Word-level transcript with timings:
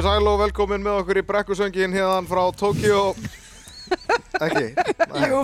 Komið 0.00 0.14
sæl 0.16 0.28
og 0.30 0.38
velkomin 0.40 0.80
með 0.80 0.94
okkur 1.02 1.18
í 1.20 1.22
brekkusöngin 1.28 1.92
hérna 1.92 2.22
frá 2.24 2.40
Tókíó 2.56 3.00
Ekki? 4.40 4.70
Jú. 5.28 5.40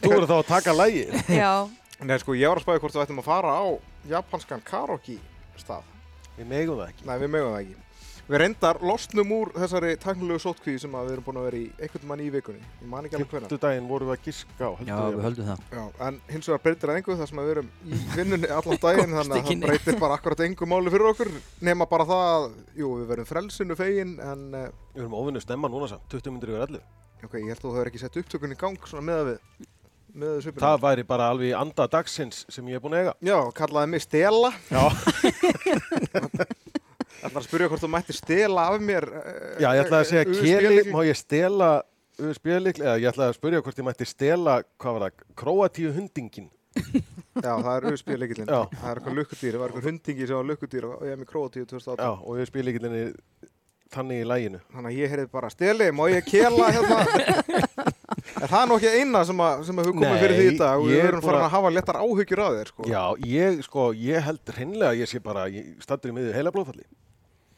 Þú 0.00 0.12
eru 0.14 0.28
þá 0.30 0.32
að 0.38 0.46
taka 0.48 0.72
lægi 0.72 1.02
Já, 1.36 1.68
Nei 2.00 2.16
sko, 2.22 2.32
ég 2.32 2.48
var 2.48 2.56
að 2.56 2.64
spæða 2.64 2.80
hvort 2.80 2.96
við 2.96 3.02
ættum 3.02 3.20
að 3.20 3.28
fara 3.28 3.58
á 3.60 3.64
japanskan 4.08 4.64
karaoke 4.64 5.18
stað. 5.60 5.84
Við 6.38 6.48
megum 6.54 6.80
það 6.80 6.94
ekki. 6.94 7.04
Nei, 7.10 7.18
við 7.20 7.32
megum 7.34 7.52
það 7.52 7.60
ekki 7.60 7.85
Við 8.26 8.40
reyndar 8.42 8.80
losnum 8.82 9.30
úr 9.36 9.52
þessari 9.54 9.92
tæknilegu 10.02 10.40
sótkvíði 10.42 10.80
sem 10.82 10.94
að 10.98 11.04
við 11.06 11.12
erum 11.14 11.26
búin 11.28 11.36
að 11.38 11.44
vera 11.46 11.58
í 11.60 11.66
einhvern 11.78 12.06
mann 12.10 12.22
í 12.24 12.26
vikunni. 12.34 12.62
Ég 12.80 12.88
man 12.90 13.06
ekki 13.06 13.14
alveg 13.20 13.28
hvernig 13.30 13.46
Fyrstu 13.52 13.58
daginn 13.62 13.86
vorum 13.86 14.10
við 14.10 14.16
að 14.16 14.24
giska 14.26 14.66
á 14.66 14.70
já, 14.82 14.96
heldur 14.96 15.06
við 15.06 15.20
ég. 15.20 15.26
höldum 15.28 15.46
það. 15.46 15.60
Já, 15.76 15.84
en 16.08 16.18
hins 16.32 16.48
vegar 16.50 16.62
breytir 16.64 16.90
það 16.90 16.98
engu 16.98 17.16
þar 17.20 17.30
sem 17.30 17.38
að 17.42 17.46
við 17.46 17.54
erum 17.54 17.68
í 17.86 18.00
vinnunni 18.18 18.50
allan 18.56 18.82
daginn 18.82 19.14
þannig 19.14 19.36
að 19.36 19.46
það 19.46 19.62
breytir 19.68 20.00
bara 20.02 20.18
akkurat 20.18 20.42
engu 20.48 20.68
máli 20.72 20.94
fyrir 20.96 21.10
okkur 21.12 21.30
nema 21.70 21.86
bara 21.92 22.08
það 22.10 22.24
að, 22.32 22.48
jú, 22.82 22.90
við 22.98 23.06
verum 23.12 23.30
frelsinu 23.30 23.78
fegin 23.78 24.16
en 24.26 24.44
uh, 24.58 24.66
Við 24.96 25.04
erum 25.04 25.16
óvinnu 25.22 25.44
snemma 25.46 25.70
núna 25.70 25.92
samt, 25.94 26.10
20 26.10 26.34
myndir 26.34 26.50
yfir 26.56 26.66
11 26.66 27.26
ok, 27.26 27.38
ég 27.40 27.48
held 27.52 27.60
að 27.60 27.64
þú 27.68 27.74
hefur 27.76 27.90
ekki 27.92 28.02
sett 28.02 28.18
upptökun 28.24 28.54
í 28.56 28.58
gang 28.58 28.90
svona 28.90 29.06
með. 29.06 29.36
Það 30.56 30.78
væri 30.80 31.04
bara 31.06 31.30
alveg 31.30 31.54
anda 31.58 31.86
dagsins 31.92 32.42
sem 32.48 32.66
ég 32.70 32.78
er 32.78 32.82
búinn 32.82 32.96
að 32.96 33.02
eiga. 33.04 33.14
Já, 33.28 33.38
kallaði 33.58 33.90
mig 33.92 34.02
Stela 34.06 34.50
Já, 34.72 34.84
ætlar 37.22 37.40
að 37.40 37.46
spyrja 37.48 37.68
hvort 37.72 37.82
þú 37.84 37.90
mætti 37.92 38.16
stela 38.16 38.66
af 38.72 38.80
mér 38.82 39.06
uh, 39.10 39.24
Já 39.62 39.68
ég 39.76 39.82
ætlaði 39.84 40.02
að 40.02 40.10
segja 40.10 40.26
USB 40.32 40.50
Keli, 40.50 40.82
má 40.92 41.00
ég 41.06 41.18
stela 41.20 41.70
USB-likl 42.16 42.84
eða 42.84 42.94
ég 43.02 43.08
ætlaði 43.12 43.32
að 43.32 43.38
spyrja 43.40 43.62
hvort 43.64 43.80
ég 43.82 43.86
mætti 43.88 44.06
stela, 44.08 44.58
hvað 44.80 44.96
var 44.98 45.04
það, 45.06 45.24
Króatíu 45.42 45.90
hundingin 45.96 46.48
Já, 47.46 47.52
það 47.60 47.72
er 47.74 47.88
USB-leikillin 47.92 48.48
Já. 48.52 48.60
Það 48.72 48.88
er 48.90 49.00
eitthvað 49.00 49.18
lukkudýr, 49.20 49.52
það 49.56 49.60
var 49.62 49.72
eitthvað 49.72 49.90
hundingi 49.90 50.28
sem 50.28 50.36
var 50.40 50.48
lukkudýr 50.50 50.86
og 50.88 51.04
ég 51.04 51.12
er 51.16 51.20
með 51.20 51.30
Króatíu 51.32 51.68
2018 51.68 52.00
Já, 52.04 52.10
og 52.16 52.40
USB-liklinn 52.44 52.96
er 53.00 53.12
þannig 53.96 54.22
í 54.22 54.26
læginu 54.28 54.60
Þannig 54.72 54.90
að 54.90 55.00
ég 55.00 55.12
heyrði 55.14 55.28
bara 55.36 55.50
Steli, 55.52 55.90
má 55.94 56.04
ég 56.12 56.26
kela 56.28 56.70
hérna? 56.74 57.00
En 58.36 58.50
það 58.50 58.58
er 58.58 58.68
nú 58.68 58.76
ekki 58.76 58.90
eina 59.00 59.20
sem, 59.24 59.38
að, 59.40 59.60
sem 59.68 59.78
að 59.78 59.86
hefur 59.86 59.94
komið 59.96 60.10
Nei, 60.10 60.20
fyrir 60.20 60.36
því 60.40 60.46
í 60.50 60.56
dag 60.60 60.80
og 60.82 60.88
við 60.90 60.98
er 60.98 61.06
erum 61.08 61.22
farin 61.24 61.44
að- 61.44 61.52
hafa 61.54 61.70
lettar 61.72 61.98
áhyggjur 62.02 62.42
af 62.42 62.56
þér 62.56 62.70
sko. 62.72 62.86
Já, 62.90 63.02
ég, 63.30 63.60
sko, 63.64 63.84
ég 63.96 64.26
held 64.26 64.52
hreinlega 64.56 64.90
að 64.90 65.00
ég 65.00 65.10
sé 65.12 65.20
bara, 65.24 65.44
ég 65.52 65.68
stattur 65.84 66.10
í 66.12 66.16
miður 66.16 66.36
heila 66.36 66.52
blóðfalli 66.52 66.84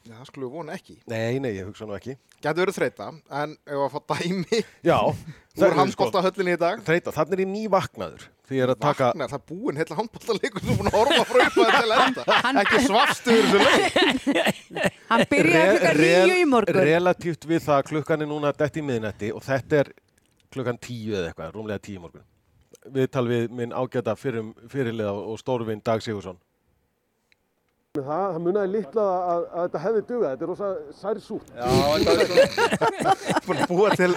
Já, 0.08 0.14
það 0.16 0.28
skulum 0.30 0.48
við 0.48 0.56
vona 0.56 0.74
ekki. 0.78 0.94
Nei, 1.12 1.38
nei, 1.44 1.50
ég 1.58 1.66
hugsa 1.68 1.84
nú 1.84 1.92
ekki. 1.92 2.14
Gæti 2.40 2.62
verið 2.62 2.76
þreita, 2.78 3.10
en 3.42 3.50
ef 3.68 3.84
að 3.84 3.90
fá 3.92 4.14
dæmi 4.14 4.60
Já, 4.86 4.98
úr 5.60 5.74
handbóltahöllinni 5.82 6.54
í 6.56 6.60
dag. 6.62 6.80
Þreita, 6.86 7.12
þannig 7.12 7.36
er 7.36 7.42
ég 7.44 7.50
ný 7.52 7.64
vaknaður 7.72 8.24
Því 8.48 8.56
ég 8.56 8.64
er 8.64 8.70
að 8.72 8.78
taka 8.80 9.08
Vaknar, 9.10 9.28
það 9.28 9.38
er 9.42 9.44
búinn 9.50 9.78
heila 9.82 9.96
handbóltaleikur 9.98 10.62
sem 10.64 10.70
er 10.72 10.78
búin 10.78 10.88
að 10.88 10.94
horfa 10.96 11.24
frá 11.28 11.40
upp 11.44 11.58
að 11.60 11.74
til 11.74 11.96
enda. 11.98 12.36
Ekki 12.62 12.78
svafstu 12.86 13.34
yfir 13.34 13.66
þessu 13.66 14.36
leik. 14.38 14.62
Hann 15.10 15.24
byrjaði 15.34 15.74
klukkan 15.74 16.00
nýju 16.00 16.38
í 16.38 16.46
morgun. 16.48 16.80
Relatíft 16.88 17.44
við 17.50 17.60
það 17.66 17.76
að 17.76 17.90
klukkan 17.90 18.24
er 18.24 18.30
núna 18.30 18.54
dett 18.56 18.80
í 18.80 18.84
miðnætti 18.88 19.30
og 19.36 19.44
þetta 19.44 19.82
er 19.82 19.92
klukkan 20.56 20.80
tíu 20.80 21.12
eða 21.12 21.28
eitthvað, 21.28 21.52
rúmlega 21.58 21.84
tíu 21.84 21.98
í 21.98 22.02
morgun. 22.06 22.24
Viðtal 22.96 23.26
við 23.28 23.52
minn 23.60 23.76
ágæta 23.76 24.16
fyrirliða 24.16 25.12
og 25.12 25.36
stórvinn 25.42 25.84
Dag 25.84 26.00
Sigursson. 26.00 26.40
Það, 28.06 28.24
það 28.32 28.40
munaði 28.46 28.72
litla 28.74 29.04
að, 29.18 29.44
að 29.48 29.66
þetta 29.66 29.82
hefði 29.84 30.02
dugað, 30.08 30.30
þetta 30.30 30.44
er 30.44 30.50
rosa 30.52 30.68
særsút. 31.02 31.46
Búin 33.48 33.62
að 33.62 33.70
búa 33.72 33.88
til 33.98 34.12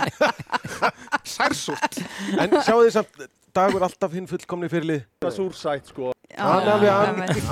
særsútt 1.35 2.01
En 2.37 2.57
sjáu 2.61 2.81
því 2.81 2.91
samt, 2.95 3.23
Dagur 3.51 3.83
alltaf 3.83 4.13
hinn 4.15 4.27
fullkomni 4.29 4.69
fyrirlið. 4.71 5.01
Það 5.19 5.27
er 5.27 5.33
súrsætt 5.35 5.89
sko. 5.91 6.11
Hann 6.31 6.69
einmitt, 6.71 7.41
já. 7.41 7.49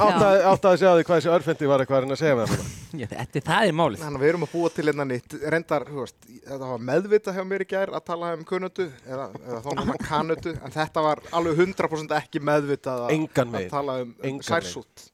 áttaði 0.48 0.70
að 0.70 0.78
sjá 0.80 0.90
því 0.94 1.04
hvað 1.10 1.18
þessi 1.18 1.32
örfendi 1.34 1.68
var 1.68 1.82
eitthvað 1.84 1.98
að 1.98 2.06
reyna 2.06 2.16
að 2.16 2.22
segja 2.22 2.38
með 2.40 2.54
það. 2.54 2.70
Já, 2.90 3.06
þetta, 3.12 3.42
það 3.50 3.66
er 3.66 3.76
málið. 3.76 4.04
Þannig 4.06 4.20
að 4.20 4.24
við 4.24 4.32
erum 4.32 4.46
að 4.46 4.54
búa 4.54 4.70
til 4.74 4.86
einna 4.90 5.06
nýtt 5.10 5.36
Reyndar, 5.54 5.86
þú 5.90 6.00
veist, 6.00 6.30
þetta 6.48 6.70
var 6.70 6.86
meðvita 6.90 7.34
hjá 7.36 7.42
mér 7.52 7.66
í 7.66 7.68
gær 7.74 7.92
að 8.00 8.06
tala 8.08 8.32
um 8.38 8.46
kunnötu 8.48 8.88
eða, 9.04 9.28
eða 9.44 9.60
þá 9.60 9.70
náttúrulega 9.70 10.08
kanötu 10.08 10.56
en 10.56 10.76
þetta 10.78 11.04
var 11.10 11.24
alveg 11.36 11.62
100% 11.68 12.16
ekki 12.22 12.44
meðvitað 12.50 13.06
að, 13.10 13.28
að 13.44 13.70
tala 13.76 14.00
um, 14.06 14.16
um 14.32 14.40
særsútt 14.48 15.09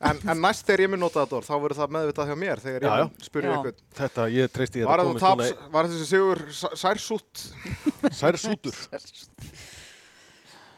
en, 0.00 0.20
en 0.32 0.40
næst 0.40 0.64
þegar 0.68 0.82
ég 0.86 0.90
mun 0.94 1.02
nota 1.04 1.24
þetta 1.26 1.36
orð 1.40 1.48
þá 1.50 1.56
verður 1.64 1.78
það 1.80 1.90
meðvitað 1.96 2.30
hjá 2.30 2.36
mér 2.40 2.62
þegar 2.64 2.86
Já, 2.86 2.92
ég 2.92 3.00
Já. 3.00 3.58
ykkur 3.58 3.74
Þetta, 4.00 4.28
ég 4.36 4.54
treysti 4.54 4.80
ég 4.82 4.88
Var, 4.88 5.02
þetta 5.04 5.24
komið 5.26 5.50
taps, 5.50 5.68
var 5.74 5.90
þessi 5.90 6.06
sigur 6.08 6.42
sæ- 6.60 6.72
særsútt? 6.84 7.44
svona 7.44 8.16
særsútur. 8.22 8.80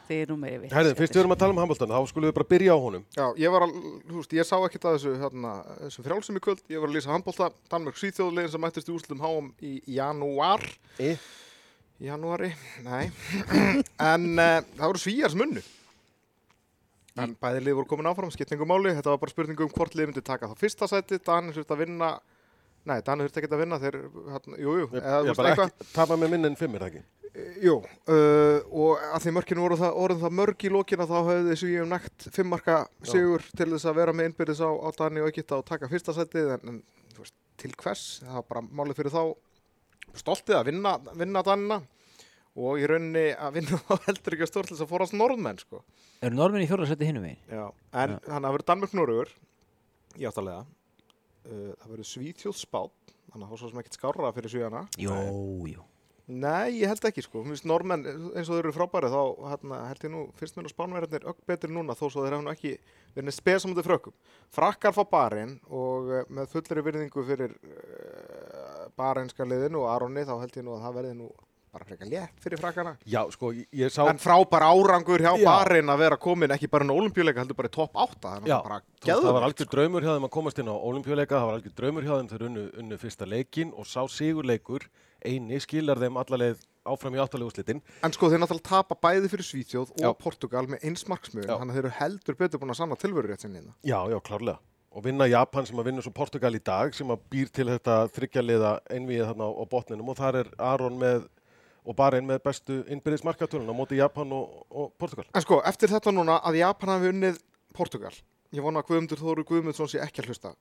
Þið 0.03 0.19
er 0.19 0.31
nú 0.33 0.35
meiri 0.35 0.57
við 0.65 0.73
Herðin, 0.75 0.97
fyrst 0.99 1.13
við 1.15 1.21
erum 1.21 1.31
að 1.33 1.39
tala 1.39 1.53
um 1.55 1.59
handbóltana, 1.61 1.95
þá 1.95 2.09
skulum 2.11 2.27
við 2.27 2.33
bara 2.35 2.47
byrja 2.51 2.73
á 2.75 2.79
honum. 2.83 3.03
Já, 3.15 3.23
ég 3.39 3.53
var 3.53 3.63
að, 3.63 3.77
þú 4.09 4.17
veist, 4.17 4.33
ég 4.35 4.47
sá 4.49 4.55
ekkert 4.67 4.87
að 4.89 4.97
þessu, 4.97 5.13
hérna, 5.21 5.53
þessu 5.85 6.03
frjálsum 6.03 6.39
í 6.39 6.41
kvöld, 6.43 6.59
ég 6.73 6.83
var 6.83 6.91
að 6.91 6.97
lýsa 6.97 7.13
handbólta, 7.13 7.47
Danmörk 7.71 8.01
Svíþjóðlegin 8.01 8.51
sem 8.51 8.63
mættist 8.65 8.91
í 8.91 8.93
úrslutum 8.97 9.23
háum 9.23 9.47
í 9.63 9.71
janúar, 9.95 10.65
E? 10.99 11.13
í 12.03 12.09
janúari, 12.11 12.51
nei, 12.83 13.05
en 14.11 14.27
uh, 14.35 14.59
það 14.75 14.83
voru 14.91 15.03
svíjar 15.05 15.31
sem 15.31 15.45
unnu. 15.47 15.63
En 17.21 17.33
bæði 17.37 17.61
lið 17.61 17.75
voru 17.77 17.89
komin 17.91 18.09
áfram, 18.09 18.31
skiptingu 18.33 18.65
máli, 18.65 18.93
þetta 18.97 19.11
var 19.13 19.19
bara 19.21 19.33
spurningu 19.33 19.67
um 19.67 19.73
hvort 19.73 19.93
lið 19.97 20.09
myndi 20.09 20.23
taka 20.25 20.49
þá 20.49 20.55
fyrsta 20.57 20.87
sæti, 20.89 21.19
Danir 21.21 21.53
þurfti 21.53 21.75
að 21.75 21.83
vinna, 21.83 22.07
nei, 22.89 22.95
Danir 23.05 23.27
þurfti 23.27 23.43
ekki 23.43 23.51
að 23.53 23.61
vinna, 23.61 23.79
þeir, 23.83 23.97
hérna, 24.33 24.61
jú, 24.63 24.77
jú, 24.79 24.87
eða 24.97 25.19
þú 25.19 25.27
veist 25.27 25.43
eitthvað. 25.51 25.75
ekki 25.75 25.91
tapa 25.93 26.17
með 26.17 26.33
minn 26.33 26.49
en 26.49 26.57
fimm, 26.57 26.79
það 26.81 26.89
ekki? 26.89 27.03
Jú, 27.61 27.79
uh, 28.13 28.59
og 28.69 29.05
að 29.13 29.23
því 29.23 29.31
mörkinu 29.37 29.63
voru 29.63 29.77
það, 29.77 29.95
orðin 30.03 30.25
það 30.25 30.35
mörg 30.39 30.65
í 30.65 30.73
lókina 30.73 31.07
þá 31.09 31.15
hefði 31.29 31.47
þessu 31.51 31.69
ég 31.71 31.85
um 31.85 31.93
nægt 31.93 32.27
fimmarka 32.33 32.75
sigur 33.09 33.45
til 33.57 33.71
þess 33.71 33.89
að 33.89 33.97
vera 34.01 34.13
með 34.13 34.29
innbyrðis 34.29 34.61
á, 34.61 34.69
á 34.69 34.89
Dani 34.97 35.23
og 35.23 35.31
Egypta 35.31 35.57
og 35.57 35.65
taka 35.65 35.89
fyrsta 35.89 36.13
sætið. 36.13 36.51
En, 36.53 36.75
en 36.75 37.17
veist, 37.17 37.33
til 37.57 37.73
hvers, 37.73 38.03
það 38.21 38.37
var 38.37 38.45
bara 38.51 38.63
málið 38.69 39.01
fyrir 39.01 39.15
þá. 39.15 39.23
Stoltið 40.21 40.59
að 40.59 40.69
vinna, 40.69 40.93
vinna 41.17 41.41
Danina 41.45 41.79
og 42.53 42.81
í 42.81 42.89
rauninni 42.89 43.25
að 43.33 43.55
vinna 43.57 43.79
þá 43.87 43.93
heldur 44.07 44.35
ekki 44.37 44.47
að 44.47 44.59
þess 44.69 44.83
að 44.85 44.91
fórast 44.91 45.15
norðmenn 45.17 45.61
sko. 45.61 45.81
Eru 46.23 46.37
norminni 46.37 46.67
í 46.67 46.69
fjóraðsætti 46.69 47.09
hinnum 47.09 47.25
veginn? 47.25 47.41
Já. 47.49 47.65
En 48.03 48.17
þannig 48.27 48.49
að 48.49 48.57
verður 48.57 48.67
Danmörk 48.69 48.97
Norður 48.97 49.33
í 50.19 50.27
áttalega 50.29 50.61
uh, 50.65 51.71
það 51.79 51.87
verður 51.89 52.11
Svíþjóð 52.11 52.59
spát 52.59 53.15
þannig 53.31 53.41
að 53.41 53.47
það 53.47 53.55
var 53.55 53.63
svo 53.63 53.71
sem 53.71 53.81
ekkert 53.81 53.97
skárra 53.99 54.35
fyrir 54.35 54.53
svíjana 54.53 54.85
Jú, 55.01 55.17
jú. 55.71 55.89
Nei, 56.23 56.79
ég 56.79 56.87
held 56.87 57.03
ekki 57.03 57.19
sko. 57.25 57.41
Mér 57.43 57.51
finnst 57.51 57.65
normenn 57.67 58.05
eins 58.07 58.47
og 58.47 58.55
þeir 58.55 58.61
eru 58.61 58.71
frábæri 58.77 59.09
þá 59.11 59.23
hérna, 59.51 59.79
held 59.89 60.05
ég 60.05 60.11
nú, 60.13 60.21
fyrst 60.39 60.55
að 60.55 60.69
spánverðarnir 60.71 61.25
ögg 61.27 61.41
betur 61.49 61.73
núna 61.75 61.97
þó 61.99 62.05
svo 62.05 62.23
þeir 62.23 62.37
hafa 62.37 62.45
nú 62.45 62.53
ekki 62.53 62.71
verið 63.17 63.35
spesamöndi 63.35 63.83
frökkum. 63.83 64.15
Frakkar 64.55 64.95
fá 64.95 65.01
barinn 65.11 65.57
og 65.67 66.07
uh, 66.07 66.21
með 66.31 66.47
fullri 66.53 66.85
virðingu 66.85 67.25
fyrir 67.27 67.57
uh, 67.59 68.85
bareinska 68.95 69.43
liðinu 69.43 69.83
og 69.83 69.89
Aronni 69.91 70.23
þá 70.23 70.37
held 70.45 70.55
ég 70.61 70.63
nú 70.63 70.77
að 70.77 70.85
það 70.85 70.95
verði 71.01 71.17
nú 71.19 71.27
bara 71.73 71.87
frekar 71.87 72.09
létt 72.09 72.43
fyrir 72.43 72.61
frakkana. 72.61 72.95
Já, 73.09 73.21
sko, 73.33 73.49
ég 73.53 73.93
sá... 73.93 74.03
En 74.05 74.19
frábær 74.21 74.65
árangur 74.67 75.23
hjá 75.23 75.31
Já. 75.41 75.45
barinn 75.47 75.89
að 75.89 76.03
vera 76.03 76.17
komin 76.21 76.53
ekki 76.53 76.69
bara 76.71 76.85
en 76.85 76.93
olimpíuleika 76.93 77.41
heldur 77.41 77.57
bara 77.57 77.71
í 77.71 77.73
topp 77.73 77.97
8. 77.97 78.19
Það 78.21 78.43
er 78.45 78.83
Já, 79.03 79.15
það 79.17 79.31
var 79.35 79.47
algjör 79.47 79.71
draumur 79.71 80.05
hjá 80.05 80.11
þeim 80.13 80.27
að 80.27 80.33
komast 80.35 80.61
inn 80.61 80.69
á 80.69 80.75
olimpíuleika, 80.77 81.39
það 81.39 81.47
var 81.49 81.57
algjör 81.57 81.77
draumur 81.79 82.05
hjá 82.05 82.13
þeim 82.13 82.29
þegar 82.33 82.45
unnu, 82.49 82.65
unnu 82.83 82.99
fyrsta 83.01 83.27
leikin 83.27 83.73
og 83.73 83.89
sá 83.89 84.03
sigurleikur 84.07 84.85
eini 85.23 85.59
skilar 85.63 86.01
þeim 86.03 86.19
allarleið 86.21 86.61
áfram 86.83 87.15
í 87.15 87.21
áttalegu 87.23 87.49
úrslitin. 87.49 87.81
En 88.03 88.13
sko 88.13 88.29
þeir 88.29 88.43
náttúrulega 88.43 88.69
tapa 88.69 88.97
bæði 88.99 89.31
fyrir 89.31 89.47
Svíþjóð 89.47 89.95
og 89.95 90.03
Já. 90.03 90.11
Portugal 90.19 90.67
með 90.69 90.83
eins 90.85 91.05
marksmögun, 91.09 91.47
Já. 91.49 91.57
þannig 91.57 91.73
að 91.73 91.79
þeir 91.79 91.85
eru 91.87 91.97
heldur 91.99 92.39
betur 92.43 92.61
búin 92.61 92.73
að 92.75 92.79
sanna 92.81 92.99
tilveru 92.99 93.31
rétt 93.31 93.45
sinni. 93.45 93.63
Já, 93.87 93.97
já, 94.11 94.17
klárlega. 94.23 94.59
Og 94.93 95.01
vinna 95.07 95.25
Japan 95.25 95.65
sem 95.65 95.79
að 95.81 95.87
vinna 95.89 96.03
svo 96.05 96.11
Portugal 96.13 96.53
í 96.53 96.61
dag 96.61 96.93
sem 96.93 97.09
að 97.09 97.23
býr 97.33 97.49
til 97.49 97.65
þetta 97.71 97.95
þryggjaliða 98.13 98.73
einvið 98.93 99.23
þarna 99.25 99.47
á, 99.47 99.51
á 99.57 99.63
botninum 99.71 100.11
og 100.11 100.19
þar 100.19 100.41
er 100.43 100.51
Aron 100.61 100.99
með 101.01 101.23
og 101.83 101.95
bara 101.97 102.19
einn 102.19 102.27
með 102.27 102.43
bestu 102.45 102.77
innbyrðis 102.91 103.25
markatölun 103.27 103.71
á 103.71 103.75
móti 103.75 103.99
Japan 103.99 104.31
og, 104.35 104.61
og 104.71 104.93
Portugal. 104.99 105.25
En 105.35 105.43
sko, 105.43 105.59
eftir 105.67 105.91
þetta 105.91 106.13
núna 106.15 106.39
að 106.47 106.61
Japan 106.61 106.93
hafi 106.95 107.11
unnið 107.11 107.41
Portugal, 107.75 108.13
ég 108.55 108.63
vona 108.63 108.83
að 108.83 108.91
Guðmundur 108.91 109.19
Þóru 109.19 109.45
Guðmundsson 109.49 109.91
sé 109.91 109.99
ekki 110.03 110.23
að 110.23 110.31
hlusta. 110.31 110.53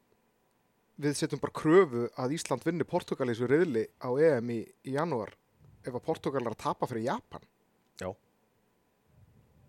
Við 1.03 1.17
setjum 1.19 1.43
bara 1.43 1.55
kröfu 1.57 2.09
að 2.21 2.35
Ísland 2.37 2.67
vinni 2.67 2.87
Portugal 2.89 3.29
í 3.29 3.35
þessu 3.35 3.49
riðli 3.51 3.87
á 4.03 4.11
EM 4.13 4.51
í, 4.53 4.61
í 4.87 4.97
janúar 4.97 5.33
ef 5.83 5.95
að 5.95 6.05
Portugal 6.07 6.43
er 6.45 6.53
að 6.53 6.61
tapa 6.63 6.89
fyrir 6.91 7.09
Japan. 7.09 7.47
Já. 8.01 8.11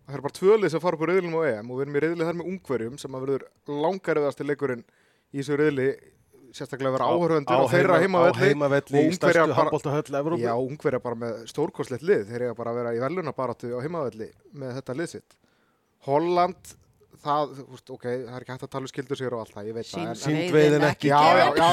Það 0.03 0.17
er 0.17 0.25
bara 0.25 0.37
tvölið 0.39 0.73
sem 0.73 0.83
fara 0.83 0.97
upp 0.97 1.05
á 1.05 1.09
riðlum 1.09 1.37
á 1.39 1.41
EM 1.47 1.71
og 1.71 1.79
við 1.79 1.85
erum 1.85 1.97
í 1.97 2.03
riðli 2.03 2.27
þar 2.27 2.39
með 2.39 2.49
ungverjum 2.51 2.99
sem 3.01 3.15
að 3.15 3.25
verður 3.25 3.45
langariðasti 3.83 4.47
leikurinn 4.47 4.83
í 5.31 5.39
þessu 5.39 5.59
riðli 5.59 5.87
sérstaklega 6.53 6.93
vera 6.95 7.07
áhöröndur 7.09 7.57
á, 7.57 7.61
þeirra 7.73 7.97
á 7.97 8.01
heimavelli. 8.03 8.43
heimavelli 8.45 9.01
og 9.07 9.17
stærstu 9.17 9.41
bara- 9.47 9.57
handbóltahöll 9.61 10.19
Evrópu. 10.21 10.43
Já, 10.45 10.53
ungverja 10.55 11.01
bara 11.03 11.15
með 11.25 11.41
stórkostlegt 11.49 12.05
lið. 12.05 12.27
Þeir 12.29 12.47
eiga 12.47 12.55
bara 12.61 12.71
að 12.71 12.79
vera 12.83 12.93
í 12.93 13.01
verðlunabaratu 13.03 13.73
á 13.73 13.79
heimavelli 13.83 14.29
með 14.53 14.77
þetta 14.79 14.97
lið 15.01 15.09
sitt. 15.17 15.37
Holland, 16.03 16.73
það, 17.23 17.51
þú 17.55 17.65
veist, 17.71 17.89
ok 17.95 18.03
það 18.03 18.33
er 18.35 18.43
ekki 18.43 18.51
hægt 18.51 18.63
að 18.67 18.71
tala 18.73 18.83
um 18.83 18.91
skildur 18.91 19.15
sér 19.19 19.33
og 19.37 19.39
allt 19.45 19.53
það, 19.55 19.67
ég 19.69 19.75
veit 19.77 19.87
það 19.87 20.17
Síndveiðin 20.19 20.85
ekki 20.89 21.07
Já, 21.07 21.19
já, 21.39 21.45
já. 21.55 21.67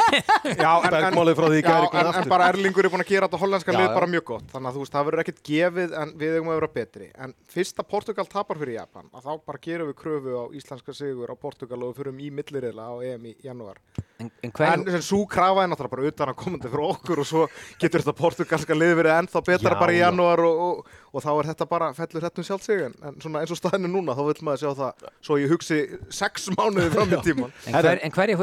Já, 0.64 0.70
en, 0.78 0.86
en, 0.86 0.94
Bergmálið 0.94 1.36
frá 1.36 1.46
því 1.50 1.58
í 1.58 1.60
já, 1.60 1.66
gær 1.66 1.84
en, 1.84 1.98
er 2.00 2.08
aftur. 2.12 2.30
bara 2.32 2.46
Erlingur 2.52 2.86
er 2.88 2.92
búin 2.94 3.04
að 3.04 3.10
gera 3.10 3.26
þetta 3.28 3.40
hollandska 3.42 3.74
Já, 3.74 3.78
lið 3.82 3.92
bara 3.98 4.08
mjög 4.14 4.24
gott. 4.30 4.46
Þannig 4.54 4.70
að 4.70 4.78
þú 4.78 4.84
veist, 4.86 4.94
það 4.96 5.06
verður 5.10 5.22
ekkert 5.26 5.42
gefið 5.50 5.96
en 6.00 6.14
við 6.22 6.36
eigum 6.38 6.48
að 6.54 6.58
vera 6.62 6.70
betri. 6.78 7.08
En 7.26 7.34
fyrst 7.52 7.82
að 7.82 7.88
Portugal 7.92 8.26
tapar 8.32 8.60
fyrir 8.62 8.78
Japan 8.78 9.10
að 9.12 9.26
þá 9.28 9.32
bara 9.50 9.62
gerum 9.68 9.90
við 9.92 9.98
kröfu 10.00 10.32
á 10.40 10.44
íslenska 10.56 10.96
sigur 10.96 11.28
á 11.28 11.36
Portugal 11.36 11.82
og 11.82 11.92
við 11.92 12.00
förum 12.00 12.22
í 12.24 12.30
milliriðla 12.40 12.88
á 12.88 12.94
EM 13.12 13.28
í 13.28 13.36
janúar 13.44 13.82
En, 14.16 14.30
en 14.42 14.52
hver, 14.56 14.70
En 14.72 14.84
sem 14.94 15.02
svo 15.04 15.26
krafa 15.28 15.64
er 15.64 15.68
náttúrulega 15.68 15.92
bara 15.92 16.10
utan 16.10 16.30
að 16.32 16.38
komandi 16.40 16.70
fyrir 16.72 16.84
okkur 16.86 17.20
og 17.20 17.26
svo 17.28 17.42
getur 17.82 18.00
þetta 18.00 18.14
portugalska 18.16 18.76
lið 18.76 18.94
verið 19.02 19.16
ennþá 19.16 19.42
betra 19.44 19.74
Já, 19.74 19.78
bara 19.82 19.92
í 19.92 19.98
janúar 20.00 20.40
og, 20.46 20.62
og, 20.66 20.94
og 21.12 21.24
þá 21.26 21.28
er 21.34 21.50
þetta 21.50 21.66
bara 21.68 21.90
fellur 21.96 22.24
hrettum 22.24 22.46
sjálfsig 22.48 22.86
en, 22.86 22.96
en 23.04 23.18
svona 23.20 23.42
eins 23.44 23.52
og 23.52 23.60
staðinu 23.60 23.90
núna 23.92 24.16
þá 24.16 24.22
vil 24.30 24.38
maður 24.48 24.62
sjá 24.62 24.70
það 24.80 25.10
svo 25.28 25.36
ég 25.42 25.52
hugsi 25.52 25.82
sex 26.08 26.48
mánuði 26.56 26.88
fram 26.96 27.12
í 27.12 27.20
tíman 27.28 27.52
en, 27.66 27.76
hver, 27.76 28.00
en 28.00 28.16
hverja 28.16 28.40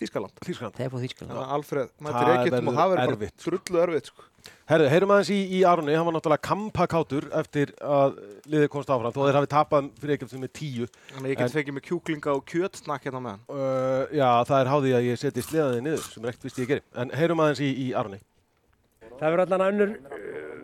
Þískaland 0.00 0.40
Þýskaland. 0.46 0.78
Þeir 0.78 0.90
fóðu 0.92 1.02
Þýskaland. 1.06 1.30
Þannig 1.32 1.42
að 1.42 1.52
Alfred 1.56 1.92
Það 1.92 2.06
mætir 2.06 2.32
Egyptum 2.36 2.70
og 2.70 2.78
það 2.78 2.90
verður 2.92 3.06
bara 3.06 3.16
erfitt, 3.16 3.36
sko. 3.36 3.50
drullu 3.50 3.82
erfitt 3.86 4.10
sko. 4.10 4.26
Herðu, 4.66 4.86
heyrum 4.90 5.12
aðeins 5.14 5.30
í, 5.34 5.38
í 5.56 5.60
Aroni, 5.66 5.94
hann 5.94 6.06
var 6.06 6.14
náttúrulega 6.14 6.42
kampakátur 6.46 7.26
eftir 7.38 7.72
að 7.82 8.16
liðið 8.50 8.68
komst 8.70 8.90
áfram, 8.90 9.14
þó 9.14 9.20
þeir 9.24 9.38
hafi 9.40 9.50
tapað 9.50 9.88
fyrir 9.98 10.14
Egyptum 10.16 10.42
með 10.42 10.52
tíu. 10.58 10.86
Þannig 11.10 11.26
að 11.26 11.32
ég 11.32 11.40
get 11.40 11.54
fekið 11.56 11.76
með 11.76 11.84
kjúklinga 11.88 12.34
og 12.34 12.44
kjötsnakk 12.50 13.06
hérna 13.06 13.22
með 13.22 13.34
hann 13.34 13.44
Uh, 13.56 14.06
já, 14.14 14.26
það 14.46 14.60
er 14.60 14.70
háði 14.70 14.94
að 14.96 15.06
ég 15.06 15.20
seti 15.20 15.42
sleðaði 15.44 15.82
niður, 15.86 16.06
sem 16.12 16.24
er 16.24 16.32
ekkert 16.32 16.46
vist 16.48 16.58
ég 16.62 16.70
geri. 16.70 16.82
En 16.98 17.12
heyrum 17.14 17.42
aðeins 17.42 17.62
í, 17.62 17.70
í 17.82 17.86
Aroni. 17.96 18.18
Það 19.16 19.26
verður 19.32 19.44
allan 19.46 19.66
önnur, 19.66 19.94
uh, 20.10 20.56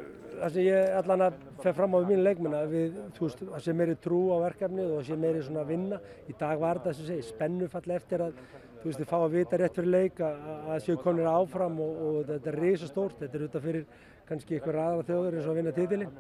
það 0.43 0.57
sem 0.57 0.67
ég 0.67 0.97
allan 0.99 1.25
að 1.29 1.39
fer 1.63 1.77
fram 1.79 1.95
á 1.95 1.99
við 2.01 2.11
mínu 2.11 2.27
leikmenn 2.27 2.59
að 2.59 2.75
við, 2.75 2.99
þú 3.17 3.29
veist, 3.29 3.45
það 3.53 3.65
sé 3.65 3.77
meiri 3.79 3.97
trú 4.03 4.21
á 4.35 4.37
verkefnið 4.49 4.93
og 4.97 5.07
sé 5.07 5.19
meiri 5.19 5.45
svona 5.47 5.65
vinna. 5.69 6.01
Í 6.27 6.37
dag 6.41 6.63
var 6.63 6.83
þetta, 6.83 6.95
sem 6.99 7.09
segi, 7.13 7.27
spennufall 7.31 7.97
eftir 7.97 8.27
að, 8.27 8.43
þú 8.83 8.89
veist, 8.89 8.99
þið 9.01 9.11
fá 9.13 9.19
að 9.21 9.37
vita 9.37 9.61
rétt 9.61 9.79
fyrir 9.79 9.93
leik 9.93 10.21
að, 10.27 10.49
að 10.75 10.81
séu 10.87 10.99
konir 11.03 11.29
áfram 11.31 11.79
og, 11.85 12.03
og 12.09 12.19
þetta 12.31 12.51
er 12.53 12.59
risastórt. 12.59 13.21
Þetta 13.21 13.39
er 13.39 13.45
auðvitað 13.45 13.67
fyrir 13.69 13.87
kannski 14.29 14.59
ykkur 14.59 14.79
aðra 14.83 15.07
þjóður 15.09 15.39
eins 15.39 15.47
og 15.47 15.53
að 15.53 15.61
vinna 15.61 15.75
titilinn 15.77 16.13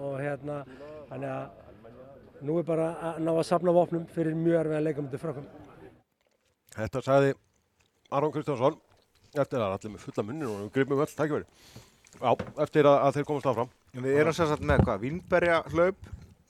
og 0.00 0.14
hérna, 0.20 0.60
þannig 1.08 1.32
að 1.34 2.46
nú 2.48 2.56
er 2.60 2.66
bara 2.68 2.88
að 3.10 3.20
ná 3.24 3.32
að 3.34 3.42
safna 3.48 3.74
vopnum 3.76 4.06
fyrir 4.14 4.36
mjög 4.36 4.62
erfiðan 4.62 4.86
leikamöndu 4.86 5.20
frökkum. 5.20 5.50
Þetta 6.76 7.02
sagði 7.04 7.34
Aron 8.16 8.32
Kristjánsson, 8.34 8.78
eftir 9.34 9.62
að 9.62 9.76
allir 9.76 9.94
með 9.94 10.06
fulla 10.06 10.26
munnir 10.26 10.50
og 10.50 10.72
gripum 10.74 11.02
öll 11.02 11.10
tækifæri. 11.10 11.46
Já, 12.20 12.32
eftir 12.64 12.88
að, 12.90 12.96
að 13.06 13.18
þeir 13.18 13.28
komast 13.28 13.50
áfram. 13.50 13.70
En 13.94 14.04
Við 14.06 14.18
erum 14.22 14.34
sérstaklega 14.34 14.70
með 14.70 14.82
hvað, 14.86 15.04
vínberja 15.04 15.60
hlaup, 15.70 16.08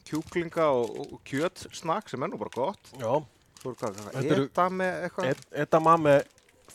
kjúklinga 0.08 0.70
og, 0.76 0.96
og 1.05 1.19
kjötsnakk 1.28 2.11
sem 2.11 2.25
er 2.25 2.32
nú 2.32 2.40
bara 2.40 2.55
gott. 2.55 2.93
Já, 3.00 3.12
Er 3.61 3.75
hvað, 3.77 3.97
hvað 3.97 4.15
Þetta 4.15 4.35
eru- 4.37 4.51
eta 4.57 4.69
með 4.71 5.03
eitthvað 5.05 5.99
með 6.07 6.23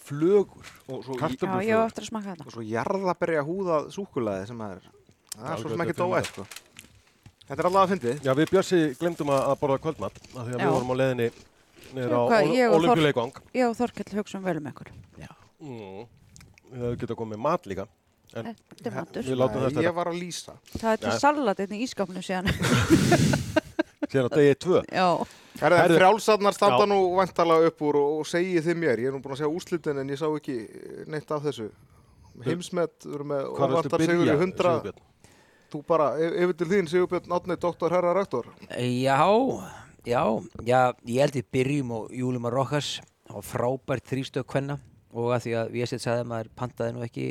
flögur, 0.05 0.67
og 0.87 0.99
svo, 1.01 1.15
í, 1.15 1.17
Já, 1.17 1.17
ég 1.17 1.21
kartöfluflögur. 1.23 1.85
eftir 1.89 2.03
að 2.03 2.09
smaka 2.11 2.29
þetta. 2.35 2.45
og 2.45 2.53
svo 2.53 2.65
jarðaberja 2.69 3.41
húðað 3.47 3.87
súkulaði 3.95 4.47
sem 4.51 4.61
er, 4.61 4.83
það 5.35 5.51
er 5.51 5.63
svo 5.63 5.69
sem 5.73 5.83
ekki 5.85 5.97
dóætt 5.97 6.29
sko. 6.29 6.45
Þetta 7.45 7.61
er 7.61 7.67
alveg 7.69 7.81
að 7.81 7.91
fyndið. 7.93 8.21
Já, 8.25 8.31
við 8.37 8.49
Björsi 8.53 8.79
glemdum 8.99 9.29
að, 9.33 9.41
að 9.49 9.59
borða 9.61 9.79
kvöldmatt, 9.81 10.15
af 10.35 10.45
því 10.45 10.53
að 10.53 10.59
Já. 10.59 10.65
við 10.65 10.73
vorum 10.75 10.93
á 10.93 10.95
leiðinni 11.01 11.27
niður 11.95 12.13
á 12.13 12.21
Hvað, 12.25 12.53
Olimpíuleikvang. 12.77 13.41
Ég 13.53 13.65
og 13.69 13.75
Þorkell 13.77 14.17
hugsa 14.19 14.37
um 14.37 14.43
vel 14.43 14.57
um 14.57 14.69
ykkur. 14.71 14.89
Mm. 15.65 16.07
Við 16.65 16.81
hefum 16.85 16.97
getað 17.01 17.19
komið 17.21 17.35
með 17.37 17.43
mat 17.45 17.65
líka. 17.69 17.87
En 18.35 18.49
Þetta 18.51 18.89
er 18.89 18.95
matur. 18.95 19.23
við 19.23 19.37
látum 19.39 19.61
þess 19.63 19.83
Ég 19.85 19.93
var 19.95 20.09
að 20.11 20.17
lýsa. 20.19 20.57
Það 20.75 20.91
er 20.91 20.97
til 20.97 21.19
salat 21.23 21.59
einnig 21.63 21.81
í 21.85 21.87
skápnu 21.87 22.21
síðan. 22.25 22.49
Síðan 24.11 24.29
á 24.29 24.31
degi 24.35 24.55
tvö. 24.65 24.81
Já, 24.91 25.07
Er 25.55 25.71
það 25.71 25.93
frjálsarnar 25.95 26.53
standa 26.57 26.83
Já. 26.83 26.89
nú 26.91 26.97
vantalega 27.15 27.69
upp 27.71 27.81
úr 27.87 27.95
og, 28.01 28.15
og 28.19 28.25
segið 28.27 28.65
þið 28.67 28.79
mér, 28.81 28.99
ég 28.99 29.07
er 29.07 29.13
nú 29.15 29.21
búin 29.23 29.35
að 29.37 29.39
segja 29.39 29.51
úslitin 29.55 30.01
en 30.01 30.09
ég 30.11 30.19
sá 30.19 30.27
ekki 30.27 30.55
neitt 31.07 31.31
af 31.31 31.45
þessu. 31.45 31.69
Heimsmet, 32.43 32.95
við 33.05 33.13
erum 33.15 33.29
með 33.31 33.45
Hvað 33.55 33.71
viltu 33.71 33.79
óvantar 33.79 34.03
sigur 34.03 34.15
í 34.15 34.19
byrja, 34.25 34.35
100. 34.35 34.65
Sigurbjörn? 34.65 35.03
Þú 35.71 35.81
bara, 35.87 36.07
y- 36.19 36.33
yfir 36.43 36.57
til 36.59 36.67
þín 36.73 36.89
Sigurbjörn 36.91 37.35
Átni, 37.37 37.55
doktor, 37.63 37.95
herra, 37.95 38.11
rektor. 38.17 38.49
Já, 38.75 39.21
já, 40.05 40.23
já, 40.67 40.81
ég 41.07 41.21
held 41.23 41.39
við 41.39 41.47
byrjum 41.55 41.91
og 42.01 42.11
Júlum 42.11 42.49
að 42.51 42.57
Rokas 42.59 42.89
á 43.31 43.39
frábært 43.39 44.05
þrýstök 44.11 44.45
kvenna 44.51 44.75
og 45.15 45.31
að 45.31 45.45
því 45.47 45.55
að 45.61 45.71
við 45.71 45.87
sétt 45.93 46.03
sagði 46.03 46.25
að 46.25 46.29
maður 46.33 46.51
pantaði 46.59 46.93
nú 46.97 47.05
ekki 47.07 47.29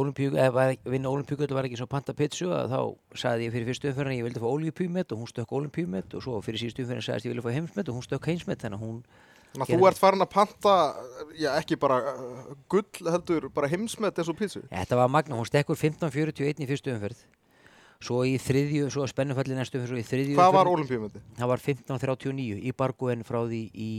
olimpíu, 0.00 0.32
eða 0.34 0.66
vinna 0.84 1.12
olimpíu 1.12 1.38
var 1.38 1.68
ekki 1.68 1.78
svo 1.80 1.86
panta 1.90 2.14
pitsu 2.16 2.50
að 2.54 2.72
þá 2.74 2.80
sagði 3.24 3.46
ég 3.48 3.54
fyrir 3.54 3.68
fyrstu 3.70 3.90
umferðin 3.90 4.14
að 4.14 4.18
ég 4.18 4.26
vildi 4.28 4.42
fá 4.42 4.48
olimpíumet 4.50 5.14
og 5.14 5.22
hún 5.22 5.30
stökk 5.30 5.54
olimpíumet 5.58 6.16
og 6.16 6.24
svo 6.24 6.40
fyrir 6.44 6.62
síðustu 6.62 6.84
umferðin 6.84 7.06
sagðist 7.06 7.28
ég 7.28 7.34
vildi 7.34 7.46
fá 7.46 7.54
heimsmet 7.54 7.90
og 7.90 7.98
hún 7.98 8.06
stökk 8.06 8.28
heimsmet 8.32 8.64
þannig 8.64 8.82
að 8.82 8.88
hún 8.88 8.98
Þannig 9.54 9.70
að 9.70 9.78
þú 9.78 9.86
ert 9.86 9.98
farin 10.02 10.24
að 10.24 10.30
panta, 10.32 10.70
já 11.38 11.52
ekki 11.54 11.76
bara 11.78 12.00
uh, 12.10 12.54
gull 12.66 13.06
heldur, 13.06 13.44
bara 13.54 13.68
heimsmet 13.70 14.16
eins 14.18 14.30
og 14.32 14.34
pítsu. 14.34 14.64
Þetta 14.66 14.98
var 14.98 15.12
magna, 15.14 15.38
hún 15.38 15.46
stekkur 15.46 15.78
15.41 15.78 16.64
í 16.64 16.66
fyrstu 16.66 16.90
umferð 16.90 17.20
svo 18.04 18.20
í 18.28 18.34
þriðju, 18.40 18.90
svo 18.92 19.06
spennufalli 19.08 19.56
næstu 19.56 19.78
umferð 19.80 19.94
svo 19.94 20.00
í 20.02 20.06
þriðju 20.10 20.36
Hvað 20.38 20.52
var 20.58 20.68
olimpíumeti? 20.70 21.22
Það 21.38 21.50
var 21.52 21.62
15.39 21.64 22.58
í 22.68 22.72
Barguen 22.76 23.24
frá 23.24 23.40
því 23.48 23.60
í, 23.72 23.90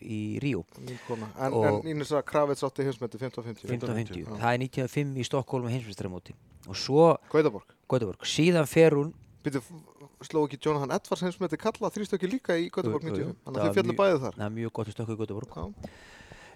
í 0.00 0.20
Ríó 0.42 0.62
En, 0.80 1.52
Og- 1.52 1.66
en 1.84 1.90
Ínesa 1.94 2.22
Kravits 2.24 2.64
átti 2.66 2.86
heimsmeti 2.88 3.18
1550. 3.20 3.68
15.50 3.68 4.24
Já. 4.24 4.38
það 4.40 4.54
er 4.54 4.62
95 4.64 5.20
í 5.20 5.26
Stokkólum 5.28 5.68
heimsmestramóti 5.72 6.34
og 6.68 6.76
svo, 6.76 7.16
Gautaborg. 7.32 7.68
Göteborg, 7.90 8.24
síðan 8.24 8.66
fer 8.70 8.96
hún 8.96 9.12
Býttu, 9.44 9.62
sló 10.20 10.42
ekki 10.44 10.58
Jonathan 10.60 10.90
Edwards 10.92 11.22
heimsmeti 11.24 11.56
kalla 11.56 11.88
þrýstöki 11.90 12.28
líka 12.28 12.56
í 12.60 12.66
Gautaborg 12.68 13.06
Jú, 13.08 13.08
jú, 13.08 13.16
95. 13.16 13.24
jú. 13.24 13.36
Þannig 13.44 13.56
Það 13.56 13.64
að 13.64 13.70
þið 13.70 13.78
fjallu 13.80 13.94
bæðið 14.00 14.20
þar. 14.26 14.34
það 14.36 14.46
er 14.46 14.56
mjög 14.58 14.72
gott 14.76 14.88
í 14.90 14.92
Stokku 14.96 15.14
í 15.16 15.20
Göteborg 15.22 15.56
Já. 15.56 15.64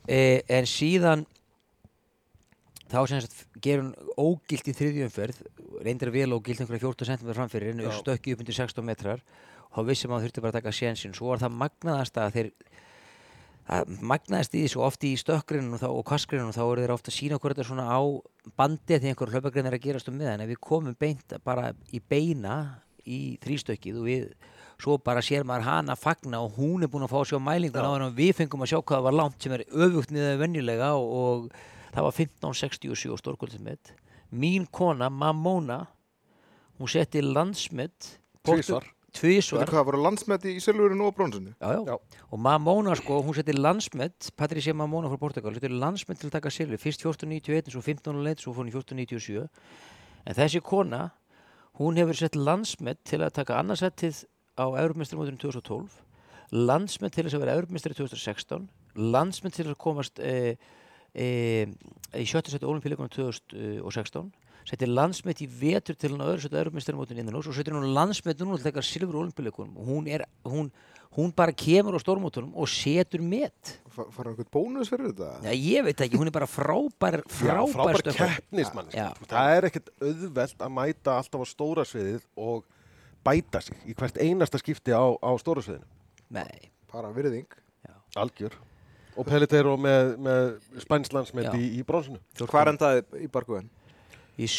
e, 0.08 0.42
en 0.58 0.64
síðan 0.68 1.26
þá 2.94 3.00
sem 3.10 3.24
sagt 3.24 3.58
gerur 3.64 3.88
hún 3.88 3.94
ógilt 4.16 4.70
í 4.70 4.76
þriðjumferð 4.78 5.42
reyndir 5.84 6.12
vel 6.14 6.30
ógilt 6.36 6.62
einhverja 6.62 6.86
14 6.86 7.10
cm 7.10 7.34
framfyrir 7.34 7.74
en 7.74 7.84
stökki 7.98 8.34
upp 8.34 8.44
undir 8.44 8.56
16 8.56 8.86
metrar. 8.86 9.24
Og 9.72 9.82
þá 9.82 9.90
vissum 9.90 10.14
að 10.14 10.20
það 10.20 10.28
þurfti 10.28 10.44
bara 10.44 10.54
að 10.54 10.58
taka 10.60 10.74
sénsinn. 10.78 11.16
Svo 11.16 11.32
var 11.32 11.42
það 11.42 11.56
magnaðast 11.64 12.20
að 12.22 12.38
þeir 12.38 12.50
það 13.64 13.92
magnaðist 14.04 14.54
í 14.54 14.62
því 14.62 14.70
svo 14.72 14.86
oft 14.86 15.04
í 15.08 15.12
stökkgrinu 15.18 15.80
og 15.88 16.02
kaskgrinu 16.08 16.50
og 16.50 16.56
þá 16.56 16.64
eru 16.64 16.84
þeir 16.84 16.94
ofta 16.94 17.10
að 17.10 17.18
sína 17.18 17.38
okkur 17.38 17.54
þetta 17.54 17.68
svona 17.68 17.86
á 17.88 18.00
bandi 18.60 18.98
því 18.98 19.10
einhver 19.10 19.32
hlaupagrein 19.32 19.68
er 19.70 19.76
að 19.78 19.86
gerast 19.86 20.10
um 20.12 20.18
miðan 20.20 20.44
en 20.44 20.50
við 20.50 20.60
komum 20.68 20.96
beint 21.00 21.36
bara 21.44 21.70
í 21.88 22.00
beina 22.00 22.56
í 23.08 23.38
þrýstökkið 23.44 24.00
og 24.00 24.08
við 24.08 24.26
svo 24.80 24.98
bara 25.00 25.22
sér 25.24 25.46
maður 25.48 25.68
hana 25.68 25.96
fagna 25.96 26.42
og 26.44 26.58
hún 26.58 26.84
er 26.84 26.90
búin 26.92 27.06
að 27.06 27.14
fá 27.14 27.20
að 27.22 27.28
sjá 27.30 27.38
mælingun 27.40 27.86
á 27.88 27.92
henni 27.94 28.08
og 28.10 28.18
við 28.18 28.32
fengum 28.40 28.64
að 28.64 28.72
sjá 28.74 28.80
hvað 28.82 29.06
var 29.06 29.16
langt 29.16 29.44
sem 29.44 29.54
er 29.56 29.64
öfugt 29.70 30.12
niður 30.12 30.40
venjulega 30.42 30.90
og, 30.98 31.14
og 31.14 31.48
það 31.94 32.08
var 32.08 32.18
1567 32.18 33.20
stórkvöldismet 33.22 33.94
mín 34.34 34.66
kona 34.70 35.10
Mamona 35.10 35.84
hún 36.78 36.90
setti 36.90 37.22
landsmet 37.22 38.18
tvísvar 38.44 38.90
Veitu 39.14 39.70
hvað, 39.70 39.84
voru 39.86 40.00
landsmeti 40.02 40.56
í 40.56 40.60
silfurinu 40.62 41.06
og 41.06 41.14
bronsinu? 41.14 41.52
Já, 41.60 41.68
já. 41.76 41.82
Já. 41.86 42.22
Og 42.34 42.40
Mamona 42.42 42.96
sko, 42.98 43.20
hún 43.22 43.36
setti 43.36 43.54
landsmet, 43.54 44.32
Patricia 44.34 44.74
Mamona 44.74 45.06
frá 45.12 45.20
Portugal, 45.20 45.54
setti 45.54 45.70
landsmet 45.70 46.18
til 46.18 46.30
að 46.32 46.34
taka 46.34 46.50
silfi, 46.50 46.80
fyrst 46.82 47.04
1491, 47.04 47.70
svo 47.70 47.82
1501, 47.84 48.42
svo 48.42 48.54
fór 48.56 48.64
hún 48.64 48.72
í 48.72 48.74
1497. 48.74 49.46
En 50.26 50.38
þessi 50.40 50.62
kona, 50.66 51.04
hún 51.78 52.00
hefur 52.00 52.18
sett 52.18 52.34
landsmet 52.34 53.04
til 53.06 53.22
að 53.22 53.36
taka 53.38 53.60
annarsættið 53.60 54.24
á 54.58 54.66
Európmestarmóturinn 54.82 55.38
2012, 55.38 55.94
landsmet 56.54 57.14
til 57.14 57.28
þess 57.28 57.38
að 57.38 57.44
vera 57.46 57.56
Európmestari 57.60 57.98
2016, 57.98 58.66
landsmet 58.98 59.54
til 59.54 59.68
að 59.70 59.78
komast 59.78 60.18
e, 60.18 60.34
e, 60.34 60.56
í 61.14 62.24
sjötta 62.26 62.50
seti 62.52 62.66
olimpíuleikunum 62.66 63.10
2016, 63.14 64.32
setti 64.66 64.88
landsmet 64.88 65.42
í 65.44 65.46
vetur 65.50 65.96
til 65.98 66.14
hann 66.14 66.24
öðru 66.24 66.42
seti 66.46 66.56
Európmestarmóturinn 66.58 67.22
innan 67.24 67.36
og 67.38 67.44
svo 67.46 67.54
setti 67.54 67.70
hún 67.74 67.90
landsmet 67.94 68.40
núna 68.40 68.56
til 68.58 68.64
að 68.64 68.72
taka 68.72 68.84
silfur 68.86 69.20
olimpíuleikunum 69.22 69.76
og 69.78 69.88
hún 69.92 70.08
er, 70.10 70.24
hún, 70.48 70.70
hún 71.14 71.30
bara 71.36 71.52
kemur 71.54 71.94
á 71.94 72.00
stórmótunum 72.02 72.54
og 72.58 72.66
setur 72.72 73.22
met. 73.22 73.74
Fa- 73.94 74.08
Fara 74.10 74.32
einhvern 74.32 74.50
bónus 74.50 74.90
fyrir 74.90 75.12
þetta? 75.12 75.28
Já, 75.46 75.52
ég 75.54 75.84
veit 75.86 76.00
ekki, 76.06 76.18
hún 76.18 76.30
er 76.32 76.34
bara 76.34 76.48
frábær, 76.50 77.20
frábær, 77.30 77.74
frábær 77.76 78.00
stökkvari. 78.02 78.38
keppnismann. 78.40 78.90
Já. 78.96 79.10
Það 79.30 79.54
er 79.58 79.68
ekkert 79.70 79.92
auðvelt 80.02 80.64
að 80.66 80.74
mæta 80.80 81.18
alltaf 81.20 81.44
á 81.44 81.46
stóra 81.46 81.84
sviðið 81.86 82.24
og 82.40 82.64
bæta 83.24 83.60
sig 83.62 83.78
í 83.86 83.94
hvert 83.94 84.18
einasta 84.18 84.58
skipti 84.58 84.90
á, 84.96 85.04
á 85.14 85.30
stóra 85.38 85.62
sviðinu. 85.62 85.86
Nei, 86.34 86.70
Bara 86.90 87.08
virðing. 87.14 87.46
Algjör. 88.16 88.52
Og 89.14 89.26
Pelletero 89.28 89.76
með, 89.78 90.14
með 90.26 90.52
spænslandsmet 90.82 91.48
Já. 91.48 91.54
í, 91.54 91.70
í 91.78 91.86
bronsinu. 91.86 92.18
Hvað 92.40 92.74
endaði 92.74 93.24
í 93.24 93.30
Barguðin? 93.30 93.70
ég, 94.40 94.50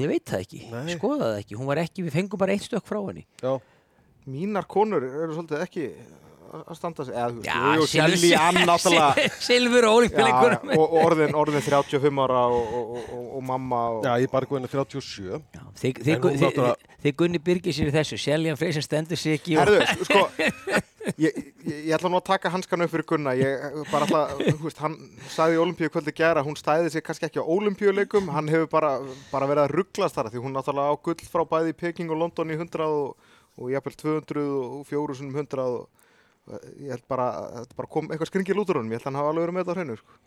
ég 0.00 0.08
veit 0.08 0.24
það 0.30 0.44
ekki, 0.46 0.60
Nei. 0.72 0.96
skoða 0.96 1.30
það 1.30 1.38
ekki, 1.42 1.56
hún 1.60 1.68
var 1.68 1.80
ekki, 1.82 2.04
við 2.06 2.18
fengum 2.18 2.40
bara 2.40 2.54
eitt 2.56 2.66
stökk 2.66 2.86
frá 2.88 3.00
henni. 3.02 3.24
Já. 3.42 3.56
Mínar 4.24 4.64
konur 4.70 5.04
eru 5.04 5.34
svolítið 5.36 5.64
ekki 5.66 5.88
að 6.54 6.76
standa 6.78 7.04
sig. 7.04 7.16
Eða, 7.18 7.86
Shelly 7.90 8.30
Ann 8.38 8.60
náttúrulega. 8.70 9.26
Silfur 9.42 9.88
og 9.88 9.90
Já, 9.90 9.98
olimpíuleikunum. 9.98 10.72
og 10.78 10.96
orðin, 11.02 11.36
orðin 11.36 11.66
35 11.66 12.22
ára 12.24 12.46
og, 12.46 12.72
og, 12.78 12.96
og, 13.02 13.28
og 13.36 13.44
mamma 13.50 13.82
og... 13.96 14.00
Já, 14.06 14.14
ég 14.22 14.32
bara 14.32 14.48
góðin 14.48 14.70
37. 14.70 15.28
Já, 15.28 15.62
Þið, 15.82 16.00
þið, 16.06 16.28
þið, 16.44 16.60
þið, 17.04 17.16
gunni 17.20 17.42
byrgir 17.50 17.76
sér 17.76 17.90
í 17.90 17.96
þessu, 17.98 18.20
Seljan 18.22 18.60
Freysin 18.60 18.86
stendur 18.86 19.20
sig 19.20 19.40
ekki 19.40 19.58
og... 19.58 19.66
Herðu, 19.66 20.08
sko, 20.08 20.24
ég, 21.20 21.38
ég, 21.64 21.78
ég 21.88 21.94
ætla 21.96 22.10
nú 22.12 22.18
að 22.18 22.26
taka 22.28 22.52
hanskan 22.52 22.84
upp 22.84 22.92
fyrir 22.92 23.06
Gunna. 23.08 23.34
Ég 23.38 23.80
bara 23.90 24.08
ætla, 24.08 24.22
þú 24.40 24.66
veist, 24.66 24.80
hann 24.82 24.96
sagði 25.32 25.58
í 25.58 25.62
olimpíu 25.62 25.90
kvöldi 25.92 26.14
gera, 26.16 26.44
hún 26.46 26.58
stæði 26.58 26.92
sig 26.94 27.04
kannski 27.06 27.28
ekki 27.28 27.42
á 27.42 27.52
olimpíuleikum, 27.56 28.30
hann 28.34 28.50
hefur 28.52 28.70
bara, 28.72 28.94
bara 29.32 29.48
verið 29.50 29.66
að 29.66 29.74
rugglast 29.78 30.18
þar, 30.18 30.30
því 30.32 30.44
hún 30.44 30.56
náttúrulega 30.56 30.94
á 30.94 31.02
gull 31.08 31.28
frá 31.30 31.44
bæði 31.54 31.74
í 31.74 31.78
Peking 31.84 32.14
og 32.14 32.22
London 32.22 32.54
í 32.54 32.58
100 32.58 32.86
og, 32.86 33.34
og 33.60 33.74
jafnvel 33.74 33.98
200 34.04 34.44
og 34.44 34.86
400 34.90 35.30
100 35.44 35.68
og 35.68 35.88
ég 36.82 36.92
held 36.92 37.04
bara, 37.08 37.28
þetta 37.60 37.78
bara 37.78 37.90
kom 37.90 38.10
eitthvað 38.10 38.30
skringil 38.30 38.60
út 38.60 38.70
úr 38.72 38.80
honum, 38.80 38.92
ég 38.92 39.00
held 39.00 39.06
að 39.06 39.10
hann 39.12 39.20
hafa 39.20 39.32
alveg 39.32 39.46
verið 39.46 39.56
með 39.56 39.64
þetta 39.64 39.78
hreinu 39.78 39.98
sko. 40.00 40.18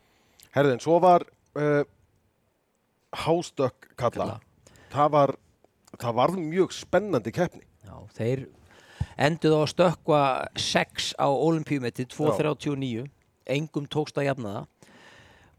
Herðin, 0.57 0.81
svo 0.81 0.99
var 1.03 1.25
uh, 1.59 1.83
hástökk 3.25 3.89
kalla. 3.99 4.15
Kalla. 4.15 4.37
Það 4.93 5.11
var, 5.13 5.33
það 5.97 6.17
varð 6.21 6.39
mjög 6.41 6.73
spennandi 6.73 7.33
keppni. 7.35 7.65
Já, 7.85 7.95
þeir 8.17 8.47
enduðu 9.17 9.59
á 9.59 9.61
að 9.63 9.71
stökkva 9.73 10.21
6 10.61 11.13
á 11.17 11.27
olimpíumetti 11.27 12.07
2.39 12.11 13.07
engum 13.47 13.87
tókst 13.89 14.17
að 14.19 14.29
jafna 14.29 14.53
það. 14.55 14.65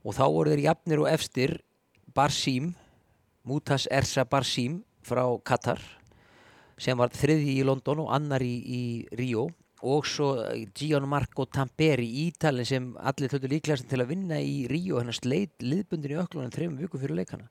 Og 0.07 0.17
þá 0.17 0.25
voru 0.31 0.53
þeir 0.53 0.65
jafnir 0.69 1.03
og 1.03 1.11
efstir 1.11 1.57
Barsim 2.15 2.73
Mutas 3.49 3.87
Ersa 3.91 4.25
Barsim 4.29 4.83
frá 5.05 5.25
Katar 5.45 5.81
sem 6.79 6.99
var 6.99 7.11
þriði 7.11 7.59
í 7.59 7.65
London 7.67 8.05
og 8.05 8.13
annar 8.15 8.45
í, 8.45 8.55
í 8.63 8.83
Rio 9.19 9.49
og 9.83 10.07
svo 10.07 10.33
Gianmarco 10.75 11.47
Tamperi 11.47 12.07
Ítalinn 12.27 12.67
sem 12.67 12.89
allir 12.99 13.31
þáttu 13.31 13.51
líklegast 13.51 13.89
til 13.91 14.03
að 14.03 14.13
vinna 14.13 14.41
í 14.43 14.67
Rio 14.71 14.99
hann 14.99 15.15
sleit 15.15 15.55
liðbundin 15.63 16.15
í 16.15 16.21
öklunum 16.23 16.55
þreim 16.55 16.77
viku 16.79 17.01
fyrir 17.01 17.19
leikana. 17.19 17.49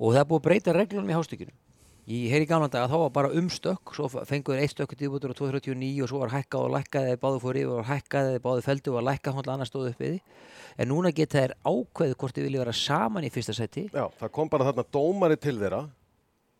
Og 0.00 0.16
það 0.16 0.28
búið 0.30 0.40
að 0.40 0.46
breyta 0.48 0.74
reglunum 0.76 1.12
í 1.12 1.16
hástökjunum 1.16 1.56
Ég 2.04 2.28
heyri 2.34 2.44
gamla 2.44 2.68
daga 2.68 2.84
þá 2.92 2.98
var 3.00 3.12
bara 3.14 3.30
umstökk 3.32 3.94
svo 3.96 4.10
fenguður 4.28 4.60
eitt 4.60 4.74
stökk 4.74 4.92
til 4.92 5.08
útbútur 5.08 5.32
á 5.32 5.36
239 5.38 6.02
og 6.04 6.10
svo 6.10 6.20
var 6.20 6.34
hækkað 6.34 6.66
og 6.66 6.74
lækkað 6.74 7.08
eða 7.14 7.20
báðu 7.22 7.40
fór 7.40 7.58
yfir 7.62 7.78
og 7.78 7.86
hækkað 7.88 8.28
eða 8.34 8.42
báðu 8.44 8.64
feldu 8.66 8.92
og 8.98 9.06
lækkað 9.08 9.38
hóndla 9.38 9.54
annars 9.56 9.72
stóðu 9.72 9.94
upp 9.94 10.02
við 10.04 10.12
því 10.12 10.20
en 10.84 10.90
núna 10.92 11.14
geta 11.16 11.40
þær 11.40 11.54
ákveðið 11.64 12.16
hvort 12.20 12.36
þið 12.36 12.48
vilja 12.50 12.60
vera 12.66 12.74
saman 12.76 13.24
í 13.24 13.32
fyrsta 13.32 13.56
seti 13.56 13.86
Já, 13.88 14.04
það 14.20 14.32
kom 14.36 14.52
bara 14.52 14.68
þarna 14.68 14.84
dómari 14.98 15.40
til 15.40 15.56
þeirra 15.62 15.80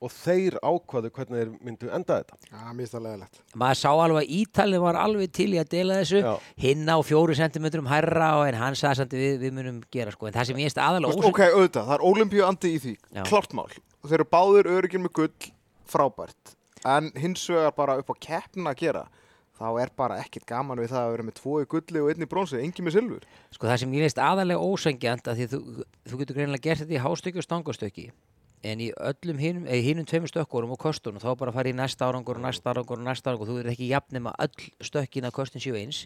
og 0.04 0.12
þeir 0.12 0.56
ákvaðu 0.60 1.10
hvernig 1.16 1.38
þeir 1.38 1.52
myndu 1.64 1.88
enda 1.96 2.16
þetta. 2.18 2.36
Já, 2.50 2.58
mér 2.74 2.80
finnst 2.82 2.96
það 2.96 3.04
leðilegt. 3.06 3.38
maður 3.56 3.78
sá 3.80 3.88
alveg 3.92 4.18
að 4.24 4.32
Ítalinn 4.40 4.82
var 4.84 4.98
alveg 5.00 5.30
til 5.32 5.46
í 5.54 5.60
að 5.62 5.70
dela 5.72 5.96
þessu 6.00 6.20
Já. 6.20 6.32
hinn 6.60 6.84
á 6.92 6.96
fjóru 7.04 7.36
sentimetrum 7.38 7.88
hærra 7.88 8.30
og 8.40 8.48
en 8.50 8.58
hann 8.60 8.76
sagði 8.76 8.98
samt 9.00 9.16
við, 9.16 9.38
við 9.44 9.54
munum 9.56 9.78
gera 9.94 10.12
sko 10.12 10.28
en 10.28 10.36
það 10.36 10.50
sem 10.50 10.60
ég 10.60 10.68
veist 10.68 10.80
aðalega 10.82 11.14
Veist, 11.14 11.28
ok, 11.30 11.40
auðvitað, 11.54 11.88
það 11.88 11.96
er 11.96 12.06
olimpíu 12.10 12.44
andi 12.48 12.72
í 12.74 12.82
því, 12.84 12.94
Já. 13.16 13.22
klart 13.30 13.56
mál. 13.56 13.68
Og 14.04 14.10
þeir 14.10 14.20
eru 14.20 14.28
báðir 14.36 14.68
öryggin 14.68 15.04
með 15.06 15.14
gull, 15.16 15.50
frábært. 15.88 16.54
En 16.84 17.08
hins 17.16 17.46
vegar 17.48 17.72
bara 17.72 17.96
upp 17.96 18.12
á 18.12 18.16
keppna 18.20 18.74
að 18.74 18.82
gera, 18.84 19.06
þá 19.56 19.66
er 19.80 19.94
bara 19.96 20.20
ekkit 20.20 20.44
gaman 20.44 20.82
við 20.82 20.92
það 20.92 21.06
að 21.06 21.14
vera 21.14 21.26
með 21.30 21.38
tvo 21.40 21.56
í 21.62 21.70
gulli 21.72 22.02
og 22.02 22.12
einn 22.12 22.26
í 22.26 22.28
bronsi, 22.28 22.60
engin 22.60 22.84
með 22.84 22.98
silfur. 22.98 23.24
Sko 23.56 23.70
það 23.70 23.80
sem 23.80 23.96
ég 23.96 24.04
veist 24.04 24.20
aðalega 24.20 24.68
ósengjant 24.68 25.32
að 25.32 25.40
því 25.40 25.48
þú, 25.54 25.62
þú 26.10 26.20
getur 26.20 26.38
greinilega 26.38 26.68
gert 26.68 26.84
þetta 26.84 26.98
í 26.98 27.04
hástöki 27.06 27.40
og 27.40 27.48
stangastöki 27.48 28.06
en 28.64 28.80
í 28.80 28.90
öllum 28.96 29.40
hinum, 29.40 29.66
eða 29.68 29.84
hinum 29.84 30.06
tveimur 30.08 30.30
stökkurum 30.32 30.72
og 30.74 30.80
kostunum 30.80 31.22
þá 31.22 31.34
bara 31.40 31.52
fara 31.54 31.70
í 31.70 31.76
næsta 31.76 32.08
árangur 32.08 32.40
og 32.40 32.46
næsta 32.46 32.72
árangur 32.72 33.00
og 33.00 33.06
næsta 33.06 33.30
árangur 33.30 33.50
þú 33.50 33.58
er 33.60 33.70
ekki 33.74 33.90
jafnum 33.90 34.30
að 34.30 34.46
öll 34.46 34.68
stökkin 34.88 35.28
að 35.28 35.36
kostin 35.36 35.64
séu 35.64 35.76
eins 35.78 36.04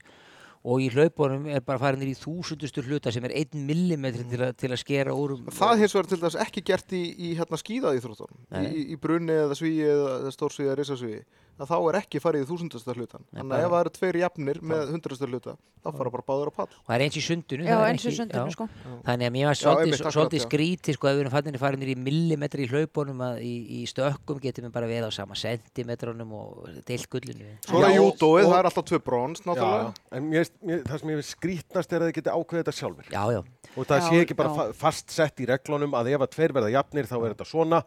og 0.65 0.81
í 0.83 0.89
hlaupunum 0.91 1.47
er 1.47 1.61
bara 1.61 1.79
farin 1.79 2.03
í 2.03 2.15
þúsundustu 2.19 2.83
hluta 2.83 3.13
sem 3.15 3.25
er 3.25 3.35
einn 3.39 3.67
millimetri 3.67 4.25
til, 4.29 4.41
að- 4.43 4.57
til 4.59 4.71
að 4.75 4.81
skera 4.83 5.15
úr 5.15 5.37
um- 5.37 5.47
Það 5.55 5.79
hins 5.85 5.95
vegar 5.95 6.09
til 6.11 6.21
dæs 6.25 6.37
ekki 6.47 6.65
gert 6.67 6.93
í, 6.93 7.03
í 7.15 7.35
hérna 7.39 7.57
skíðað 7.61 8.01
íþróttunum, 8.01 8.41
Nei. 8.51 8.67
í, 8.73 8.87
í 8.93 8.97
brunni 9.01 9.33
eða 9.33 9.55
svíi 9.55 9.85
eða 9.87 10.33
stórsvíi 10.35 10.67
eða 10.67 10.79
risasvíi, 10.83 11.23
að 11.59 11.71
þá 11.73 11.77
er 11.91 11.97
ekki 11.99 12.21
farið 12.23 12.45
í 12.45 12.49
þúsundasta 12.49 12.95
hlutan. 12.95 13.25
Nei, 13.33 13.41
Þannig 13.41 13.55
að 13.59 13.65
ef 13.65 13.71
það 13.73 13.81
eru 13.85 13.93
tveir 13.99 14.17
jafnir 14.23 14.61
með 14.63 14.93
hundrasta 14.95 15.27
hluta, 15.29 15.55
þá 15.83 15.89
fara 15.99 16.11
bara 16.15 16.27
báður 16.29 16.51
á 16.51 16.53
pall. 16.59 16.69
og 16.69 16.87
það 16.89 16.95
er 16.99 17.05
eins 17.07 17.17
í 17.19 17.23
sundinu 17.25 17.65
Já, 17.67 17.73
það 17.75 17.83
er 17.83 17.91
eins 17.93 18.05
og 18.05 18.11
ekki- 18.13 18.19
sundinu 18.19 18.47
já. 18.49 18.55
sko. 18.55 18.69
þannig 19.09 19.27
að 19.29 19.35
mér 19.37 19.47
var 19.49 19.59
svolítið, 19.59 20.13
svolítið 20.19 20.45
skríti 20.47 20.95
sko 20.95 21.09
að 21.09 21.15
við 21.19 21.21
erum 21.25 21.35
fannir 21.35 21.59
farinir 21.63 21.89
í 21.93 21.97
millimetri 21.99 22.67
í 22.67 22.71
hlaupunum 22.71 23.23
að 23.29 23.41
í, 23.43 23.55
í 23.79 23.81
stökkum 23.91 24.41
getum 24.43 24.69
við 24.69 24.73
bara 24.79 24.87
verið 24.91 25.09
á 25.09 25.13
sama 25.19 25.35
sentimetronum 25.39 26.33
og 26.33 26.69
deilt 26.87 27.09
gullinu 27.11 27.57
Svo 27.67 27.83
er 27.85 27.97
júdóið, 27.99 28.47
það 28.49 28.59
er 28.59 28.69
alltaf 28.71 28.85
tvö 28.91 29.01
brons, 29.05 29.43
náttúrulega. 29.47 29.95
en 30.13 30.31
mér, 30.31 30.51
mér, 30.63 30.83
það 30.87 31.01
sem 31.01 31.09
ég 31.15 31.21
finnst 31.23 31.37
skrítnast 31.37 31.93
er 31.93 32.01
að 32.05 32.11
þið 32.11 32.15
geti 32.21 32.31
ákveðið 32.39 32.63
þetta 32.65 32.77
sjálfur. 32.79 33.11
já, 33.11 33.23
já, 33.35 33.43
Og 33.77 33.85
það 33.87 33.99
Já, 34.01 34.09
sé 34.09 34.21
ekki 34.25 34.35
bara 34.35 34.73
fast 34.75 35.11
sett 35.13 35.37
í 35.39 35.47
reglunum 35.47 35.93
að 35.95 36.09
ef 36.15 36.23
að 36.25 36.31
tveir 36.35 36.53
verða 36.57 36.71
jafnir 36.73 37.05
þá 37.07 37.17
er 37.21 37.35
þetta 37.35 37.47
svona. 37.47 37.83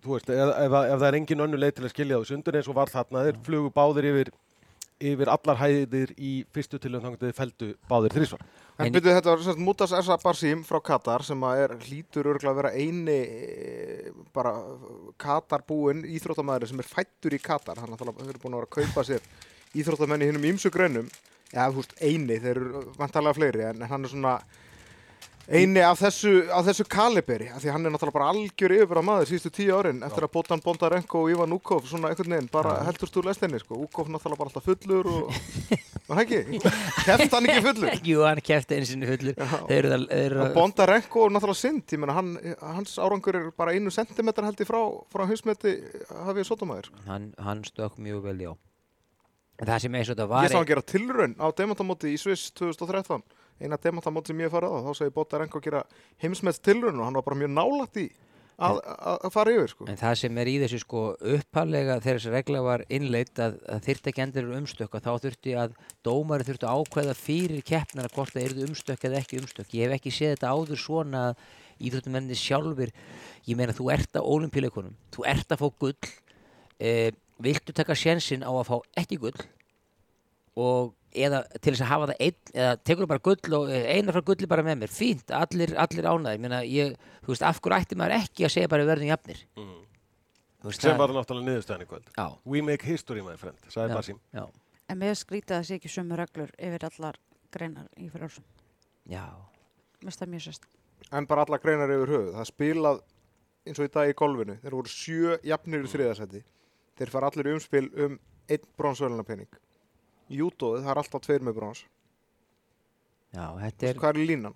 Þú 0.00 0.14
veist, 0.16 0.30
ef, 0.32 0.52
ef, 0.64 0.76
ef 0.80 1.00
það 1.00 1.08
er 1.10 1.18
engin 1.18 1.44
önnu 1.44 1.58
leið 1.60 1.74
til 1.76 1.84
að 1.84 1.92
skilja 1.92 2.20
það 2.20 2.30
sundur 2.30 2.56
eins 2.60 2.70
og 2.72 2.76
var 2.78 2.92
þarna, 2.92 3.24
þeir 3.26 3.40
flugu 3.44 3.72
báðir 3.74 4.08
yfir, 4.10 4.30
yfir 5.10 5.30
allar 5.32 5.58
hæðir 5.60 6.14
í 6.16 6.30
fyrstu 6.54 6.80
tilum 6.80 7.02
þannig 7.04 7.20
að 7.20 7.26
þeir 7.28 7.36
feldu 7.40 7.68
báðir 7.90 8.16
þrísvar. 8.16 8.44
En, 8.80 8.86
En- 8.86 8.94
byrju, 8.96 9.12
þetta 9.18 9.34
var 9.34 9.42
sagt 9.44 9.60
Mutas 9.60 9.92
Essa 9.92 10.16
Barsim 10.22 10.62
frá 10.64 10.78
Katar 10.80 11.24
sem 11.26 11.42
að 11.44 11.62
er 11.66 11.74
hlýtur 11.84 12.30
örgulega 12.32 12.54
að 12.54 12.60
vera 12.62 12.72
eini 12.80 13.18
eh, 13.20 14.06
bara 14.32 14.54
Katar 15.20 15.66
búinn 15.68 16.00
íþróttamæður 16.08 16.72
sem 16.72 16.80
er 16.80 16.88
fættur 16.88 17.36
í 17.36 17.42
Katar. 17.44 17.82
Hann 17.82 17.92
er 17.92 18.00
búin 18.40 18.56
að 18.56 18.62
vera 18.62 18.64
að 18.64 18.72
kaupa 18.78 19.04
sér 19.04 19.26
íþróttamenn 19.76 20.24
í 20.24 20.30
hinnum 20.30 20.48
ímsu 20.54 20.72
greinum. 20.72 21.12
Já, 21.50 21.66
þú 21.68 21.82
veist, 21.82 21.92
eini, 22.00 22.40
þeir 22.40 22.56
eru 22.56 22.82
vantarlega 22.96 23.36
fleiri 23.36 23.64
en 23.68 23.84
hann 23.90 24.06
er 24.06 24.12
svona 24.12 24.36
eini 25.50 25.82
af 25.82 25.98
þessu, 25.98 26.30
af 26.54 26.62
þessu 26.68 26.84
kaliberi 26.86 27.48
af 27.50 27.58
því 27.62 27.70
að 27.70 27.74
hann 27.74 27.86
er 27.88 27.92
náttúrulega 27.94 28.14
bara 28.14 28.28
algjör 28.30 28.74
yfirbara 28.76 29.02
maður 29.02 29.30
síðustu 29.32 29.50
tíu 29.56 29.72
árin 29.74 30.04
eftir 30.06 30.26
að 30.26 30.32
Botan 30.36 30.62
Bondarenko 30.62 31.24
og 31.24 31.32
Ivan 31.32 31.54
Úkov 31.56 31.88
svona 31.90 32.12
einhvern 32.12 32.36
veginn 32.36 32.50
bara 32.52 32.76
heldurst 32.86 33.18
úr 33.18 33.26
lestinni 33.26 33.58
sko. 33.58 33.80
Úkov 33.82 34.12
náttúrulega 34.14 34.38
bara 34.38 34.52
alltaf 34.52 34.68
fullur 34.68 35.10
og 35.10 35.32
var 36.06 36.16
það 36.20 36.22
ekki? 36.22 36.62
Keft 37.08 37.34
hann 37.34 37.50
ekki 37.50 37.64
fullur? 37.66 37.98
jú, 38.12 38.22
hann 38.28 38.42
kefti 38.46 38.78
einu 38.78 38.88
sinni 38.92 39.10
fullur 39.10 39.42
þeir 39.66 39.90
eru 39.90 40.00
þeir 40.06 40.24
eru 40.28 40.44
Og 40.46 40.54
Bondarenko 40.60 41.26
er 41.26 41.34
náttúrulega 41.34 41.62
synd, 41.64 41.84
ég 41.96 42.02
meina 42.04 42.16
hann, 42.20 42.32
hans 42.78 42.94
árangur 43.02 43.40
er 43.42 43.50
bara 43.58 43.74
einu 43.74 43.90
sentimeter 43.94 44.46
held 44.46 44.62
ég 44.62 44.70
frá, 44.70 44.80
frá 45.10 45.26
hinsmeti 45.30 45.74
hafið 46.30 46.46
sotumæður. 46.52 46.92
hann, 47.10 47.32
hann 47.42 47.66
stökk 47.66 47.98
mjög 47.98 48.22
vel, 48.30 48.38
já 48.46 48.52
það 49.60 49.82
sem 49.82 49.94
eins 49.98 50.08
og 50.08 50.14
þetta 50.16 50.24
Ég 50.24 50.30
var 50.32 50.48
sá 50.54 50.56
hann 50.62 50.70
gera 50.70 50.86
tilraun 50.88 51.34
á 51.36 51.46
demantamóti 51.52 52.14
í 52.14 52.18
Sviss 52.22 52.46
2013, 52.56 53.20
eina 53.60 53.78
demantamóti 53.80 54.32
sem 54.32 54.42
ég 54.42 54.52
farið 54.52 54.74
á, 54.74 54.78
þá 54.86 54.92
segi 54.98 55.14
Bondarenko 55.14 55.62
gera 55.64 55.84
heimsmets 56.22 56.62
tilraun 56.64 56.98
og 56.98 57.08
hann 57.08 57.20
var 57.20 57.26
bara 57.26 57.40
mjög 57.42 57.54
nálætt 57.54 58.02
í 58.02 58.08
að, 58.60 58.80
að, 58.84 59.16
að 59.26 59.32
fara 59.34 59.54
yfir 59.54 59.72
sko. 59.72 59.86
En 59.88 59.98
það 60.00 60.16
sem 60.20 60.40
er 60.42 60.50
í 60.50 60.56
þessu 60.62 60.80
sko 60.82 61.04
upphalega 61.36 61.96
þegar 62.02 62.18
þessi 62.18 62.34
regla 62.34 62.62
var 62.66 62.84
innleitt 62.92 63.40
að, 63.42 63.56
að 63.72 63.86
þyrfti 63.86 64.12
ekki 64.12 64.24
endur 64.26 64.52
umstökk 64.58 64.96
og 64.98 65.04
þá 65.06 65.10
þurfti 65.24 65.56
að 65.62 65.78
dómari 66.06 66.46
þurfti 66.48 66.68
að 66.68 66.82
ákveða 66.82 67.16
fyrir 67.18 67.64
keppnara 67.70 68.12
hvort 68.12 68.36
það 68.36 68.46
eru 68.48 68.68
umstökk 68.68 69.08
eða 69.08 69.22
ekki 69.22 69.40
umstökk. 69.40 69.74
Ég 69.78 69.88
hef 69.88 69.96
ekki 69.96 70.14
séð 70.14 70.34
þetta 70.34 70.52
áður 70.52 70.82
svona 70.84 71.24
að 71.30 71.44
íþróttumenni 71.80 72.36
sjálfur, 72.36 72.92
ég 73.48 73.56
meina 73.56 73.76
þú 73.76 73.88
ert 73.94 74.20
á 74.20 74.20
olimpíuleikunum, 74.20 74.96
þú 75.14 75.24
ert 75.30 75.54
að 75.54 75.62
fá 75.62 75.68
gull, 75.80 76.10
eh, 76.76 77.08
viltu 77.40 77.72
taka 77.72 77.96
sjensin 77.96 78.44
á 78.44 78.52
að 78.52 78.68
fá 78.68 78.76
ekki 79.00 79.16
gull 79.22 79.38
og 80.60 80.92
eða 81.14 81.40
til 81.60 81.72
þess 81.74 81.82
að 81.84 81.90
hafa 81.90 82.06
það 82.10 82.20
einn 82.26 82.54
eða 82.54 82.76
tekur 82.84 83.06
bara 83.10 83.22
gull 83.24 83.54
og 83.58 83.70
einar 83.70 84.14
frá 84.16 84.22
gulli 84.30 84.46
bara 84.50 84.62
með 84.66 84.78
mér, 84.82 84.92
fínt, 84.94 85.30
allir, 85.34 85.74
allir 85.76 86.04
ánæði 86.10 86.34
ég 86.36 86.40
meina, 86.44 86.60
ég, 86.64 86.96
þú 87.24 87.32
veist, 87.34 87.42
af 87.42 87.60
hverju 87.60 87.78
ætti 87.80 87.96
maður 87.98 88.16
ekki 88.20 88.44
að 88.46 88.52
segja 88.54 88.68
bara 88.68 88.84
við 88.84 88.92
verðum 88.94 89.10
jafnir 89.14 89.44
Þú 90.60 90.68
veist, 90.68 90.82
Sem 90.82 90.90
það- 90.92 90.98
var 91.00 91.08
náttúrulega 91.16 91.46
niðurstæðan 91.48 91.82
í 91.82 91.88
kvöld. 91.88 92.08
já, 92.18 92.38
We 92.44 92.60
make 92.60 92.82
history, 92.84 93.22
my 93.22 93.36
friend, 93.36 93.56
sagði 93.72 94.18
já, 94.34 94.46
En 94.90 94.98
mér 94.98 95.14
skrítið 95.14 95.54
að 95.54 95.60
það 95.60 95.66
sé 95.70 95.74
ekki 95.78 95.88
sömu 95.88 96.16
reglur 96.18 96.50
yfir 96.58 96.84
allar 96.84 97.16
greinar 97.50 97.86
í 97.96 98.10
frjálsum. 98.10 98.44
já, 99.08 99.24
finnst 100.00 100.20
það 100.20 100.28
mjög 100.28 100.42
sérst. 100.46 100.66
En 101.12 101.26
bara 101.26 101.44
alla 101.46 101.58
greinar 101.58 101.88
yfir 101.88 102.10
höfuð. 102.12 102.34
Það 102.34 102.46
spilað 102.50 103.00
eins 103.66 103.78
og 103.78 103.84
í 103.88 103.92
dag 103.92 104.08
í 104.10 104.14
golfinu. 104.14 104.58
Þeir 104.60 104.70
voru 104.76 104.88
sjö 104.88 105.38
jafnir 105.42 105.84
í 105.86 105.88
þriðasæti. 105.88 106.42
Þeir 106.98 107.08
fara 107.08 107.30
allir 107.30 107.46
í 107.46 107.54
umspil 107.56 107.88
um 108.04 108.18
einn 108.50 108.66
bronsvölunapenning. 108.76 109.48
Júdóið, 110.30 110.82
það 110.84 110.90
er 110.94 111.00
alltaf 111.04 111.22
tveir 111.26 111.42
með 111.46 111.54
brons. 111.60 111.84
já, 113.34 113.44
þetta 113.64 113.88
er 113.90 113.94
Hvað 114.02 114.10
er 114.10 114.26
línan? 114.30 114.54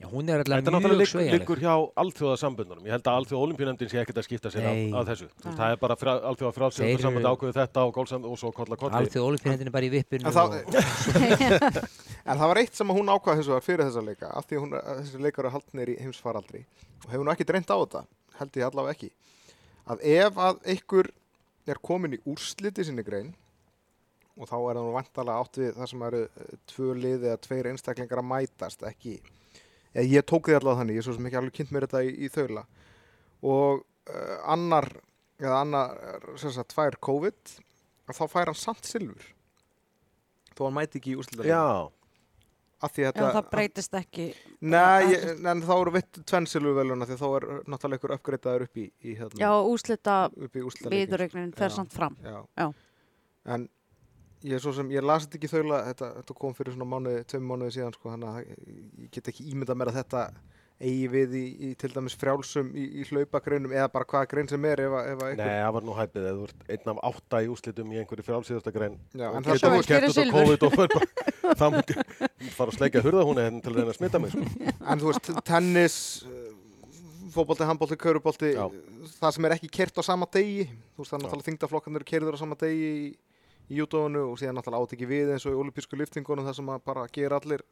já, 0.00 0.06
hún 0.12 0.28
er 0.28 0.42
alltaf 0.42 0.56
Þetta 0.56 0.68
er 0.68 0.74
mjög 0.74 0.82
náttúrulega 0.84 1.32
liggur, 1.38 1.60
hjá 1.60 1.72
alþjóðasambundunum. 2.02 2.84
Ég 2.84 2.92
held 2.96 3.06
að 3.08 3.16
alþjóða 3.20 3.44
olimpíunemndin 3.46 3.88
sé 3.92 3.96
ekkert 4.02 4.18
að 4.20 4.26
skipta 4.28 4.50
sér 4.52 4.66
af, 4.68 4.76
af 5.00 5.06
þessu. 5.10 5.28
Þú. 5.40 5.54
Það 5.56 5.68
er 5.72 5.78
bara 5.84 5.96
frá, 5.96 6.10
alþjóða 6.16 6.50
Þeir 6.52 6.58
frálsjóðarsambund 6.60 7.24
eru- 7.24 7.32
ákveðu 7.36 7.54
þetta 7.56 7.84
og 7.86 7.92
gólsambund 7.96 8.32
og 8.32 8.38
svo 8.42 8.50
kolla 8.56 8.76
kolli. 8.76 8.96
Alþjóð 9.00 9.28
olimpíuhendin 9.30 9.70
er 9.70 9.74
bara 9.76 9.88
í 9.88 9.92
vippinu 9.94 10.26
En 10.26 10.32
það, 10.36 10.48
en 12.28 12.36
það 12.40 12.48
var 12.52 12.60
eitt 12.60 12.74
sem 12.76 12.90
að 12.92 12.96
hún 13.00 13.12
ákvað 13.12 13.36
hins 13.40 13.48
vegar 13.52 13.64
fyrir 13.64 13.84
þessa 13.88 14.04
leika 14.04 14.28
af 14.36 14.44
því 14.48 14.56
að 14.58 14.62
hún, 14.66 14.72
að 14.80 15.00
þessi 15.00 15.22
leikar 15.24 15.44
er 15.48 15.54
haldnir 15.56 15.88
í 15.92 15.96
heimsfaraldri 16.02 16.60
og 17.06 17.10
hefur 17.12 17.24
nú 17.24 17.32
ekki 17.32 17.46
dreynt 17.48 17.70
á 17.72 17.76
þetta 17.80 18.02
held 18.40 18.52
ég 18.60 18.66
allavega 18.68 18.94
ekki 18.96 19.10
að 19.86 19.98
ef 20.02 20.32
að 20.36 20.54
og 24.36 24.50
þá 24.50 24.56
er 24.58 24.78
það 24.78 24.82
nú 24.84 24.94
vantarlega 24.96 25.42
átt 25.44 25.60
við 25.60 25.72
það 25.78 25.90
sem 25.92 26.06
eru 26.08 26.22
eh, 26.26 26.54
tvö 26.72 26.94
lið 27.00 27.26
eða 27.30 27.42
tveir 27.46 27.70
einstaklingar 27.72 28.22
að 28.22 28.30
mætast 28.32 28.86
ekki 28.88 29.16
eða 29.96 30.06
ég 30.12 30.26
tók 30.28 30.48
því 30.48 30.58
allavega 30.58 30.82
þannig, 30.82 30.98
ég 30.98 31.02
er 31.02 31.08
svo 31.08 31.16
sem 31.16 31.28
ekki 31.28 31.40
alveg 31.40 31.56
kynnt 31.56 31.74
mér 31.74 31.86
þetta 31.86 32.04
í, 32.04 32.12
í 32.26 32.32
þaula 32.32 32.66
og 33.46 33.82
uh, 33.82 34.36
annar 34.52 34.90
eða 35.40 35.60
annar, 35.62 35.96
sem 36.40 36.52
sagt, 36.52 36.72
tvær 36.72 36.96
COVID 37.04 37.56
að 38.08 38.18
þá 38.18 38.24
fær 38.32 38.50
hann 38.52 38.58
samt 38.60 38.88
silfur 38.88 39.32
þó 40.56 40.66
hann 40.68 40.76
mæti 40.78 41.00
ekki 41.00 41.12
í 41.12 41.20
úrslita 41.20 41.46
Já, 41.48 41.88
að 42.86 42.98
það 43.18 43.48
breytist 43.50 43.94
ekki. 43.96 44.26
Nei, 44.60 45.12
ég, 45.12 45.24
en 45.40 45.62
þá 45.64 45.72
eru 45.76 45.92
vitt 45.96 46.20
tvenn 46.28 46.48
silfurveluna 46.48 47.08
því 47.08 47.16
þá 47.20 47.26
er 47.28 47.46
náttúrulega 47.64 48.00
ykkur 48.00 48.14
uppgreitaður 48.16 48.66
upp 48.66 48.80
í, 48.80 48.86
í 49.00 49.16
hérna, 49.16 49.40
Já, 49.40 49.50
úrslita 49.72 50.16
viðurregnin 50.92 51.54
fer 51.56 51.72
Já. 51.72 51.76
samt 51.78 51.96
fram. 51.96 52.18
Já. 52.24 52.38
Já. 52.56 52.66
En 53.56 53.68
ég 54.44 54.52
er 54.58 54.60
svo 54.62 54.72
sem, 54.76 54.90
ég 54.92 55.02
las 55.06 55.24
þetta 55.26 55.38
ekki 55.40 55.48
þaula 55.54 55.78
þetta, 55.92 56.10
þetta 56.20 56.34
kom 56.42 56.54
fyrir 56.58 56.74
svona 56.76 56.90
mánuði, 56.90 57.24
tveim 57.30 57.46
mánuði 57.48 57.76
síðan 57.78 57.94
sko, 57.96 58.12
þannig 58.12 58.28
að 58.28 58.44
ég, 58.44 59.08
get 59.16 59.30
ekki 59.32 59.46
ímyndað 59.52 59.80
mér 59.80 59.90
að 59.92 59.98
þetta 60.02 60.26
eigi 60.76 61.06
við 61.08 61.34
í, 61.40 61.44
í 61.64 61.68
til 61.80 61.88
dæmis 61.94 62.12
frjálsum 62.20 62.66
í, 62.76 62.82
í 63.00 63.04
hlaupagreinum 63.08 63.72
eða 63.72 63.86
bara 63.94 64.04
hvaða 64.10 64.28
grein 64.28 64.48
sem 64.50 64.64
er 64.68 64.82
ef, 64.84 64.92
að- 64.92 65.06
ef 65.14 65.22
að 65.24 65.30
Nei, 65.40 65.46
það 65.62 65.70
var 65.78 65.86
nú 65.88 65.94
hæpið 65.96 66.26
eða 66.28 66.34
þú 66.36 66.48
ert 66.50 66.66
einn 66.74 66.90
af 66.92 66.98
átta 67.08 67.40
í 67.40 67.48
úslitum 67.54 67.94
í 67.94 68.00
einhverju 68.02 68.26
frálsíðasta 68.26 68.74
grein 68.74 68.98
Já, 69.16 69.30
en 69.30 69.40
og 69.40 69.48
það 69.62 69.76
vilt 69.78 69.88
keppt 69.88 70.12
fyrir 70.12 70.12
út 70.12 70.20
á. 70.20 70.36
COVID 70.36 70.66
og 70.68 70.76
fyrir 70.76 70.92
bara, 70.92 71.56
það 71.62 71.78
múti 71.78 71.96
fara 72.58 72.68
að 72.68 72.76
sleika 72.76 73.04
hurðahúni 73.08 73.46
hérna 73.46 73.64
til 73.64 73.72
að 73.72 73.80
reyna 73.80 73.94
að 73.94 73.98
smita 74.02 74.20
mig 74.20 74.34
sko. 74.36 74.74
En 74.84 75.00
þú 75.00 75.08
veist, 75.14 75.32
tennis, 75.48 75.96
fótbolti, 77.32 77.66
handbolti, 77.68 77.96
kaurubolti, 78.00 78.52
Já. 78.56 78.66
það 79.16 79.34
sem 79.36 79.48
er 79.48 79.54
ekki 79.56 79.70
kert 79.80 79.96
á 79.96 80.02
sama 80.04 80.28
degi, 80.32 80.68
þú 80.92 81.02
veist, 81.02 81.10
það 81.12 81.16
er 81.18 81.24
náttúrulega 81.24 81.48
þingdaflokkarnir 81.50 82.04
eru 82.04 82.10
kerður 82.12 82.36
á 82.36 82.42
sama 82.44 82.56
degi 82.60 82.92
í, 83.68 83.76
júdóinu 83.80 84.24
og 84.30 84.40
síðan 84.40 84.58
náttúrulega 84.58 84.86
átt 84.86 84.96
ekki 84.96 85.08
við 85.10 85.32
eins 85.34 85.46
og 85.46 85.54
í 85.54 85.60
olímpísku 85.60 85.98
liftingunum 85.98 86.46
það 86.46 86.58
sem 86.60 86.72
að 86.74 86.82
bara 86.86 87.06
gera 87.12 87.40
allir, 87.40 87.64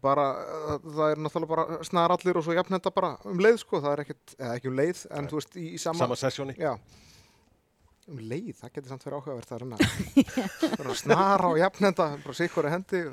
bara, 0.00 0.26
uh, 0.40 0.76
það 0.86 1.14
er 1.14 1.22
náttúrulega 1.24 1.52
bara 1.54 1.78
snar 1.86 2.14
allir 2.16 2.40
og 2.40 2.46
svo 2.46 2.56
jafnenda 2.56 2.94
bara 2.94 3.14
um 3.28 3.42
leið, 3.42 3.60
sko, 3.64 3.82
það 3.82 3.96
er 3.96 4.04
ekkert, 4.04 4.34
eða 4.38 4.56
ekki 4.58 4.72
um 4.72 4.78
leið, 4.80 5.04
en 5.18 5.30
þú 5.30 5.40
veist, 5.40 5.56
í, 5.56 5.66
í 5.76 5.82
sama, 5.82 6.02
sama 6.04 6.18
sessjóni 6.20 6.56
já, 6.58 6.72
um 8.10 8.22
leið, 8.22 8.54
það 8.62 8.74
getur 8.78 8.94
samt 8.94 9.06
verið 9.08 9.18
áhugavert 9.20 9.52
að 9.56 9.64
reyna, 9.64 9.90
bara 10.80 10.96
snara 11.02 11.52
og 11.52 11.60
jafnenda, 11.60 12.08
bara 12.24 12.38
sikkur 12.38 12.70
hendi. 12.70 13.04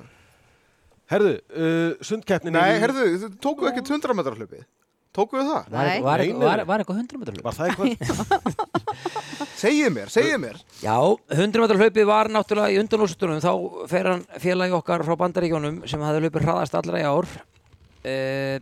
Herðu, 1.07 1.37
uh, 1.55 1.93
sundkeppnin 2.03 2.57
Nei, 2.57 2.73
er 2.73 2.81
herðu, 2.83 3.05
þið 3.21 3.37
tókuðu 3.43 3.71
ekki 3.71 3.85
100 3.85 4.17
metrar 4.17 4.35
hlupið? 4.35 4.65
Tókuðu 5.15 5.45
það? 5.47 5.69
Nei. 5.71 6.01
var, 6.03 6.21
var, 6.27 6.41
var, 6.43 6.61
var 6.67 6.83
eitthvað 6.83 6.99
100 7.01 7.21
metrar 7.21 7.37
hlaup? 7.37 7.45
Var 7.47 7.55
það 7.57 7.69
eitthvað? 7.71 8.57
Segið 9.57 9.93
mér, 9.95 10.09
segið 10.13 10.39
mér. 10.43 10.57
Já, 10.83 10.95
100 11.33 11.61
metrar 11.63 11.79
hlaupið 11.81 12.05
var 12.05 12.29
náttúrulega 12.29 12.75
í 12.75 12.81
undanlústunum 12.81 13.39
þá 13.41 13.51
fer 13.89 14.09
hann 14.11 14.25
félagi 14.41 14.75
okkar 14.77 15.03
frá 15.07 15.15
bandaríkjónum 15.17 15.79
sem 15.89 16.03
hafði 16.05 16.27
hlaupið 16.27 16.45
hraðast 16.45 16.77
allra 16.77 17.01
í 17.01 17.07
ár. 17.07 17.29
Uh, 18.05 18.59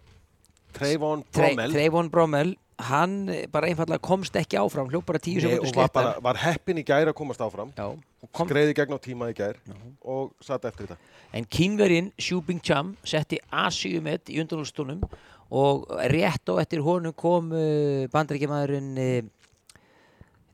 Treyvon 0.76 1.26
Tre, 1.28 1.50
Brommel 1.52 1.76
Treyvon 1.76 2.12
Brommel 2.12 2.56
hann 2.88 3.30
bara 3.52 3.70
einfallega 3.72 4.04
komst 4.04 4.36
ekki 4.36 4.58
áfram 4.60 4.90
hljóp 4.92 5.06
bara 5.08 5.20
10 5.20 5.36
Nei, 5.36 5.44
sekundur 5.44 5.70
og 5.70 5.78
var, 5.78 5.92
bara, 5.92 6.10
sléttar 6.10 6.24
var 6.26 6.40
heppin 6.42 6.80
í 6.80 6.84
gær 6.88 7.12
að 7.12 7.16
komast 7.20 7.44
áfram. 7.44 7.76
Já, 7.76 7.92
og 7.92 8.32
kom, 8.32 8.50
skreiði 8.50 8.76
gegn 8.80 8.96
á 8.96 9.00
tíma 9.04 9.30
í 9.32 9.38
gær 9.38 9.60
og 10.04 10.34
satt 10.44 10.68
eftir 10.68 10.90
þetta. 10.90 11.14
En 11.36 11.48
kínverinn 11.48 12.12
Xu 12.16 12.40
Bingcham 12.44 12.96
setti 13.04 13.40
A7 13.52 14.00
í 14.32 14.42
undanlústunum 14.44 15.04
og 15.56 15.86
rétt 16.12 16.52
á 16.52 16.54
eftir 16.64 16.84
honum 16.84 17.14
kom 17.16 17.52
uh, 17.54 18.08
bandaríkjamaðurinn 18.12 18.92
uh, 18.96 19.32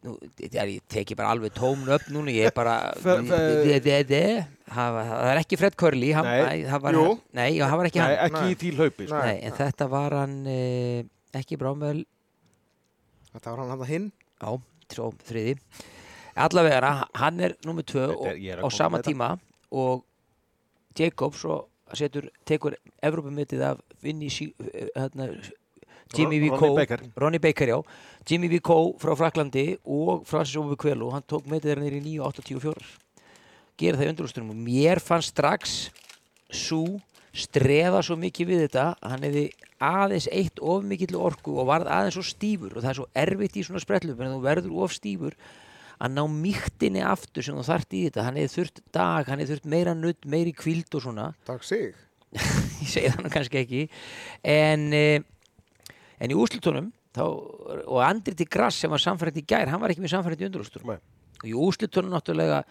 nú, 0.06 0.12
er, 0.42 0.68
ég 0.76 0.82
teki 0.92 1.16
bara 1.18 1.32
alveg 1.36 1.52
tómn 1.58 1.90
upp 1.94 2.06
núna, 2.14 2.30
ég 2.34 2.44
er 2.50 2.54
bara 2.56 2.76
það 2.98 3.32
er 5.32 5.38
ekki 5.42 5.56
Fred 5.62 5.76
Curly 5.80 6.10
hann, 6.18 6.30
Nei. 6.30 6.60
það 6.70 6.80
var, 6.86 6.94
nei, 7.38 7.50
það 7.60 7.76
var 7.78 7.86
ekki 7.90 8.02
Nei, 8.02 8.08
hann 8.08 8.18
ekki 8.28 8.42
Nei. 8.42 8.52
í 8.52 8.54
því 8.62 8.70
hlaupi 8.80 9.04
sko. 9.08 9.22
Nei, 9.22 9.38
en 9.48 9.54
þetta 9.60 9.86
var 9.92 10.12
hann 10.22 10.36
uh, 10.50 11.00
ekki 11.42 11.56
Brámvel 11.62 12.00
Þetta 13.32 13.48
var 13.54 13.60
hann 13.64 13.72
hann 13.76 13.90
hinn. 13.90 14.08
á 14.42 14.44
svo, 14.92 15.06
þriði 15.28 15.54
allavega 16.42 16.92
hann 17.20 17.38
er 17.44 17.52
nummið 17.68 17.86
tvö 17.92 18.06
og, 18.16 18.28
er 18.32 18.58
að 18.62 18.66
á 18.66 18.68
sama 18.74 18.98
tíma 19.04 19.30
og 19.72 19.96
Jacobs 20.98 21.42
og 21.48 21.60
setur, 21.96 22.30
tekur 22.48 22.74
Evrópumitið 23.04 23.62
af 23.68 23.78
Vinny 24.04 24.30
sí, 24.32 24.46
hérna, 24.96 25.28
Jimmy 26.18 26.40
V. 26.42 26.50
Ronnie 26.52 26.60
Coe 26.60 26.76
Baker. 26.76 27.06
Ronny 27.16 27.40
Baker, 27.40 27.74
já 27.74 27.80
Jimmy 28.28 28.50
V. 28.52 28.60
Coe 28.60 28.94
frá 29.02 29.16
Fraklandi 29.18 29.78
og 29.86 30.26
Francis 30.28 30.58
Ove 30.60 30.78
Kvelu 30.80 31.12
hann 31.14 31.26
tók 31.28 31.48
metið 31.50 31.72
þeirra 31.72 31.86
nýri 31.86 32.04
9.84 32.20 32.92
gera 33.82 33.98
það 33.98 34.06
í 34.06 34.12
undurústunum 34.14 34.54
og 34.54 34.62
mér 34.68 35.02
fannst 35.02 35.34
strax 35.34 35.80
svo 36.52 37.00
strefa 37.32 38.02
svo 38.04 38.18
mikið 38.20 38.50
við 38.50 38.64
þetta 38.66 38.86
hann 39.08 39.24
hefði 39.26 39.46
aðeins 39.82 40.28
eitt 40.36 40.60
of 40.60 40.84
mikill 40.86 41.18
orku 41.18 41.56
og 41.62 41.70
varð 41.70 41.90
aðeins 41.90 42.18
svo 42.20 42.26
stífur 42.28 42.76
og 42.76 42.84
það 42.84 42.92
er 42.92 43.00
svo 43.00 43.10
erfitt 43.24 43.58
í 43.58 43.66
svona 43.66 43.82
sprellum 43.84 44.20
en 44.20 44.36
þú 44.36 44.42
verður 44.44 44.86
of 44.86 44.96
stífur 44.96 45.38
að 46.02 46.16
ná 46.18 46.24
mýktinni 46.34 47.04
aftur 47.06 47.46
sem 47.46 47.58
þú 47.58 47.66
þart 47.68 47.96
í 47.96 48.06
þetta 48.08 48.26
hann 48.26 48.40
hefði 48.42 48.56
þurft 48.56 48.82
dag, 48.94 49.28
hann 49.30 49.42
hefði 49.42 49.56
þurft 49.56 49.70
meira 49.74 49.94
nudd, 49.98 50.26
meiri 50.26 50.54
kvíld 50.58 50.98
og 50.98 51.06
svona 51.06 51.28
Takk 51.48 51.66
sig. 51.66 51.94
ég 52.82 52.90
segi 52.90 53.12
það 53.14 53.24
nú 53.26 53.34
kannski 53.34 53.62
ekki 53.62 53.84
en, 54.44 54.88
eh, 54.98 55.24
en 56.22 56.34
í 56.34 56.38
úrslutunum 56.38 56.92
þá, 57.16 57.24
og 57.26 58.00
Andri 58.06 58.36
til 58.38 58.48
Grass 58.52 58.84
sem 58.84 58.92
var 58.92 59.02
samfært 59.02 59.42
í 59.42 59.46
gær, 59.48 59.72
hann 59.72 59.82
var 59.82 59.94
ekki 59.94 60.04
með 60.04 60.16
samfært 60.16 60.44
í 60.44 60.48
undurústur 60.48 60.86
og 60.86 61.48
í 61.48 61.56
úrslutunum 61.58 62.14
náttúrulega 62.14 62.62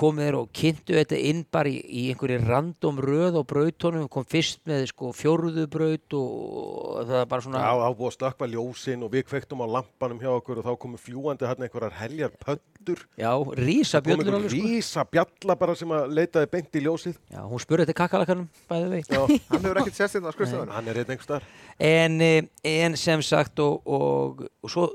komið 0.00 0.26
þeir 0.28 0.38
og 0.40 0.50
kynntu 0.56 0.96
þetta 0.96 1.18
inn 1.30 1.42
bara 1.52 1.70
í, 1.70 1.78
í 1.84 2.02
einhverju 2.12 2.38
random 2.46 3.00
röð 3.04 3.38
á 3.38 3.42
brautunum, 3.52 4.08
kom 4.12 4.24
fyrst 4.28 4.62
með 4.68 4.86
sko 4.90 5.12
fjóruðu 5.16 5.66
braut 5.70 6.16
og 6.16 7.04
það 7.08 7.16
er 7.20 7.28
bara 7.30 7.44
svona 7.44 7.62
Já, 7.64 7.70
þá 7.84 7.98
búið 8.00 8.10
að 8.10 8.16
slökka 8.16 8.48
ljósin 8.54 9.04
og 9.06 9.12
við 9.14 9.26
kveiktum 9.30 9.64
á 9.64 9.66
lampanum 9.76 10.20
hjá 10.22 10.30
okkur 10.36 10.62
og 10.62 10.68
þá 10.68 10.72
komu 10.84 11.00
fljúandi 11.00 11.48
hann 11.50 11.66
einhverjar 11.66 11.96
heljar 12.00 12.34
pöndur 12.40 13.04
já, 13.20 13.30
rísa 13.60 14.00
einhver 14.00 14.38
alveg 14.38 14.54
sko. 14.54 14.62
rísa 14.70 15.04
bjalla 15.10 15.56
bara 15.60 15.76
sem 15.78 15.92
að 15.94 16.14
leitaði 16.16 16.50
beint 16.54 16.78
í 16.80 16.84
ljósið. 16.86 17.18
Já, 17.30 17.40
hún 17.44 17.60
spurði 17.62 17.86
þetta 17.88 17.98
kakkalakanum 18.00 18.48
bæði 18.70 18.88
vei 18.94 19.02
Já, 19.10 19.20
Hann 19.50 19.64
hefur 19.66 19.82
ekkert 19.82 19.98
sérst 20.00 20.16
hérna 20.16 20.32
á 20.32 20.34
skrifstofunum. 20.36 20.74
hann 20.76 20.88
er 20.90 21.02
einhver 21.04 21.26
starf 21.26 21.44
en, 21.80 22.20
eh, 22.20 22.42
en 22.64 22.96
sem 23.00 23.22
sagt 23.24 23.60
og, 23.64 23.80
og, 23.88 24.42
og 24.62 24.70
svo, 24.72 24.86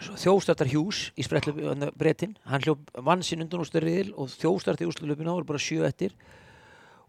svo 0.00 0.16
þjóstartar 0.20 0.70
Hjús 0.72 1.10
í 1.20 1.24
spretlu 1.26 1.52
brettin, 1.96 2.36
hann 2.48 2.64
hljóp 2.64 2.88
vann 3.04 3.22
sinn 3.22 3.44
undan 3.44 3.60
úrstöriðil 3.64 4.14
og 4.16 4.32
þjóstartar 4.40 4.84
í 4.84 4.90
úrstöðlöpina 4.90 5.34
voru 5.34 5.48
bara 5.48 5.62
sjö 5.62 5.86
eftir. 5.86 6.14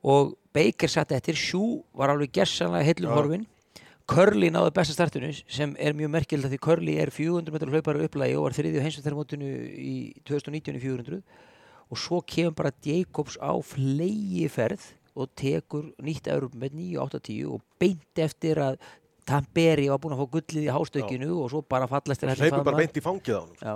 Og 0.06 0.36
Baker 0.54 0.92
satt 0.92 1.12
eftir, 1.16 1.38
Sjú 1.40 1.84
var 1.98 2.14
alveg 2.14 2.34
gessanlega 2.36 2.86
heillum 2.92 3.12
Já. 3.12 3.18
horfin 3.18 3.46
Curly 4.06 4.52
náði 4.54 4.74
besta 4.76 4.94
startinu 4.94 5.32
sem 5.34 5.72
er 5.82 5.96
mjög 5.98 6.12
merkild 6.14 6.46
að 6.46 6.54
því 6.54 6.60
Curly 6.62 6.94
er 7.02 7.12
400 7.14 7.54
metrar 7.56 7.72
hlaupari 7.74 8.06
upplægi 8.06 8.36
og 8.38 8.44
var 8.46 8.56
þriðju 8.58 8.84
heimsvættarmótinu 8.84 9.48
í 9.82 9.96
2019 10.30 10.78
í 10.78 10.82
400 10.84 11.18
og 11.90 12.02
svo 12.02 12.20
kemur 12.22 12.54
bara 12.60 12.74
Jacobs 12.86 13.40
á 13.42 13.54
flegi 13.66 14.46
ferð 14.54 14.86
og 15.18 15.32
tekur 15.40 15.90
nýtt 16.06 16.30
Európa 16.30 16.62
með 16.62 16.78
9.80 16.78 17.50
og 17.50 17.66
beint 17.82 18.22
eftir 18.22 18.62
að 18.62 18.78
Tamperi 19.26 19.88
var 19.90 19.98
búin 19.98 20.14
að 20.14 20.22
fá 20.22 20.34
gullið 20.36 20.68
í 20.68 20.74
hástökinu 20.76 21.32
og 21.40 21.50
svo 21.50 21.64
bara 21.66 21.90
fallast 21.90 22.22
til 22.22 22.30
hleypur 22.30 22.62
bara 22.68 22.84
beint 22.84 23.02
í 23.02 23.02
fangið 23.02 23.40
á 23.40 23.42
hann 23.42 23.58
Já, 23.58 23.76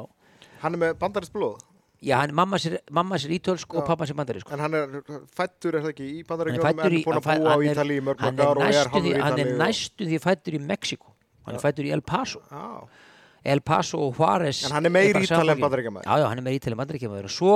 Hann 0.59 0.75
er 0.75 0.81
með 0.81 0.97
bandarist 0.99 1.33
blóð. 1.33 1.57
Já 2.01 2.15
hann, 2.21 2.31
mamma 2.33 2.55
sér, 2.57 2.77
mamma 2.95 3.17
sér 3.19 3.33
ítölsk 3.35 3.73
og 3.75 3.83
pappa 3.87 4.05
sér 4.07 4.15
bandarísk 4.15 4.51
En 4.55 4.59
hann 4.63 4.73
er 4.73 5.01
fættur, 5.35 5.75
er 5.75 5.81
það 5.83 5.89
ekki, 5.91 6.05
í 6.15 6.23
bandaríkjónum 6.23 6.79
en 6.85 6.93
í- 6.95 7.03
búin 7.03 7.17
að 7.19 7.25
búa 7.27 7.51
á 7.51 7.57
Ítalíu 7.59 7.97
í 7.99 8.03
mörg 8.07 8.21
ár 8.23 8.29
og 8.29 8.61
er 8.63 8.69
næstu 8.69 8.89
hálfur 8.93 9.03
því, 9.03 9.13
hann 9.25 9.39
er 9.43 9.49
næstu 9.59 10.07
því 10.07 10.19
fættur 10.23 10.55
í 10.55 10.61
Mexiko 10.63 11.11
hann 11.45 11.55
er 11.55 11.59
fættur 11.59 11.83
í 11.85 11.91
El 11.91 12.01
Paso. 12.01 12.39
Já, 12.51 12.87
El 13.43 13.61
Paso 13.61 13.99
og 14.07 14.15
Juárez 14.15 14.63
En 14.65 14.71
hann 14.77 14.85
er 14.85 14.89
bara 14.95 15.03
Ítali 15.09 15.19
en 15.19 15.27
samfanginn. 15.27 15.63
Bandaríkjamaður. 15.65 16.05
Já, 16.07 16.15
já, 16.23 16.27
hann 16.29 16.37
er 16.39 16.45
meiri 16.47 16.59
ítali 16.61 16.71
en 16.77 16.81
bandaríkjamaður 16.83 17.27
og 17.27 17.35
svo 17.35 17.53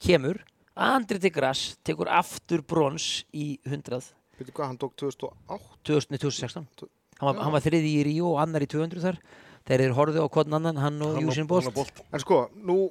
kemur 0.00 0.42
Andri 0.76 1.18
de 1.18 1.30
Grass 1.32 1.76
tekur 1.82 2.08
aftur 2.12 2.60
brons 2.62 3.24
í 3.32 3.58
100 3.64 4.12
veitu 4.36 4.52
hvað, 4.52 4.66
hann 4.68 4.76
tók 4.76 4.92
2008. 5.00 5.60
2000, 5.88 6.18
2016 6.20 6.66
Tu- 6.76 6.88
hann 7.20 7.32
var, 7.32 7.50
var 7.56 7.60
þriði 7.64 7.94
í 7.96 8.04
Ríó 8.04 8.34
og 8.34 8.42
annar 8.44 8.60
í 8.60 8.68
200 8.68 9.00
þar. 9.00 9.16
Þeir 9.66 9.80
eru 9.86 9.94
horfið 9.96 10.20
á 10.20 10.28
hvern 10.28 10.52
annan, 10.60 10.76
hann 10.76 11.00
og 11.02 11.16
Júsin 11.22 11.46
Bolt. 11.48 11.72
En 12.12 12.20
sko, 12.20 12.50
nú 12.60 12.90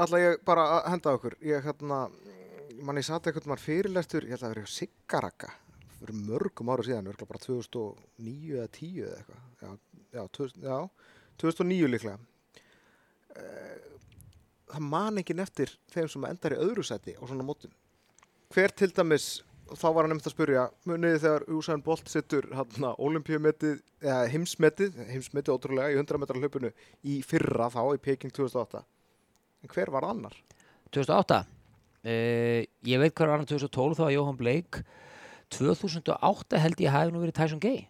ætla 0.00 0.20
ég 0.22 0.40
bara 0.46 0.64
að 0.78 0.88
henda 0.94 1.14
okkur. 1.18 1.36
Ég 1.44 1.64
hérna, 1.64 2.00
mann 2.82 3.00
ég 3.00 3.06
satt 3.06 3.26
eitthvað 3.28 3.50
mann 3.52 3.62
fyrirlestur, 3.62 4.26
ég 4.26 4.36
ætla 4.36 4.50
að 4.50 4.56
vera 4.56 4.66
í 4.66 4.74
Siggaraka 4.74 5.52
fyrir 6.00 6.18
mörgum 6.26 6.72
ára 6.74 6.84
síðan, 6.84 7.06
örgulega 7.08 7.30
bara 7.30 7.44
2009 7.46 8.58
eða 8.58 8.68
10 8.76 9.02
eða 9.06 9.18
eitthvað. 9.20 9.42
Já, 9.62 9.70
já, 10.18 10.22
2000, 10.38 10.68
já, 10.68 10.78
2009 11.40 11.92
líklega. 11.94 12.18
Eh, 13.34 13.90
Það 14.74 14.86
man 14.90 15.20
ekki 15.20 15.34
eftir 15.38 15.70
þeim 15.92 16.08
sem 16.10 16.24
endar 16.26 16.54
í 16.56 16.60
öðru 16.64 16.82
sæti 16.82 17.12
á 17.14 17.22
svona 17.22 17.44
mótum. 17.46 17.70
Hver 18.50 18.72
til 18.74 18.88
dæmis, 18.90 19.42
þá 19.70 19.84
var 19.94 20.06
hann 20.06 20.14
nefnt 20.14 20.26
að 20.26 20.34
spurja, 20.34 20.64
muniði 20.88 21.20
þegar 21.22 21.44
Usain 21.54 21.82
Bolt 21.84 22.10
setur 22.10 22.48
hérna 22.50 22.94
olimpíumetið, 22.98 23.82
eða 24.02 24.24
heimsmetið, 24.32 24.98
heimsmetið 25.12 25.54
ótrúlega 25.54 25.92
í 25.92 25.98
100 26.00 26.18
metra 26.22 26.40
hlaupinu 26.40 26.72
í 27.06 27.20
fyrra 27.22 27.68
þá, 27.70 27.80
í 27.94 28.02
Peking 28.02 28.34
2008. 28.34 28.82
En 29.64 29.72
hver 29.72 29.90
var 29.94 30.04
annar? 30.10 30.36
2008 30.94 31.40
uh, 31.40 32.60
ég 32.84 33.00
veit 33.00 33.14
hvað 33.16 33.30
var 33.30 33.38
annar 33.40 33.48
2012 33.50 33.96
þá 33.98 34.04
var 34.06 34.14
Jóhann 34.14 34.38
Blake. 34.38 34.84
2008 35.54 36.60
held 36.62 36.80
ég 36.84 36.92
hafi 36.94 37.12
nú 37.14 37.22
verið 37.24 37.36
Tyson 37.40 37.60
Gay. 37.62 37.84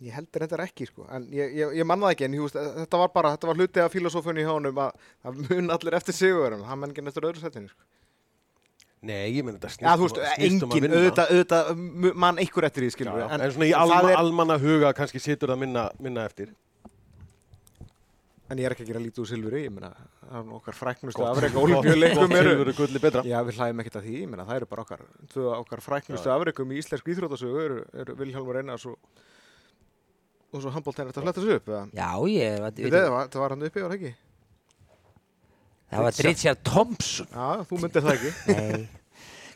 Ég 0.00 0.14
heldur 0.16 0.46
þetta 0.46 0.62
ekki, 0.64 0.86
sko, 0.88 1.04
en 1.12 1.26
ég, 1.28 1.50
ég, 1.58 1.74
ég 1.76 1.84
man 1.84 2.00
það 2.00 2.14
ekki, 2.14 2.24
en 2.24 2.34
ég, 2.38 2.44
veist, 2.46 2.56
þetta 2.56 3.00
var 3.02 3.10
bara, 3.12 3.34
þetta 3.34 3.48
var 3.50 3.58
hluti 3.60 3.82
af 3.84 3.92
filosófunni 3.92 4.46
hjá 4.46 4.54
honum 4.54 4.78
að 4.80 4.94
það 5.26 5.40
mun 5.50 5.74
allir 5.74 5.96
eftir 5.98 6.16
sigurverðum, 6.16 6.62
hann 6.70 6.80
menn 6.80 6.94
ekki 6.94 7.04
eftir 7.10 7.26
öðru 7.28 7.42
setinu, 7.42 7.68
sko. 7.68 7.84
Nei, 9.10 9.18
ég 9.34 9.44
minn 9.44 9.58
þetta 9.60 9.74
Já, 9.84 9.92
þú 10.00 10.06
veist, 10.06 10.22
snýst 10.38 10.64
um 10.64 10.72
að 10.72 10.78
engin, 10.78 10.86
vinna. 10.86 11.02
auðvitað, 11.02 11.34
auðvitað, 11.34 11.68
mu- 12.06 12.14
mann 12.24 12.40
einhver 12.40 12.68
eftir 12.70 12.86
því, 12.86 12.90
skilur 12.96 13.18
við, 13.20 13.26
en, 13.36 13.44
svona 13.58 13.68
í 13.68 13.74
það 13.74 13.84
alma, 13.84 14.00
er- 14.14 14.18
almanna 14.22 14.56
huga 14.64 14.94
kannski 14.96 15.20
situr 15.20 15.52
það 15.52 15.60
minna, 15.66 15.84
minna 16.00 16.24
eftir 16.32 16.54
En 18.50 18.58
ég 18.58 18.66
er 18.66 18.74
ekki 18.74 18.82
að 18.82 18.88
gera 18.90 19.00
lítið 19.04 19.22
úr 19.22 19.28
silfuri, 19.30 19.60
ég 19.62 19.70
meina, 19.70 19.92
það 20.26 20.38
er 20.40 20.54
okkar 20.56 20.74
fræknustu 20.74 21.22
afreg 21.22 21.54
olimpíuleikum 21.60 22.32
eru. 22.34 22.50
Silfur 22.56 22.70
er 22.72 22.76
gulli 22.80 23.02
betra. 23.04 23.22
Já, 23.30 23.36
við 23.46 23.58
hlæðum 23.60 23.82
ekkert 23.84 23.98
að 24.00 24.06
því, 24.08 24.14
ég 24.24 24.30
meina, 24.32 24.46
það 24.48 24.56
eru 24.60 24.68
bara 24.72 24.82
okkar, 24.86 25.04
tvö 25.30 25.44
okkar 25.60 25.82
fræknustu 25.84 26.32
afregum 26.34 26.72
í 26.74 26.80
íslensku 26.82 27.12
íþrótasögu 27.14 27.60
eru, 27.62 27.76
eru 28.02 28.16
Vilhjálmur 28.18 28.58
Einars 28.58 28.88
og, 28.90 28.96
og 30.50 30.64
svo 30.64 30.72
handbóltæn 30.74 31.12
eftir 31.12 31.22
að 31.22 31.28
fletta 31.28 31.44
þessu 31.44 31.60
upp, 31.60 31.70
eða? 31.70 31.84
Já, 32.00 32.10
ég 32.34 32.58
veit, 32.66 32.82
Við 32.82 32.96
það, 32.98 33.08
var- 33.14 33.30
það 33.36 33.44
var 33.44 33.54
hann 33.54 33.66
uppi, 33.70 33.84
var 33.86 33.94
það 33.94 34.00
ekki? 34.00 34.12
það 35.90 36.04
var 36.08 36.18
Richard 36.26 36.64
Thompson 36.66 37.30
Já, 37.34 37.46
þú 37.70 37.78
myndir 37.84 38.04
það 38.08 38.18
ekki. 38.18 38.34
Nei 38.58 38.88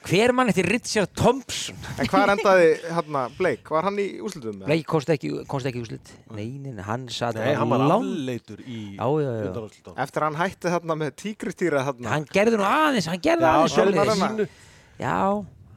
Hver 0.04 0.34
mann 0.36 0.50
eftir 0.52 0.66
Richard 0.68 1.14
Thompson? 1.16 1.78
En 1.96 2.08
hvað 2.12 2.32
endaði 2.34 2.66
hérna 2.92 3.22
Blake? 3.38 3.64
Var 3.72 3.86
hann 3.88 4.00
í 4.02 4.04
úrslutum? 4.20 4.58
eða? 4.60 4.68
Nei, 4.68 4.82
komst 4.84 5.08
ekki, 5.14 5.30
komst 5.48 5.70
ekki 5.70 5.80
úslit 5.80 6.12
Nei, 6.28 6.50
nei, 6.60 6.74
nei, 6.76 6.84
hann 6.84 7.06
satt 7.08 7.38
Nei, 7.40 7.54
hann 7.56 7.72
var 7.72 7.86
afleitur 7.88 8.60
í 8.60 8.82
Já, 8.98 9.06
já, 9.24 9.30
já. 9.40 9.94
Eftir 10.04 10.20
að 10.20 10.28
hann 10.28 10.38
hætti 10.42 10.74
þarna 10.76 10.98
með 11.00 11.16
tígristýra 11.22 11.86
þarna. 11.88 12.12
Hann 12.12 12.28
gerði 12.36 12.60
nú 12.60 12.68
aðeins, 12.68 13.08
hann 13.08 13.24
gerði 13.24 13.48
Já, 13.48 13.54
aðeins. 13.64 14.60
Já, 15.00 15.16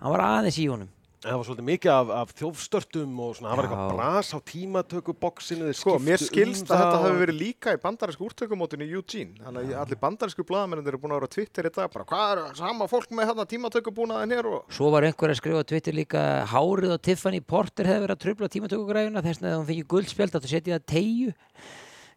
hann 0.04 0.16
var 0.18 0.26
aðeins 0.28 0.60
í 0.60 0.68
honum 0.74 0.92
Það 1.18 1.34
var 1.34 1.46
svolítið 1.48 1.66
mikið 1.66 1.92
af, 1.92 2.10
af 2.14 2.34
þjófstörtum 2.38 3.22
og 3.26 3.32
svona, 3.34 3.50
það 3.50 3.58
var 3.58 3.66
eitthvað 3.68 3.94
bras 3.96 4.28
á 4.30 4.40
tímatökuboksinu, 4.52 5.64
þeir 5.66 5.78
Sko, 5.80 5.96
mér 6.06 6.22
skilst 6.22 6.68
um 6.68 6.76
að 6.76 6.82
þetta 6.84 7.00
hafi 7.02 7.18
verið 7.24 7.38
líka 7.40 7.74
í 7.74 7.80
bandarísku 7.82 8.28
úrtökumótinu 8.28 8.86
í 8.86 8.94
Eugene. 8.94 9.34
Þannig 9.42 9.72
að 9.72 9.82
allir 9.82 10.00
bandarísku 10.04 10.46
blaðamennir 10.46 10.92
eru 10.92 11.00
búin 11.02 11.16
að 11.16 11.18
vera 11.18 11.30
á 11.32 11.34
Twitter 11.34 11.64
í 11.66 11.74
dag 11.74 11.90
bara, 11.96 12.06
hvað 12.12 12.34
er 12.36 12.54
sama 12.62 12.86
fólk 12.92 13.10
með 13.18 13.32
hérna 13.32 13.48
tímatökubúnaðin 13.56 14.36
hér 14.38 14.52
og... 14.52 14.70
Svo 14.78 14.94
var 14.94 15.10
einhver 15.10 15.34
að 15.34 15.42
skrifa 15.42 15.66
á 15.66 15.70
Twitter 15.74 15.98
líka 15.98 16.22
Hárið 16.54 16.94
og 17.00 17.02
Tiffany 17.10 17.42
Porter 17.42 17.90
hefði 17.90 18.06
verið 18.06 18.18
að 18.20 18.24
tröfla 18.28 18.54
tímatökugræfuna 18.54 19.26
þess 19.26 19.42
að 19.42 19.58
hún 19.58 19.70
fengi 19.72 19.90
guldspjald 19.96 20.38
að 20.38 20.50
setja 20.54 20.78
það 20.78 20.90
tegju 20.94 21.34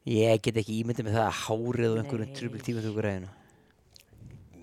Ég 0.09 0.41
get 0.45 0.57
ekki 0.57 0.81
ímyndið 0.81 1.09
með 1.09 1.17
það 1.19 1.27
að 1.29 1.41
hárið 1.45 1.91
og 1.91 3.29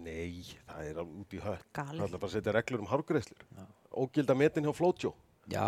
Nei. 0.07 0.55
það 0.65 0.85
er 0.87 0.99
alveg 1.01 1.17
út 1.21 1.35
í 1.35 1.39
hött. 1.43 1.65
Galið. 1.75 1.99
Það 1.99 2.07
er 2.07 2.21
bara 2.21 2.29
að 2.29 2.33
setja 2.33 2.53
reglur 2.55 2.83
um 2.83 2.89
hárgreislur. 2.89 3.43
Ógilda 4.03 4.35
metin 4.37 4.67
hjá 4.67 4.73
Flótjó, 4.77 5.13
Já, 5.47 5.63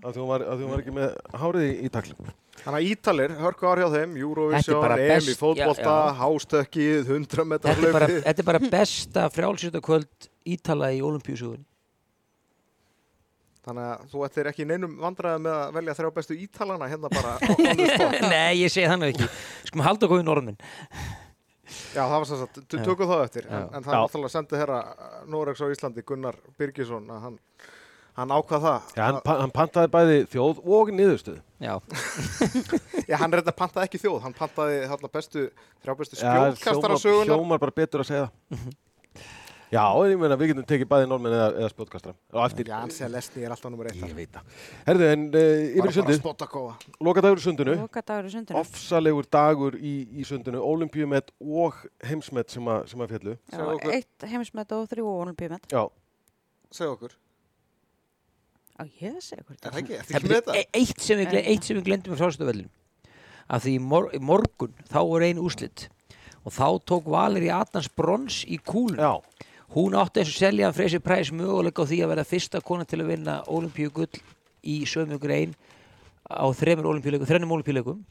að 0.00 0.14
því 0.14 0.20
hún 0.22 0.28
var, 0.30 0.44
var 0.70 0.82
ekki 0.82 0.92
með 0.96 1.16
hárið 1.36 1.64
í, 1.66 1.72
í 1.84 1.88
taklum. 1.92 2.28
Þannig 2.58 2.78
að 2.78 2.86
Ítalir, 2.90 3.34
hörku 3.38 3.68
ár 3.68 3.80
hjá 3.82 3.88
þeim, 3.92 4.14
Eurovision, 4.18 4.86
EM 4.98 5.28
í 5.28 5.34
fótbolta, 5.38 5.96
hástökkið, 6.18 7.10
100 7.12 7.44
metra 7.46 7.74
þetta 7.76 7.88
er 7.90 7.94
bara, 7.94 8.08
hlaupið. 8.08 8.24
þetta 8.24 8.42
er 8.42 8.48
bara 8.48 8.70
besta 8.72 9.26
frjálsýttakvöld 9.36 10.30
Ítala 10.48 10.88
í 10.96 11.02
olimpíusugunni 11.04 11.66
Þannig 13.68 13.84
að 13.84 14.04
þú 14.08 14.24
ættir 14.24 14.48
ekki 14.48 14.64
í 14.64 14.68
neinum 14.70 14.94
vandræði 15.02 15.40
með 15.44 15.56
að 15.58 15.74
velja 15.76 15.94
þrjá 15.98 16.10
bestu 16.16 16.36
Ítalana 16.40 16.86
hérna 16.88 17.10
bara. 17.12 17.34
Nei, 18.32 18.62
ég 18.62 18.72
segi 18.72 18.88
þannig 18.88 19.12
ekki 19.12 19.28
Skum 19.68 19.82
halda 19.84 20.08
okkur 20.08 20.22
í 20.22 20.24
norðmenn 20.24 20.56
Já, 21.68 22.02
það 22.04 22.14
var 22.18 22.26
sem 22.30 22.38
sagt, 22.42 22.60
t- 22.68 22.78
tökum 22.86 23.10
það 23.10 23.24
eftir. 23.26 23.48
En, 23.50 23.66
en 23.76 23.82
það 23.84 23.92
er 23.92 23.98
náttúrulega 24.04 24.34
sendið 24.34 24.62
herra 24.62 24.78
Noregs 25.28 25.60
á 25.60 25.66
Íslandi, 25.72 26.04
Gunnar 26.08 26.38
Birgisson, 26.58 27.06
að 27.12 27.20
hann, 27.26 27.36
hann 28.18 28.32
ákvað 28.38 28.64
það. 28.66 28.88
Já, 28.96 29.02
hann, 29.08 29.20
pa- 29.26 29.36
hann 29.42 29.52
pantaði 29.54 29.90
bæði 29.94 30.18
þjóð 30.32 30.62
og 30.78 30.92
niðurstöðu. 30.96 31.42
Já, 31.62 31.74
Já, 33.10 33.16
hann 33.22 33.32
reynda 33.36 33.54
pantaði 33.56 33.88
ekki 33.90 34.00
þjóð, 34.04 34.20
hann 34.26 34.36
pantaði 34.38 34.80
þarna 34.90 35.10
bestu, 35.18 35.46
þrjá 35.84 35.96
bestu 36.00 36.18
hljómar- 36.22 37.02
sögunar. 37.04 37.32
Hljómar 37.34 37.62
bara 37.66 37.76
betur 37.82 38.04
að 38.04 38.10
segja 38.12 38.28
það. 38.28 38.76
Já, 39.68 39.82
en 40.00 40.10
ég 40.14 40.16
meina 40.20 40.36
við 40.40 40.48
getum 40.54 40.64
tekið 40.64 40.88
bæði 40.88 41.08
normenn 41.10 41.34
eða, 41.36 41.48
eða 41.60 41.68
spjótkastra. 41.74 42.12
Og 42.32 42.40
eftir, 42.46 42.70
Já, 42.70 42.78
hann 42.80 42.92
segja 42.94 43.08
lesni 43.12 43.42
er 43.44 43.52
alltaf 43.52 43.70
nummer 43.74 43.90
eitt. 43.90 43.98
ég 44.00 44.14
veit 44.16 44.32
það. 44.32 44.54
Herðu, 44.86 45.08
en 45.12 45.26
uh, 45.28 45.42
yfir 45.76 45.90
í 45.90 45.94
sundið, 45.98 46.22
lokadagur 47.04 47.42
í 47.42 47.44
sundinu, 47.44 47.74
Lokadagur 47.82 48.30
í 48.30 48.32
sundinu. 48.32 48.58
ofsalegur 48.62 49.28
dagur 49.36 49.76
í, 49.76 49.92
í 50.16 50.24
sundinu, 50.24 50.62
olimpíumet 50.64 51.34
og 51.44 51.76
heimsmet 52.08 52.50
sem 52.56 52.64
að, 52.72 52.86
sem 52.94 53.04
að 53.04 53.12
fjallu. 53.12 53.36
Já, 53.52 53.62
okkur. 53.74 53.92
eitt 53.98 54.28
heimismet 54.32 54.72
og 54.78 54.88
þrjú 54.94 55.12
olimpíumet. 55.26 55.68
Já, 55.76 55.84
Segð 56.72 56.94
okkur. 56.96 57.12
Á, 58.78 58.82
ég 59.02 59.14
segi 59.24 59.40
ykkur 59.42 59.56
Er 59.58 59.72
það 59.72 59.78
ekki? 59.82 59.94
Ertu 59.98 60.08
Það 60.08 60.18
ekki 60.18 60.28
með 60.28 60.36
er 60.36 60.42
þetta? 60.42 60.56
e- 60.58 60.80
eitt 60.80 61.00
sem 61.02 61.18
við, 61.18 61.30
gle- 61.32 61.40
Nei. 61.42 61.52
eitt 61.52 61.64
sem 61.68 61.76
við 61.78 61.86
glendum 61.88 62.12
með 62.14 62.20
frástöðuvellin 62.22 62.68
af 63.48 63.62
því 63.64 63.72
mor 63.80 64.10
morgun 64.20 64.74
þá 64.92 64.98
voru 65.08 65.24
ein 65.26 65.40
úslit 65.40 65.86
og 66.44 66.52
þá 66.54 66.66
tók 66.86 67.08
Valeri 67.10 67.48
Adams 67.50 67.88
brons 67.96 68.42
í 68.46 68.58
kúlun 68.60 69.00
já, 69.00 69.14
hún 69.74 69.96
átti 69.98 70.22
eins 70.22 70.32
og 70.32 70.38
selja 70.38 70.72
Freysi 70.72 71.00
Præs 71.02 71.32
möguleika 71.32 71.84
á 71.84 71.88
því 71.88 72.02
að 72.04 72.12
vera 72.14 72.28
fyrsta 72.28 72.60
kona 72.64 72.86
til 72.88 73.02
að 73.02 73.10
vinna 73.12 73.40
olimpíu 73.46 73.92
gull 73.92 74.22
í 74.64 74.80
sömu 74.88 75.18
grein 75.20 75.54
á 76.28 76.44
þremur 76.52 76.90
olimpíuleikum, 76.92 77.28
þrennum 77.28 77.56
olimpíuleikum 77.56 78.04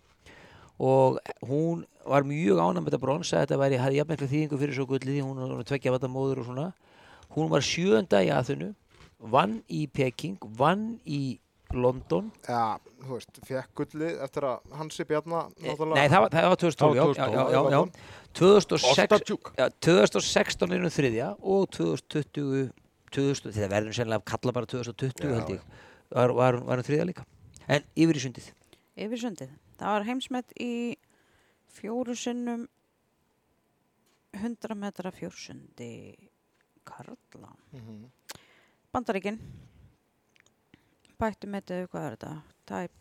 og 0.77 1.17
hún 1.41 1.85
var 2.05 2.23
mjög 2.23 2.61
ánægð 2.61 2.81
með 2.81 2.91
þetta 2.91 3.01
brons 3.01 3.33
að 3.33 3.43
þetta 3.43 3.61
væri, 3.61 3.79
hafði 3.81 3.97
jafnveglega 3.97 4.31
þýðingu 4.33 4.59
fyrir 4.61 4.77
svo 4.77 4.85
gullið 4.89 5.23
hún 5.25 5.55
var 5.57 5.65
tveggja 5.67 5.93
vata 5.93 6.09
móður 6.11 6.43
og 6.43 6.47
svona. 6.47 6.67
Hún 7.33 7.49
var 7.51 7.65
sjönda 7.65 8.21
í 8.23 8.29
aðþunu 8.31 8.69
vann 9.33 9.57
í 9.67 9.87
Peking, 9.89 10.37
vann 10.57 10.99
í 11.03 11.39
London 11.75 12.29
Já, 12.47 12.77
þú 13.03 13.13
veist, 13.17 13.39
fekk 13.47 13.71
gullið 13.81 14.21
eftir 14.25 14.47
að 14.47 14.75
Hansi 14.79 15.05
Bjarnar 15.09 15.49
náttúrulega... 15.51 15.97
Nei, 15.99 16.11
það 16.13 16.23
var, 16.23 16.35
það 16.35 16.47
var 16.53 16.61
2012, 16.63 16.97
já, 16.97 17.05
já, 17.07 17.27
já, 17.27 17.41
já, 17.51 17.61
já. 17.73 17.81
2006, 18.39 18.87
Ostatjúk. 18.91 19.51
já, 19.57 19.65
2016 19.87 20.71
er 20.77 20.83
hún 20.85 20.95
þriðja 20.97 21.29
og 21.41 21.67
2020, 21.75 22.69
2000, 23.11 23.51
þetta 23.57 23.71
verður 23.73 23.97
sennilega 23.97 24.23
að 24.23 24.29
kalla 24.31 24.55
bara 24.59 24.71
2020 24.73 25.35
held 25.35 25.53
ég, 25.57 25.67
var, 26.15 26.35
var, 26.37 26.59
var 26.69 26.81
hún 26.81 26.87
þriðja 26.87 27.09
líka. 27.11 27.27
En 27.67 27.83
yfir 27.99 28.19
í 28.19 28.23
sundið. 28.23 28.49
Yfir 28.97 29.21
sundið. 29.25 29.53
Það 29.77 29.93
var 29.97 30.07
heimsmet 30.07 30.53
í 30.63 30.71
fjóru 31.77 32.15
sinnum 32.17 32.65
100 34.37 34.77
metra 34.77 35.11
fjórsundi 35.11 35.91
Karla. 36.87 37.51
Mhm. 37.75 38.05
Bandaríkin. 38.93 39.39
Bættu 41.17 41.47
metið, 41.49 41.87
hvað 41.89 42.03
er 42.11 42.15
þetta? 42.17 42.33
Tæp 42.69 42.91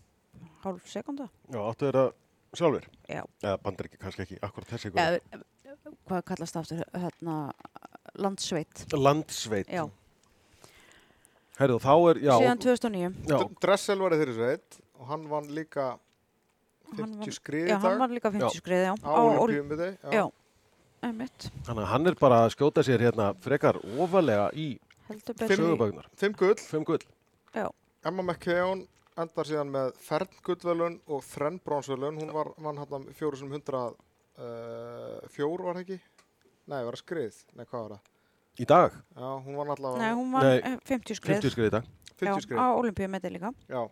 hálf 0.65 0.87
sekunda? 0.89 1.27
já, 1.53 1.59
áttu 1.69 1.85
þeirra 1.89 2.05
sjálfur. 2.57 2.87
Já. 3.13 3.23
Eða 3.45 3.57
bandar 3.65 3.89
ekki, 3.91 3.99
kannski 4.01 4.25
ekki, 4.25 4.39
akkurat 4.47 4.71
þessi 4.73 4.89
ykkur. 4.91 5.03
Eða, 5.03 5.43
hvað 6.09 6.23
kallast 6.31 6.57
það 6.57 6.63
aftur? 6.65 6.81
Hérna, 7.03 7.37
landsveit. 8.25 8.85
Landsveit. 8.97 9.69
Já, 9.73 9.85
Herðu, 11.57 11.77
þá 11.81 11.93
er, 12.11 12.19
já, 12.21 12.33
síðan 12.37 12.59
2009. 12.61 13.13
já, 13.33 13.37
Dressel 13.65 14.01
var 14.05 14.13
í 14.13 14.19
þeirri 14.21 14.35
sveit 14.37 14.81
og 15.01 15.07
hann 15.09 15.23
vann 15.31 15.47
líka 15.57 15.87
Og 16.87 16.99
hann 17.01 17.15
50 17.17 17.23
vann- 17.23 17.33
skrið 17.39 17.65
í 17.65 17.71
Já, 17.71 17.79
hann 17.81 17.87
dag 17.97 18.03
var 18.03 18.13
líka 18.13 18.31
50 18.35 18.59
skriði, 18.61 18.83
já. 18.91 18.95
á 19.01 19.21
Olympium 19.41 19.71
við 19.73 19.81
þau. 19.81 20.13
Já, 20.13 20.25
einmitt. 21.09 21.47
þannig 21.65 21.83
að 21.87 21.91
hann 21.95 22.07
er 22.13 22.15
bara 22.21 22.41
að 22.45 22.53
skjóta 22.57 22.85
sér 22.85 23.01
hérna 23.07 23.31
frekar 23.41 23.77
ofalega 23.97 24.51
í 24.53 24.69
sögubögnar. 25.09 26.07
Fimm 26.17 26.33
gull. 26.37 26.55
Fimm 26.61 26.85
gull. 26.85 27.01
Já, 27.55 27.71
Emma 28.07 28.23
McKeown 28.23 28.85
endar 29.19 29.49
síðan 29.49 29.71
með 29.73 29.95
fern 30.05 30.35
gullvelun 30.47 30.99
og 31.11 31.25
þrenn 31.27 31.57
bronsvelun. 31.65 32.19
Hún 32.21 32.33
var, 32.35 32.53
vann 32.63 32.79
hann 32.83 33.09
fjóru 33.17 33.39
sem 33.41 33.51
hundra, 33.51 33.87
uh, 33.91 35.17
fjór 35.33 35.65
var 35.67 35.79
það 35.79 35.83
ekki? 35.87 35.99
Nei, 36.67 36.81
var 36.83 36.97
það 36.97 37.03
skrið? 37.03 37.41
Nei, 37.57 37.65
hvað 37.65 37.81
var 37.87 37.95
það? 37.97 38.13
Í 38.57 38.67
dag, 38.69 38.95
Já, 39.13 39.29
hún 39.45 39.57
var 39.59 39.71
allavega 39.75 40.01
nei, 40.01 40.13
hún 40.17 40.31
var 40.33 40.47
Nei, 40.47 40.59
eh, 40.65 40.77
50 40.89 41.19
skrið. 41.19 41.41
50 41.43 41.53
skrið 41.53 41.67
í 41.69 41.73
dag. 41.75 41.89
50 42.17 42.45
skrið. 42.47 42.57
Já, 42.57 42.65
á 42.65 42.69
olimpíumeti 42.81 43.33
líka. 43.35 43.51
Já, 43.69 43.83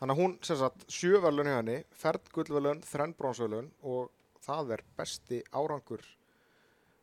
þannig 0.00 0.12
að 0.14 0.20
hún, 0.20 0.34
sem 0.44 0.58
sagt, 0.60 0.84
sjö 0.92 1.20
velun 1.24 1.48
hjá 1.48 1.56
henni, 1.56 1.76
fern 2.02 2.32
gullvelun, 2.34 2.82
þrenn 2.84 3.14
bronsvelun 3.16 3.70
og 3.80 4.10
það 4.44 4.74
er 4.76 4.82
besti 4.98 5.40
árangur 5.56 6.04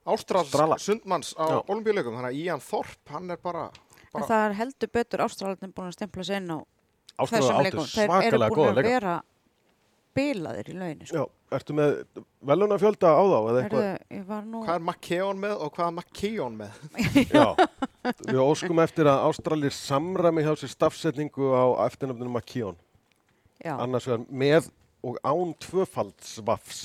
Ástrals 0.08 0.47
Strala. 0.47 0.77
sundmanns 0.80 1.34
á 1.36 1.60
olimpíuleikum. 1.67 2.15
Þannig 2.15 2.30
að 2.32 2.38
Ian 2.43 2.62
Thorpe, 2.63 3.12
hann 3.12 3.34
er 3.34 3.41
bara, 3.43 3.65
bara 4.17 4.30
það 4.34 4.45
er 4.49 4.60
heldur 4.62 4.93
betur 4.97 5.23
ástralarnir 5.27 5.73
búin 5.77 5.89
að 5.89 5.97
stempla 5.97 6.27
sig 6.27 6.41
inn 6.41 6.53
á 6.53 6.60
þessum 7.23 7.65
leikum. 7.65 7.89
Þeir 7.93 8.15
eru 8.19 8.39
búin 8.51 8.71
að 8.71 8.80
leika. 8.80 8.93
vera 8.93 9.17
bilaðir 10.17 10.71
í 10.71 10.75
lauginu. 10.77 11.08
Sko. 11.08 11.23
Já, 11.23 11.56
ertu 11.58 11.75
með 11.77 11.93
veluna 12.49 12.80
fjölda 12.82 13.13
á 13.13 13.21
þá 13.21 13.38
eða 13.38 13.62
eitthvað? 13.62 13.88
Var 14.32 14.43
nú... 14.47 14.62
hvað 14.65 14.73
er 14.73 14.84
McKeown 14.84 15.41
með 15.43 15.56
og 15.63 15.71
hvað 15.75 15.88
er 15.88 15.95
McKeown 15.95 16.58
með? 16.58 16.82
Já, 17.38 17.47
við 18.25 18.41
óskum 18.43 18.84
eftir 18.84 19.12
að 19.12 19.23
Ástralir 19.30 19.75
samræmi 19.77 20.45
hjá 20.45 20.53
sér 20.60 20.73
stafsetningu 20.73 21.51
á 21.53 21.65
eftirnafninu 21.88 22.34
McKeown. 22.34 22.77
Já, 23.62 23.73
Annars 23.77 24.08
vegar 24.10 24.25
með 24.30 24.71
og 25.06 25.19
án 25.25 25.53
tvöfaldsvafs. 25.63 26.82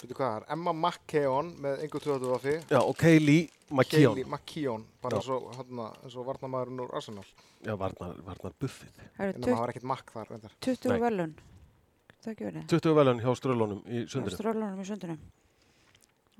Veitu 0.00 0.16
hvað 0.16 0.24
það 0.24 0.38
er? 0.40 0.48
Emma 0.56 0.74
McKeown 0.76 1.52
með 1.64 1.84
einhver 1.84 2.04
tvöðu 2.04 2.32
vafi. 2.34 2.56
Já, 2.68 2.80
og 2.80 2.96
Kaylee 3.00 3.48
Kaylee 3.70 4.24
McKeown, 4.24 4.84
bara 5.02 5.16
Já. 5.16 5.20
eins 5.20 5.28
og, 5.32 5.48
hérna, 5.56 5.86
og 6.04 6.26
varnamæðurinn 6.28 6.82
úr 6.84 6.92
Arsenal. 6.96 7.24
Já, 7.64 7.72
varnar, 7.80 8.18
varnar 8.26 8.54
buffið. 8.60 9.00
En 9.18 9.40
það 9.40 9.58
var 9.58 9.72
ekkert 9.72 9.88
makk 9.88 10.12
þar, 10.12 10.30
reyndar. 10.30 10.54
20 10.66 10.92
Nei. 10.92 11.00
velun. 11.00 11.34
Það 12.20 12.30
ekki 12.32 12.46
verið. 12.48 12.66
20 12.74 12.94
velun 12.98 13.22
hjá 13.24 13.34
strölunum 13.40 13.82
í 13.86 14.04
sundinu. 14.08 14.36
Strölunum 14.36 14.84
í 14.84 14.86
sundinu. 14.88 15.18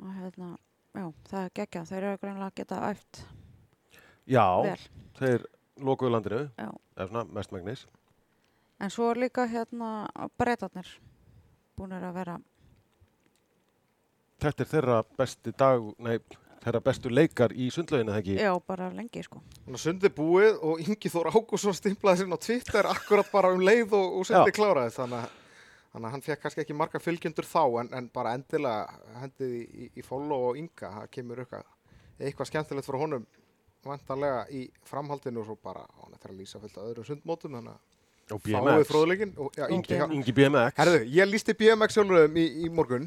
Og 0.03 0.15
hérna, 0.21 0.51
já, 0.93 1.05
það 1.31 1.41
er 1.41 1.51
geggja. 1.61 1.85
Þeir 1.91 2.03
eru 2.03 2.23
greinlega 2.23 2.51
að 2.51 2.57
geta 2.61 2.81
æft 2.91 3.25
Já, 4.27 4.47
vel. 4.65 4.79
þeir 5.19 5.47
lokuðu 5.85 6.11
landinu, 6.15 6.43
svona 6.97 7.25
mestmægnis. 7.33 7.87
En 8.81 8.91
svo 8.91 9.11
er 9.13 9.21
líka 9.27 9.47
hérna 9.49 10.09
breytarnir 10.37 10.89
búinir 11.77 12.05
að 12.05 12.19
vera 12.19 12.39
þetta 14.45 14.65
er 14.65 14.71
þeirra 14.71 14.97
besti 15.19 15.53
dag, 15.57 15.87
nei, 16.03 16.19
þeirra 16.65 16.81
bestu 16.87 17.11
leikar 17.13 17.53
í 17.53 17.69
sundlauginu, 17.75 18.13
það 18.15 18.21
ekki? 18.23 18.35
Já, 18.41 18.53
bara 18.67 18.89
lengi 18.95 19.23
sko. 19.27 19.41
Þannig 19.65 19.79
að 19.79 19.83
sundi 19.85 20.11
búið 20.17 20.59
og 20.65 20.81
Ingi 20.85 21.11
Þór 21.13 21.31
Ágússon 21.35 21.77
stimplaði 21.77 22.23
sinna 22.25 22.39
á 22.41 22.45
Twitter 22.47 22.89
akkurat 22.91 23.31
bara 23.33 23.53
um 23.55 23.61
leið 23.65 23.93
og, 23.99 24.19
og 24.21 24.29
sundi 24.29 24.55
kláraði 24.57 24.95
þannig 24.97 25.21
að, 25.21 25.39
þannig 25.93 26.09
að 26.09 26.15
hann 26.17 26.25
fekk 26.31 26.43
kannski 26.47 26.65
ekki 26.65 26.77
marga 26.81 27.03
fylgjendur 27.05 27.49
þá 27.49 27.63
en, 27.85 27.93
en 28.01 28.09
bara 28.15 28.33
endilega 28.39 29.19
hendið 29.23 29.57
í, 29.61 29.65
í, 29.85 29.89
í 30.01 30.07
follow 30.07 30.49
og 30.51 30.61
Inga 30.63 30.93
það 31.01 31.11
kemur 31.19 31.45
eitthvað, 31.45 31.67
eitthvað 32.19 32.51
skemmtilegt 32.53 32.89
frá 32.89 33.01
honum 33.05 33.27
vantarlega 33.85 34.47
í 34.57 34.63
framhaldinu 34.89 35.43
og 35.43 35.51
svo 35.51 35.59
bara 35.61 35.83
hann 36.01 36.15
eftir 36.17 36.33
að 36.33 36.39
lýsa 36.41 36.61
fullt 36.63 36.79
af 36.81 36.87
öðrum 36.89 37.05
sundmótum 37.11 37.59
þannig 37.59 37.83
Og 38.33 38.39
að 38.41 38.55
fáið 38.55 38.71
BMX. 38.73 38.89
fróðleikin 38.89 39.33
og 39.37 39.53
já, 39.59 39.67
Ingi, 39.69 39.91
BMX. 39.99 40.15
Ingi 40.17 40.33
BMX. 40.39 40.79
Herðu, 40.79 41.01
ég 41.13 41.29
lísti 41.29 41.53
BMX 41.61 41.99
sjálfuröðum 41.99 42.39
í, 42.41 42.45
í 42.65 42.71
morgun 42.73 43.05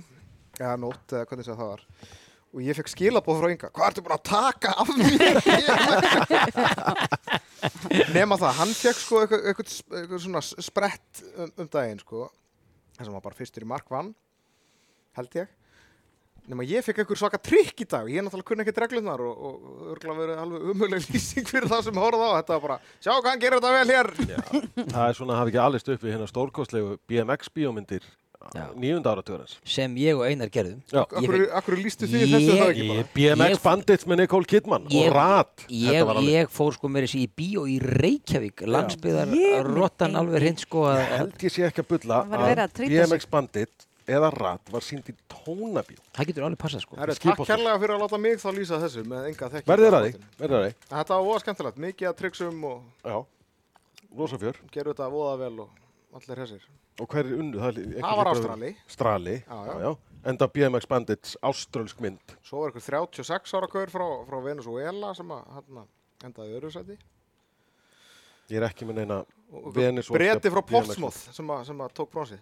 eða 0.59 0.75
nótt, 0.77 1.07
eða 1.09 1.25
hvernig 1.31 1.47
það 1.49 1.63
var 1.63 1.81
og 2.53 2.59
ég 2.63 2.75
fekk 2.77 2.89
skilabóð 2.93 3.39
frá 3.41 3.47
Inga 3.53 3.69
hvað 3.73 3.87
ertu 3.89 4.01
búin 4.05 4.15
að 4.15 4.29
taka 4.29 4.69
af 4.79 4.87
mér? 4.97 5.35
Nema 8.15 8.35
það, 8.39 8.53
hann 8.61 8.73
fekk 8.77 8.99
sko 9.01 9.15
eitthvað, 9.25 9.67
svona 10.21 10.41
sprett 10.45 11.13
um, 11.35 11.49
um 11.51 11.67
daginn 11.73 12.01
sko. 12.01 12.17
Þess 12.97 13.07
að 13.07 13.13
maður 13.13 13.27
bara 13.29 13.39
fyrstur 13.39 13.65
í 13.65 13.69
mark 13.69 13.87
vann 13.93 14.09
held 15.17 15.31
ég. 15.37 15.47
Nema 16.47 16.63
ég 16.63 16.79
fekk 16.85 17.01
eitthvað 17.01 17.19
svaka 17.19 17.39
trikk 17.43 17.81
í 17.83 17.85
dag. 17.89 18.07
Ég 18.07 18.17
er 18.21 18.23
náttúrulega 18.23 18.47
kunni 18.47 18.63
ekki 18.63 18.73
reglunar 18.77 19.19
og, 19.19 19.35
og 19.35 19.53
örgulega 19.93 20.21
verið 20.21 20.37
alveg 20.43 20.61
umuleg 20.71 21.01
lýsing 21.11 21.47
fyrir 21.49 21.67
það 21.67 21.81
sem 21.89 21.99
horfði 21.99 22.23
á. 22.23 22.37
Þetta 22.37 22.53
var 22.53 22.63
bara, 22.63 22.77
sjá 23.03 23.11
hvað 23.11 23.31
hann 23.33 23.41
gerir 23.41 23.59
þetta 23.59 23.75
vel 23.75 23.89
hér. 23.91 24.07
Það 24.93 25.03
er 25.03 25.15
svona 25.17 25.33
að 25.35 25.39
hafa 25.41 25.49
ekki 25.51 25.65
allist 25.65 25.91
upp 25.91 26.01
við 26.05 26.13
hérna 26.15 26.29
stórkostlegu 26.31 26.89
BMX 27.11 27.41
bíómyndir. 27.51 28.03
Já. 28.07 28.11
Nýjunda 28.75 29.11
áratugurins. 29.15 29.57
sem 29.65 29.95
ég 29.95 30.15
og 30.17 30.23
Einar 30.27 30.47
gerðum 30.49 30.81
Akkur, 30.93 31.47
akkur 31.53 31.75
lístu 31.77 32.07
því 32.07 32.21
Ég- 32.21 32.33
þessu 32.35 32.53
það 32.57 32.69
ekki 32.71 32.87
bara 32.87 33.07
BMX 33.15 33.63
Bandits 33.63 34.05
með 34.05 34.17
Nicole 34.21 34.45
Kidman 34.45 34.85
Ég- 34.89 35.07
og 35.09 35.15
Rat. 35.15 35.65
ég, 35.69 35.89
Þetta 35.91 36.05
var 36.05 36.15
alveg- 36.15 36.35
ég 36.37 36.47
fór 36.49 36.71
sko 36.73 36.87
með 36.87 37.07
þessi 37.07 37.19
í 37.25 37.29
bíó 37.37 37.65
í 37.67 37.79
Reykjavík 37.81 38.61
landsbyðar 38.67 39.27
minn 39.27 40.15
alveg 40.17 40.39
hreint 40.41 40.59
sko 40.59 40.85
að, 40.87 40.97
Ég 41.01 41.17
held 41.17 41.37
ég 41.37 41.51
sé 41.51 41.63
ekki 41.67 41.81
að 41.83 41.87
bulla 41.87 42.23
að 42.25 42.73
trýta 42.73 43.07
BMX 43.07 43.25
Bandit 43.29 43.85
eða 44.07 44.29
Rat 44.33 44.69
var 44.71 44.81
sínd 44.81 45.03
í 45.11 45.13
tónabíó. 45.27 45.99
það 46.15 46.25
getur 46.27 46.43
alveg 46.47 46.57
passað 46.57 46.81
sko 46.81 46.95
takk 46.95 47.43
kærlega 47.47 47.79
fyrir 47.81 47.95
að 47.97 48.01
láta 48.05 48.17
mig 48.19 48.37
þá 48.39 48.49
lýsa 48.55 48.79
þessu 48.79 49.03
með 49.03 49.27
enga 49.27 49.49
að 49.49 49.63
verðir 49.67 49.93
að 49.97 50.05
því. 50.07 50.73
Þetta 50.89 51.25
var 51.27 51.39
skemmtilegt, 51.43 51.77
mikið 51.77 52.07
að 52.07 52.15
tryggsum 52.21 52.63
og 52.63 52.81
Já, 53.03 53.25
rosa 54.17 54.37
fjör. 54.37 54.55
gerðu 54.71 54.93
þetta 54.95 55.11
voða 55.11 55.37
vel 55.39 55.59
og 55.59 55.69
allir 56.15 56.37
hessir. 56.39 56.61
Og 56.97 57.07
hver 57.13 57.27
er 57.29 57.37
unnu? 57.37 57.59
Það, 57.61 57.79
Það 58.01 58.17
var 58.17 58.29
Ástrali, 58.31 58.71
Strali, 58.89 59.35
Já, 59.45 59.81
já. 59.83 59.91
Enda 60.27 60.47
BMX 60.51 60.87
Bandits 60.89 61.37
áströlsk 61.45 61.99
mynd. 62.03 62.33
svo 62.43 62.63
var 62.63 62.71
eitthvað 62.71 62.87
36 63.13 63.53
ára 63.55 63.67
gaur 63.71 63.91
frá, 63.93 64.05
frá 64.27 64.37
Venezuela 64.43 65.13
sem 65.15 65.29
að 65.31 65.43
hérna, 65.55 65.83
endaði 66.25 66.49
í 66.51 66.57
öðru 66.57 66.71
sæti. 66.73 66.97
Ég 68.49 68.57
er 68.61 68.65
ekki 68.67 68.87
með 68.87 68.95
neina 69.01 69.21
Og 69.51 69.69
Venezuelska 69.75 70.17
Breti 70.17 70.51
frá. 70.51 70.61
Portsmouth 70.67 71.19
sem, 71.35 71.51
sem 71.69 71.83
að 71.85 71.93
tók 71.95 72.11
bronsið. 72.11 72.41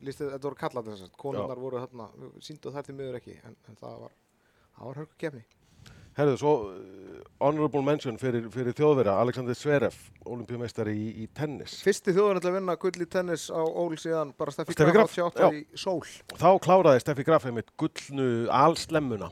Lýsti, 0.00 0.24
þetta 0.32 0.46
voru 0.48 0.56
kallat 0.58 0.86
þess 0.88 1.04
að 1.06 1.16
konunnar 1.20 1.58
Já. 1.58 1.62
voru 1.62 1.80
þarna, 1.84 2.08
síndu 2.40 2.72
þær 2.72 2.86
til 2.86 2.94
miður 2.96 3.18
ekki, 3.20 3.36
en, 3.44 3.56
en 3.68 3.76
það 3.76 3.98
var, 4.06 4.14
var 4.80 5.00
hörku 5.02 5.18
gefni. 5.20 5.44
Herðu, 6.18 6.36
svo 6.40 6.52
uh, 6.68 7.20
honorable 7.40 7.82
mention 7.86 8.18
fyrir, 8.20 8.48
fyrir 8.52 8.74
þjóðverða, 8.76 9.16
Alexander 9.22 9.56
Zverev, 9.56 9.96
olimpíumeistari 10.28 10.94
í, 10.96 11.08
í 11.24 11.28
tennis. 11.36 11.78
Fyrsti 11.86 12.14
þjóðan 12.16 12.40
að 12.42 12.56
vinna 12.58 12.76
gull 12.80 12.94
í 13.00 13.08
tennis 13.10 13.48
á 13.52 13.62
ól 13.62 13.94
síðan 14.00 14.32
bara 14.38 14.54
Steffi 14.54 14.76
Steffi 14.76 14.96
Graf 14.96 15.14
Graf, 15.14 15.34
88 15.34 15.46
já. 15.46 15.60
í 15.60 15.82
sól. 15.84 16.00
Þá 16.34 16.50
kláraði 16.66 17.04
Steffi 17.04 17.26
Graf 17.28 17.46
einmitt 17.48 17.70
gullnu 17.80 18.30
alslemmuna, 18.60 19.30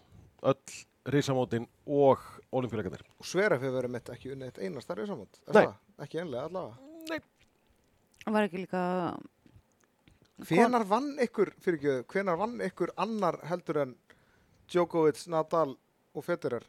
öll 0.53 0.79
risamótin 1.09 1.67
og 1.87 2.23
olimpíuleikarnir. 2.55 3.03
Og 3.19 3.27
Sveref 3.27 3.63
hefur 3.63 3.81
verið 3.81 3.95
mitt 3.97 4.13
ekki 4.13 4.33
unnið 4.35 4.53
eitt 4.53 4.63
einasta 4.63 4.97
reysamót. 4.97 5.41
Nei. 5.57 5.67
Ekki 6.05 6.23
einlega 6.23 6.47
allavega. 6.49 7.25
Var 8.29 8.45
ekki 8.45 8.61
líka 8.61 8.83
Hvenar 10.47 10.85
vann 10.87 11.17
ykkur, 11.19 11.51
fyrir 11.59 11.79
ekki, 11.81 11.95
hvenar 12.13 12.39
vann 12.39 12.61
ykkur 12.63 12.93
annar 13.01 13.41
heldur 13.49 13.81
en 13.83 13.95
Djokovic, 14.71 15.25
Nadal 15.33 15.73
og 16.19 16.25
Federer 16.27 16.67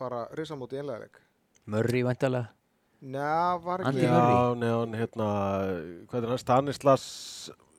bara 0.00 0.24
risamót 0.38 0.72
í 0.74 0.80
einlega 0.80 1.04
leik? 1.04 1.20
Murray 1.70 2.02
vantalega 2.06 2.48
Njá, 3.00 3.56
var 3.64 3.80
Andy 3.88 4.02
ekki, 4.02 4.10
Murray. 4.12 4.34
Já, 4.36 4.56
neðan, 4.60 4.96
hérna, 5.00 5.26
hvað 6.10 6.18
er 6.26 6.28
hann, 6.34 6.40
Stanislas 6.42 7.04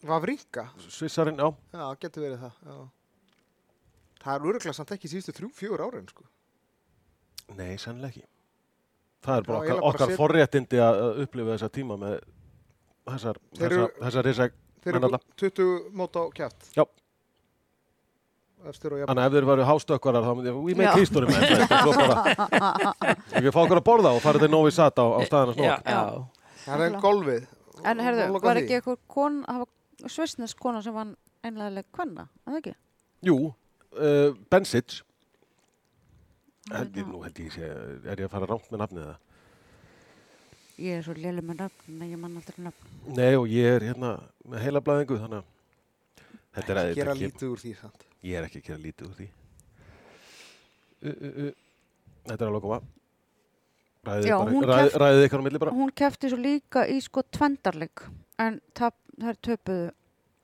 var 0.10 0.22
Vrinka? 0.24 0.64
Svissarinn, 0.90 1.38
já. 1.38 1.50
Já, 1.78 1.84
getur 2.02 2.24
verið 2.26 2.40
það, 2.42 2.56
já. 2.66 2.78
Það 4.24 4.34
er 4.40 4.48
öruglega 4.50 4.74
samt 4.78 4.94
ekki 4.96 5.12
síðustu 5.12 5.36
þrjú, 5.38 5.50
fjögur 5.60 5.84
árin, 5.86 6.08
sko. 6.10 6.26
Nei, 7.58 7.76
sannlega 7.82 8.16
ekki. 8.16 8.26
Það 9.22 9.38
er 9.38 9.46
bara 9.46 9.54
Já, 9.54 9.62
okkar, 9.62 9.62
eiginlega 9.62 9.82
bara 9.86 9.94
okkar 9.94 10.10
set- 10.10 10.18
forréttindi 10.24 10.82
að 10.82 11.02
að 11.06 11.22
upplifa 11.28 11.54
þessa 11.58 11.70
tíma 11.78 11.98
með 12.02 12.18
þessar, 13.12 13.40
Þeir 13.54 13.62
þessar, 13.62 13.78
eru- 13.78 14.06
þessar 14.08 14.26
risa, 14.32 14.50
Þeir 14.82 14.96
eru 14.98 15.06
alla. 15.12 15.20
20 15.38 15.70
mót 16.02 16.18
á 16.18 16.24
kjæft. 16.34 16.72
Já. 16.78 16.84
Og 18.62 18.76
þannig 18.78 19.10
að 19.10 19.26
ef 19.26 19.34
þeir 19.34 19.46
varu 19.50 19.64
hástökkarar 19.66 20.26
þá 20.28 20.32
myndi 20.38 20.52
ég, 20.52 20.82
Já. 20.86 20.92
history 21.00 21.26
með 21.32 21.46
þetta, 21.50 21.80
svo 21.82 21.94
bara, 21.98 22.74
ekki 23.40 23.54
fá 23.56 23.60
okkur 23.64 23.80
að 23.82 23.86
borða 23.88 24.12
og 24.14 24.22
fara 24.22 24.42
til 24.44 24.50
Novi 24.54 24.72
Sad 24.76 25.02
á, 25.02 25.06
á 25.18 25.20
staðina 25.26 25.56
snók. 25.56 25.88
já. 25.90 26.02
Það 26.66 26.84
er 26.86 26.98
golfið. 27.02 27.48
En 27.90 28.04
herðu, 28.06 28.28
var 28.44 28.60
ekki 28.62 28.76
eitthvað 28.78 29.00
kon, 29.10 29.40
var 29.50 30.12
svissnesk 30.14 30.60
kona 30.62 30.84
sem 30.86 30.94
vann 30.94 31.16
einlega 31.42 31.82
kvenna, 31.90 32.28
að 32.46 32.52
það 32.54 32.60
ekki? 32.60 32.74
Jú, 33.32 33.38
uh, 33.98 34.36
Bensic, 34.54 35.00
held 36.70 37.02
ég, 37.02 37.10
nú 37.10 37.24
held 37.26 37.42
ég 37.42 37.56
sé, 37.58 37.66
er 37.66 38.22
ég 38.22 38.28
að 38.30 38.36
fara 38.36 38.52
rámt 38.54 38.70
með 38.70 38.84
nafnið 38.86 39.08
það? 39.10 39.18
Ég 40.82 41.00
er 41.00 41.04
svo 41.06 41.14
léleg 41.18 41.46
með 41.46 41.60
nöfn, 41.66 41.98
en 41.98 42.06
ég 42.14 42.22
man 42.22 42.38
aldrei 42.38 42.62
nöfn. 42.68 42.94
Nei, 43.18 43.34
og 43.38 43.50
ég 43.50 43.74
er 43.80 43.90
hérna 43.90 44.14
með 44.50 44.64
heila 44.68 44.82
blæðingu, 44.86 45.18
þannig 45.26 45.42
að 45.42 45.50
þetta 46.56 46.72
er 46.76 46.80
að 46.86 46.94
Gera 46.94 47.12
þetta 47.12 47.18
kem- 47.18 47.26
lítið 47.26 47.52
úr 47.56 47.62
því, 47.66 47.74
sant. 47.82 48.08
Ég 48.22 48.38
er 48.38 48.48
ekki 48.48 48.62
að 48.62 48.68
gera 48.70 48.82
lítið 48.84 49.08
úr 49.08 49.16
því. 49.20 49.28
Uh, 51.02 51.12
uh, 51.12 51.30
uh. 51.30 51.54
Þetta 52.30 52.38
er 52.38 52.48
alveg 52.48 52.60
að 52.60 52.68
koma. 52.68 52.82
Ræðið, 54.02 55.24
ykkur 55.28 55.42
á 55.42 55.46
milli 55.46 55.62
bara. 55.62 55.74
Hún 55.78 55.94
kefti 55.98 56.30
svo 56.30 56.40
líka 56.42 56.86
í 56.90 56.98
sko 57.02 57.24
tvendarleik, 57.34 58.06
en 58.42 58.60
tap, 58.78 58.96
þær 59.22 59.40
töpuðu 59.46 59.90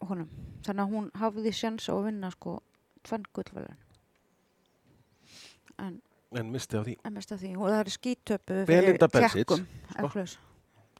honum. 0.10 0.30
Þannig 0.66 0.84
að 0.84 0.94
hún 0.94 1.08
hafði 1.18 1.54
sjans 1.58 1.88
á 1.90 1.94
að 1.96 2.04
vinna 2.10 2.30
sko 2.34 2.60
tvenn 3.08 3.26
gullvelun. 3.34 3.80
En 5.78 6.02
En 6.36 6.52
misti 6.52 6.76
á 6.76 6.84
því. 6.84 6.98
en 7.06 7.14
mest 7.14 7.32
af 7.32 7.40
því, 7.40 7.54
og 7.56 7.70
það 7.72 7.80
er 7.80 7.90
skítöpu 7.94 8.56
Belinda 8.68 9.08
Bencic, 9.08 9.48
kekkum, 9.48 9.62
sko. 9.96 10.40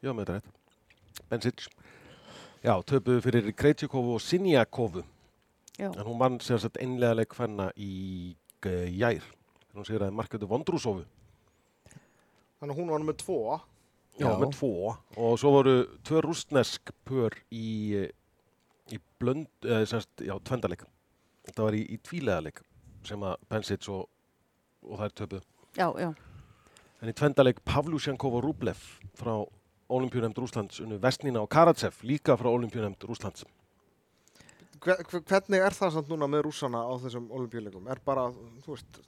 Já, 0.00 0.12
með 0.14 0.22
þetta 0.24 0.36
rétt. 0.38 0.48
Bensic. 1.28 1.66
Já, 2.64 2.72
töpuðu 2.82 3.20
fyrir 3.22 3.52
Krejtjukovu 3.52 4.14
og 4.16 4.22
Sinjakovu. 4.24 5.04
Já, 5.78 5.88
En 5.94 6.04
hún 6.06 6.18
vann 6.18 6.40
sér 6.42 6.58
sett 6.58 6.76
einlega 6.82 7.14
leik 7.20 7.34
hvenna 7.38 7.70
í 7.78 8.34
jær. 8.64 9.22
Þegar 9.22 9.78
hún 9.78 9.86
segir 9.86 10.02
að 10.02 10.16
Marketu 10.18 10.48
Vondrúsofu. 10.50 11.04
Þannig 12.58 12.74
að 12.74 12.78
hún 12.80 12.90
var 12.90 13.04
með 13.06 13.18
tvo. 13.22 13.60
Já, 14.18 14.26
Já. 14.26 14.38
með 14.40 14.54
tvo. 14.56 14.96
Og 15.16 15.36
svo 15.38 15.52
voru 15.54 15.74
tvö 16.02 16.22
rústnesk 16.24 16.90
pör 17.06 17.36
í, 17.54 17.94
eh, 17.94 18.10
í 18.90 18.98
blönd, 19.20 19.46
eða 19.62 19.86
semst, 19.86 20.10
já, 20.18 20.34
tvendaleik. 20.42 20.82
Þetta 21.46 21.62
var 21.62 21.72
í, 21.78 21.84
í 21.86 21.98
tvíleðaleik 22.02 22.64
sem 23.06 23.20
að 23.22 23.36
Bensic 23.48 23.86
og, 23.88 24.08
og 24.82 24.98
þær 24.98 25.14
töpuðu. 25.14 25.42
já, 25.78 25.92
já. 26.00 26.14
En 27.00 27.08
í 27.08 27.14
tvendaleik 27.14 27.62
Pavlusjankov 27.64 28.34
og 28.34 28.42
Rublev 28.42 28.80
frá 29.14 29.46
Olimpíunemnd 29.88 30.34
Rúslands 30.34 30.80
unnu 30.82 30.98
Vestnina 30.98 31.40
og 31.40 31.48
Karatsev 31.48 32.02
líka 32.02 32.34
frá 32.36 32.50
Olimpíunemnd 32.50 32.98
Rúslands. 33.06 33.44
Hve- 34.84 34.98
hve- 35.10 35.22
Hvernig 35.26 35.64
er 35.66 35.76
það 35.76 35.94
samt 35.96 36.10
núna 36.12 36.28
með 36.30 36.44
rússana 36.46 36.82
á 36.84 36.92
þessum 37.02 37.28
olimpíuleikum? 37.34 37.88
Er 37.90 38.00
bara, 38.04 38.28
þú 38.64 38.74
veist, 38.74 39.00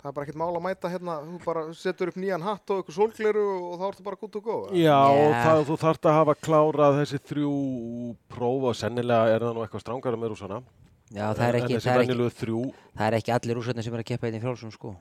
það 0.00 0.08
er 0.10 0.14
bara 0.16 0.26
ekkert 0.26 0.40
mál 0.40 0.50
að 0.56 0.64
mæta 0.66 0.90
hérna, 0.92 1.16
þú 1.26 1.40
bara 1.44 1.64
setur 1.76 2.12
upp 2.12 2.18
nýjan 2.20 2.42
hatt 2.46 2.70
og 2.70 2.80
eitthvað 2.80 2.98
sólgleru 2.98 3.44
og 3.70 3.78
þá 3.80 3.84
ertu 3.90 4.06
bara 4.08 4.20
gútt 4.22 4.36
og 4.40 4.44
góð. 4.48 4.70
Já, 4.80 4.98
og 4.98 5.30
Já. 5.30 5.42
það, 5.44 5.64
þú 5.70 5.78
þarft 5.84 6.10
að 6.10 6.18
hafa 6.20 6.34
klárað 6.48 6.98
þessi 7.00 7.22
þrjú 7.30 7.54
próf 8.28 8.68
og 8.72 8.74
sennilega 8.80 9.34
er 9.36 9.46
það 9.46 9.54
nú 9.54 9.64
eitthvað 9.66 9.84
strángara 9.86 10.16
með 10.20 10.34
rússana. 10.34 10.62
Já, 11.10 11.26
það 11.34 11.46
er 11.48 11.60
ekki, 11.60 11.78
það 11.82 11.94
er 11.94 12.04
ekki, 12.06 12.74
það 12.96 13.06
er 13.06 13.18
ekki 13.18 13.32
allir 13.34 13.56
rússarnir 13.58 13.82
sem 13.84 13.94
er 13.94 14.02
að 14.04 14.10
keppa 14.12 14.28
einn 14.28 14.38
í 14.38 14.42
frjálsum 14.42 14.70
sko 14.74 14.94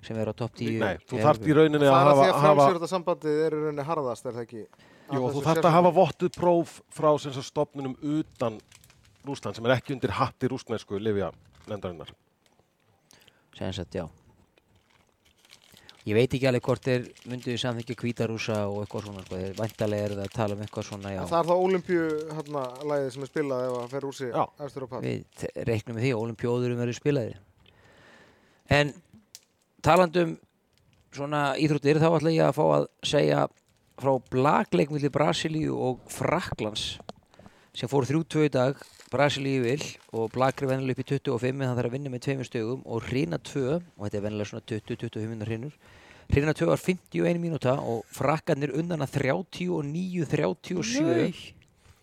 sem 0.00 0.16
er 0.16 0.30
á 0.32 0.34
topp 0.36 0.54
10 0.56 0.78
nei, 0.80 0.96
þú 1.04 1.18
í 1.18 1.24
þarft 1.24 1.44
í 1.44 1.56
rauninni 1.56 1.84
Það 1.84 1.92
að 1.92 2.00
er 2.00 2.00
að 2.00 2.10
hafa, 2.10 2.22
því 2.24 2.30
að 2.30 2.40
hafa 2.40 2.54
frálsjörða 2.56 2.88
sambandið 2.88 3.40
er 3.44 3.52
í 3.56 3.60
rauninni 3.60 3.84
harðast, 3.84 4.26
er 4.26 4.36
það 4.36 4.44
ekki? 4.46 4.62
Jú, 5.10 5.22
þú 5.34 5.42
þarft 5.44 5.66
að 5.68 5.74
hafa 5.76 5.92
vottuð 5.98 6.32
próf 6.38 6.74
frá 6.96 7.10
stopnunum 7.50 7.96
utan 8.00 8.56
Rússland 9.26 9.56
sem 9.58 9.66
er 9.68 9.76
ekki 9.76 9.96
undir 9.96 10.14
hatti 10.16 10.48
rússnesku 10.50 10.98
Livia 11.00 11.30
nefndarinnar. 11.66 12.14
sem 13.56 13.72
sagt, 13.72 13.94
já 13.94 14.08
Ég 16.08 16.16
veit 16.16 16.32
ekki 16.32 16.46
alveg 16.48 16.64
hvort 16.64 16.86
þeir 16.86 17.02
myndu 17.28 17.54
samþykja 17.60 17.94
hvítarúsa 18.00 18.54
og 18.70 18.78
eitthvað 18.80 19.02
svona, 19.04 19.24
sko. 19.26 19.36
Þeir 19.36 19.58
væntalega 19.58 20.06
eru 20.06 20.14
það 20.16 20.28
að 20.30 20.36
tala 20.38 20.54
um 20.56 20.62
eitthvað 20.64 20.86
svona, 20.88 21.10
já. 21.12 21.18
Það 21.28 21.36
er 21.42 21.48
það 21.50 21.64
Olympíu 21.66 22.06
hérna 22.38 22.62
sem 23.12 23.26
er 23.26 23.28
spilað 23.28 23.64
ef 23.66 23.74
að 23.76 23.90
fer 23.92 24.06
úr 24.08 24.16
Já. 24.30 24.44
efstur 24.64 24.86
á 24.86 24.88
pall. 24.88 25.02
Við 25.04 25.44
reiknum 25.68 25.98
með 25.98 26.06
því 26.06 26.12
að 26.14 26.22
olimpjóðurum 26.22 26.80
verður 26.80 26.96
spilaðir. 26.96 27.36
En 28.70 28.94
talandum 29.84 30.32
svona 31.12 31.42
íþróttir 31.60 32.00
þá 32.00 32.08
ætla 32.08 32.32
ég 32.32 32.48
að 32.48 32.56
fá 32.56 32.64
að 32.78 32.88
segja 33.12 33.44
frá 34.00 34.12
blagleik 34.32 34.94
millir 34.94 35.12
Brasilíu 35.12 35.76
og 35.76 36.00
Fraklands 36.08 36.94
sem 37.76 37.90
fór 37.92 38.08
3-2 38.08 38.46
í 38.48 38.52
dag 38.56 38.80
Brasilíu 39.10 39.64
vil 39.64 39.82
og 40.14 40.30
blagri 40.34 40.66
vennilega 40.70 40.94
upp 40.94 41.02
í 41.02 41.08
25 41.18 41.50
en 41.50 41.66
það 41.66 41.78
þarf 41.78 41.90
að 41.90 41.94
vinna 41.96 42.12
með 42.12 42.24
tveimur 42.26 42.46
stögum 42.46 42.80
og 42.86 42.98
hrina 43.08 43.38
2 43.42 43.48
og 43.74 44.02
þetta 44.04 44.18
er 44.18 44.26
vennilega 44.26 44.50
svona 44.50 44.68
20-25 44.70 45.32
minnar 45.32 45.50
hrinur. 45.50 45.74
Hrina 46.30 46.54
2 46.54 46.70
var 46.70 46.78
51 46.78 47.42
mínúta 47.42 47.72
og 47.82 47.98
frakkarnir 48.14 48.70
undan 48.78 49.02
að 49.02 49.14
39-37 49.18 51.58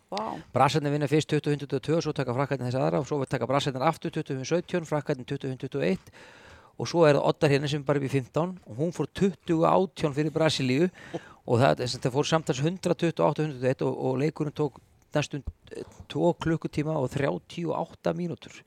Vá. 0.08 0.40
Brassarnir 0.56 0.94
vinna 0.94 1.08
fyrst 1.12 1.34
20-22 1.34 2.00
svo 2.04 2.14
taka 2.16 2.36
frakkarnir 2.36 2.70
þess 2.70 2.80
aðra 2.80 3.02
og 3.04 3.08
svo 3.10 3.26
taka 3.28 3.48
brassarnir 3.48 3.84
aftur 3.84 4.14
20-17, 4.16 4.88
frakkarnir 4.88 5.28
20-21 5.28 6.12
og 6.78 6.88
svo 6.88 7.04
er 7.08 7.18
það 7.18 7.28
Ottar 7.32 7.52
hérna 7.52 7.68
sem 7.68 7.82
er 7.82 7.88
bara 7.88 8.00
upp 8.00 8.08
í 8.08 8.14
15 8.14 8.54
og 8.68 8.78
hún 8.78 8.94
fór 8.96 9.10
20-18 9.20 10.16
fyrir 10.16 10.32
Brasilíu. 10.32 10.88
Og 11.48 11.62
það, 11.62 11.84
að 11.84 12.02
það 12.04 12.14
fór 12.14 12.28
samtals 12.28 12.62
128-121 12.62 13.84
og, 13.88 13.94
og 13.96 14.18
leikurinn 14.22 14.56
tók 14.56 14.80
næstum 15.16 15.44
2 16.12 16.34
klukkutíma 16.44 16.98
og 17.00 17.08
38 17.16 18.14
mínútur 18.18 18.60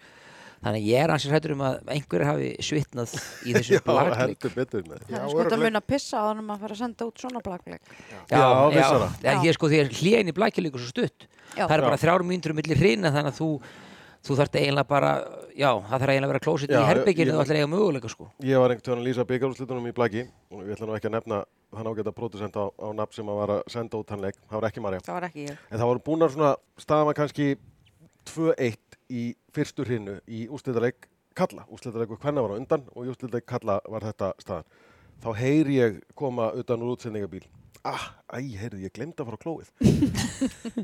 þannig 0.61 0.85
ég 0.91 1.01
er 1.01 1.13
ansins 1.15 1.33
hættur 1.33 1.55
um 1.55 1.63
að 1.65 1.77
einhverjir 1.95 2.27
hafi 2.29 2.49
svitnað 2.61 3.15
í 3.49 3.53
Já, 3.55 3.59
þessum 3.61 3.85
blagleik 3.87 4.43
Það 4.45 4.75
Já, 5.09 5.21
er 5.21 5.29
sko 5.31 5.41
að 5.41 5.45
örugglega. 5.47 5.61
mun 5.65 5.81
að 5.81 5.87
pissa 5.89 6.21
á 6.21 6.23
þannig 6.29 6.43
að 6.43 6.49
maður 6.51 6.61
fara 6.67 6.75
að 6.77 6.81
senda 6.83 7.07
út 7.09 7.23
svona 7.25 7.41
blagleik. 7.47 7.93
Já, 8.29 8.43
vissara. 8.75 9.09
já, 9.25 9.33
ég 9.47 9.57
sko 9.57 9.71
því 9.73 9.81
að 9.85 9.95
hlýin 10.01 10.29
í 10.33 10.37
blækja 10.37 10.65
líka 10.67 10.83
svo 10.83 10.91
stutt 10.93 11.27
Já. 11.57 11.65
það 11.65 11.77
er 11.79 11.85
bara 11.89 12.01
þrjár 12.05 12.27
mínútur 12.29 12.55
millir 12.61 12.79
hrina 12.83 13.11
þannig 13.15 13.33
að 13.33 13.41
þú 13.41 13.49
þú 14.27 14.37
þarft 14.41 14.59
eiginlega 14.61 14.89
bara, 14.91 15.13
já, 15.57 15.71
það 15.71 15.95
þarf 15.95 16.13
eiginlega 16.13 16.29
að 16.29 16.33
vera 16.35 16.43
klósit 16.45 16.75
í 16.75 16.83
herbygginu 16.91 17.35
og 17.35 17.43
ætlar 17.45 17.61
eiga 17.61 17.71
möguleika 17.71 18.11
sko. 18.13 18.29
Ég 18.45 18.61
var 18.61 18.75
einhvern 18.75 18.91
veginn 18.91 19.03
að 19.03 19.09
lýsa 19.09 19.27
byggarúslitunum 19.31 19.89
í 19.89 19.95
blaki 19.97 20.27
og 20.51 20.65
ég 20.67 20.77
ætla 20.77 20.89
nú 20.89 20.97
ekki 20.97 21.11
að 21.11 21.17
nefna 21.17 21.41
hann 21.79 21.91
ágæta 21.91 22.13
pródusent 22.15 22.59
á, 22.59 22.65
á 22.69 22.89
nafn 22.97 23.17
sem 23.17 23.31
að 23.31 23.41
var 23.41 23.55
að 23.57 23.63
senda 23.73 24.01
út 24.01 24.13
hann 24.13 24.25
leik, 24.25 24.41
það 24.51 24.61
var 24.61 24.69
ekki 24.69 24.85
Marja. 24.85 25.03
Það 25.07 25.17
var 25.17 25.29
ekki 25.31 25.47
ég. 25.47 25.63
En 25.71 25.81
það 25.81 25.91
voru 25.93 26.05
búnar 26.11 26.35
svona 26.35 27.05
var 27.07 27.17
kannski 27.17 27.49
2-1 28.29 28.99
í 29.11 29.25
fyrstu 29.55 29.87
hrinu 29.87 30.19
í 30.29 30.45
úrslitaleik 30.51 31.09
Kalla. 31.39 31.65
Úrslitaleiku 31.71 32.19
hvenna 32.21 32.43
var 32.45 32.53
á 32.53 32.61
undan 32.61 32.85
og 32.93 33.07
í 33.07 33.13
úrslitaleik 33.13 33.47
Kalla 33.49 33.79
var 33.89 34.05
þetta 34.11 34.33
staðan. 34.43 34.69
Þá 35.21 35.31
heyri 35.37 35.79
ég 35.79 35.99
koma 36.19 36.51
utan 36.59 36.83
úr 36.83 36.97
útsendingabíl. 36.97 37.45
Ah, 37.81 38.03
æ, 38.37 38.45
heyrðu, 38.61 38.83
ég 38.85 38.93
glemd 38.93 39.17
að 39.23 39.29
fara 39.31 39.39
á 39.41 39.45
klóið. 39.45 39.69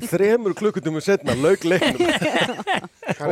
Þremur 0.09 0.55
klukkutum 0.57 0.95
setna 1.05 1.35
lauk 1.37 1.61
leiknum 1.67 2.01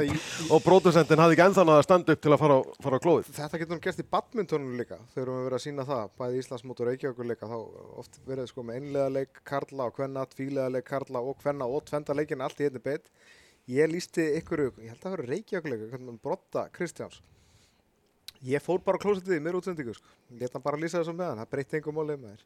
í- 0.06 0.20
og 0.54 0.62
pródusentin 0.62 1.18
hafði 1.18 1.34
ekki 1.40 1.48
náða 1.66 1.78
að 1.80 1.86
standa 1.88 2.14
upp 2.14 2.22
til 2.22 2.34
að 2.36 2.42
fara 2.44 2.58
á, 2.58 2.62
fara 2.86 3.00
á 3.02 3.06
klóið. 3.06 3.32
Þetta 3.34 3.62
getur 3.64 3.74
nú 3.80 3.82
gerst 3.88 4.04
í 4.04 4.08
badmintonum 4.14 4.78
líka 4.78 5.00
þegar 5.16 5.32
við 5.34 5.42
verðum 5.48 5.58
að 5.58 5.66
sína 5.66 5.88
það, 5.90 6.06
bæði 6.22 6.42
Íslandsmót 6.44 6.84
og 6.86 6.90
Reykjavíkur 6.92 7.30
líka 7.32 7.50
þá 7.50 7.58
oft 8.04 8.20
verið 8.30 8.52
sko 8.54 8.66
með 8.70 8.80
einlega 8.84 9.14
leik 9.18 9.42
Karla 9.50 9.90
og 9.90 9.98
Kvenna, 9.98 10.28
tvílega 10.36 10.74
leik 10.78 10.86
Karla 10.92 11.26
og 11.26 11.40
Kvenna 11.42 11.66
og 11.66 11.86
tvenda 11.90 12.18
leikin 12.22 12.46
allt 12.46 12.62
í 12.62 12.70
einni 12.70 12.84
beitt 12.86 13.10
ég 13.66 13.90
lísti 13.90 14.28
ykkur, 14.44 14.68
ég 14.78 14.94
held 14.94 15.00
að 15.02 15.08
það 15.10 15.18
verið 15.18 15.34
Reykjavíkur 15.34 16.20
brotta 16.22 16.68
Kristjáns 16.70 17.24
ég 18.46 18.62
fór 18.62 18.82
bara 18.86 19.02
klósetið 19.02 19.40
í 19.40 19.42
mér 19.44 19.58
útsendingu 19.58 19.94
sko. 19.96 20.06
leta 20.38 20.58
hann 20.60 20.66
bara 20.66 20.78
lýsa 20.78 21.00
þessu 21.02 21.16
með 21.18 21.32
hann, 21.32 21.42
það 21.42 21.52
breytti 21.56 21.80
engum 21.80 21.98
málið 21.98 22.20
með 22.22 22.36
þér 22.36 22.44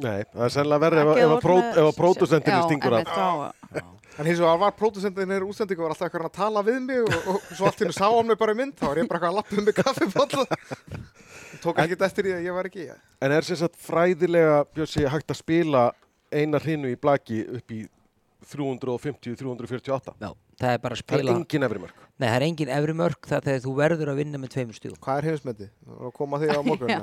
Nei, 0.00 0.22
það 0.32 0.44
er 0.46 0.52
sennilega 0.54 0.84
verið 0.86 1.00
ef, 1.02 1.08
ef, 1.12 1.32
með- 1.44 1.72
ef 1.76 1.88
að 1.88 1.96
pródusentinni 1.98 2.58
Já, 2.58 2.64
stingur 2.68 2.94
af. 2.96 3.54
en 4.18 4.26
hins 4.28 4.40
vegar 4.40 4.58
var 4.62 4.72
pródusentin 4.76 5.30
hér 5.34 5.44
útsendingu 5.44 5.82
var 5.84 5.92
alltaf 5.94 6.08
eitthvað 6.08 6.28
að 6.28 6.36
tala 6.36 6.62
við 6.64 6.80
mig 6.84 7.00
og, 7.02 7.28
og 7.32 7.50
svo 7.56 7.68
allt 7.68 7.80
henni 7.80 7.96
sá 7.96 8.06
hann 8.08 8.26
mig 8.28 8.38
bara 8.40 8.52
í 8.52 8.58
mynd 8.60 8.74
þá 8.76 8.86
var 8.88 9.00
ég 9.02 9.08
bara 9.08 9.20
eitthvað 9.20 9.32
að 9.32 9.38
lappa 9.40 9.56
um 9.56 9.64
mig 9.68 9.76
kaffibólla 9.78 10.44
tók 11.62 11.80
ekki 11.84 11.98
eftir 12.08 12.28
því 12.28 12.34
að 12.38 12.46
ég 12.48 12.56
var 12.56 12.68
ekki 12.70 12.86
En 13.22 13.32
er 13.36 13.42
sagt 13.48 13.76
fræðilega, 13.80 14.64
Bjössi, 14.74 15.04
hægt 15.08 15.30
að 15.32 15.40
spila 15.40 15.84
eina 16.32 16.58
hrinu 16.60 16.88
í 16.92 16.96
blaki 17.00 17.42
upp 17.58 17.72
í 17.76 17.82
350-348? 18.52 20.14
Já, 20.18 20.32
það 20.58 20.72
er 20.72 20.80
bara 20.82 20.96
að 20.96 21.02
Það 21.02 21.02
er 21.02 21.02
spila 21.02 21.34
engin 21.36 21.66
efri 21.68 21.82
mörg. 21.84 22.00
Nei, 22.20 22.26
það 22.28 22.34
er 22.36 22.44
engin 22.44 22.70
efri 22.70 22.92
mörg 22.94 23.26
það 23.26 23.46
þegar 23.46 23.60
þú 23.64 23.70
verður 23.78 24.10
að 24.12 24.18
vinna 24.20 24.38
með 24.38 24.50
tveimur 24.52 24.76
stíðum 24.76 24.98
hvað 25.02 25.16
er 25.22 25.26
heimsmyndi? 25.30 25.66
og 25.96 26.10
koma 26.14 26.38
því 26.38 26.48
á 26.52 26.60
morgun 26.68 26.90
Já. 26.92 26.98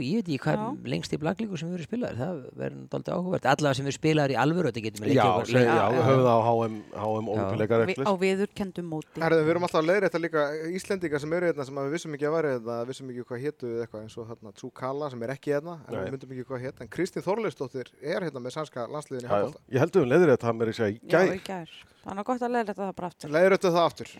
ég 0.00 0.14
veit 0.20 0.28
ekki 0.30 0.38
hvað 0.44 0.62
er 0.62 0.90
lengst 0.92 1.12
í 1.12 1.18
blaglíku 1.20 1.58
sem 1.60 1.68
við 1.68 1.74
verður 1.74 1.88
spilaðir 1.90 2.20
það 2.20 2.38
verður 2.60 2.78
náttúrulega 2.84 3.16
áhugavert 3.18 3.48
allavega 3.50 3.78
sem 3.80 3.88
við 3.90 3.96
spilaðir 3.98 4.32
í 4.32 4.38
alvöru 4.40 4.70
þetta 4.70 4.84
getum 4.86 5.04
við 5.08 5.16
Já, 5.18 5.24
leikið 5.26 5.50
seg, 5.50 5.66
já, 5.66 5.74
Já, 5.74 5.84
við 5.90 5.98
já. 6.00 6.06
höfum 6.08 6.24
það 6.24 6.38
á 6.38 6.42
HM, 6.46 6.78
HM 7.02 7.30
óumpileikar 7.34 7.84
Vi- 7.90 7.98
á 8.06 8.12
viðurkendum 8.22 8.88
móti. 8.94 9.20
Herðu, 9.20 9.42
við 9.44 9.52
erum 9.56 9.66
alltaf 9.68 9.80
að 9.82 9.88
leiðra 9.90 10.08
þetta 10.08 10.22
líka 10.24 10.46
Íslendinga 10.78 11.20
sem 11.26 11.36
eru 11.40 11.50
hérna 11.50 11.66
sem 11.68 11.80
að 11.82 11.90
við 11.90 11.96
vissum 11.98 12.16
ekki 12.16 12.30
að 12.30 12.34
væri 12.38 12.54
hérna, 12.54 12.78
vissum 12.88 13.10
ekki 13.12 13.26
hvað 13.28 13.44
eða 13.50 13.84
eitthvað 13.84 14.06
eins 14.06 14.16
og 14.22 14.30
hérna 14.30 14.54
Tsukala 14.56 15.10
sem 15.10 15.26
er 15.26 15.34
ekki 15.34 15.54
hérna 15.58 15.76
en 15.90 16.00
við 16.00 16.14
myndum 16.16 16.34
ekki 16.38 16.46
hvað 16.48 16.64
hétt 16.68 16.80
en 16.86 16.92
Kristín 16.94 17.26
Þorleifsdóttir 17.26 17.90
er 18.00 18.24
hérna 18.28 18.40
með 18.46 18.56
sannska 18.56 18.86
landsliðin 18.88 19.26
í 19.26 19.30
handbólta. 19.34 19.62
Ég 19.74 19.82
heldur 19.84 20.06
um 20.06 20.10
leiðir 20.14 20.32
þetta 20.36 20.50
að 20.54 20.60
mér 20.60 20.70
er 20.72 20.78
segja 20.80 20.94
í 20.94 21.00
Já, 21.00 21.18
gær 21.18 21.34
í 21.34 21.42
gær. 21.50 21.78
Þannig 22.00 22.22
að 22.22 22.28
gott 22.30 22.42
að 22.46 22.52
leiða 22.54 22.68
þetta 22.70 22.86
bara 22.96 23.08
aftur. 23.10 23.30
Leiður 23.34 23.54
þetta 23.58 23.70
það 23.74 23.86
aftur? 23.90 24.10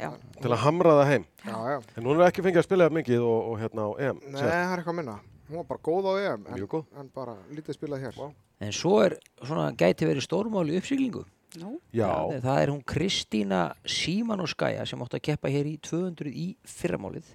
Til 0.40 0.50
að 0.54 0.62
hamra 0.64 0.94
það 1.00 1.10
heim. 1.12 1.24
Já, 1.44 1.56
já. 1.72 1.78
En 1.96 2.06
hún 2.08 2.20
er 2.20 2.26
ekki 2.30 2.44
fengið 2.46 2.62
að 2.62 2.68
spila 2.68 2.86
það 2.88 2.96
mikið 3.00 3.24
og, 3.26 3.40
og 3.50 3.58
hérna 3.60 3.84
á 3.84 3.90
EM. 4.06 4.20
Nei, 4.30 4.38
það 4.40 4.54
er 4.60 4.78
eitthvað 4.82 4.96
minna. 5.00 5.16
Hún 5.50 5.58
var 5.60 5.66
bara 5.72 5.82
góð 5.90 6.08
á 6.08 6.12
EM 6.22 6.46
en, 6.46 6.54
Mjög 6.60 6.70
góð. 6.76 6.84
en 7.00 7.10
bara 7.14 7.34
lítið 7.50 7.76
spilað 7.78 8.04
hér. 8.06 8.20
En 8.60 8.72
svo 8.76 8.94
er 9.02 9.16
svona 9.42 9.68
gæti 9.74 10.06
verið 10.08 10.26
stórmál 10.28 10.68
í 10.70 10.76
uppsiglingu 10.78 11.24
Nú, 11.58 11.80
Já, 11.90 12.06
það, 12.06 12.32
er- 12.36 12.42
það 12.44 12.58
er 12.62 12.70
hún 12.70 12.82
Kristína 12.86 13.60
Símanóskæja 13.82 14.84
sem 14.86 15.00
átti 15.02 15.18
að 15.18 15.24
keppa 15.26 15.50
hér 15.50 15.66
í 15.66 15.72
200 15.82 16.30
í 16.30 16.44
fyrramálið 16.62 17.32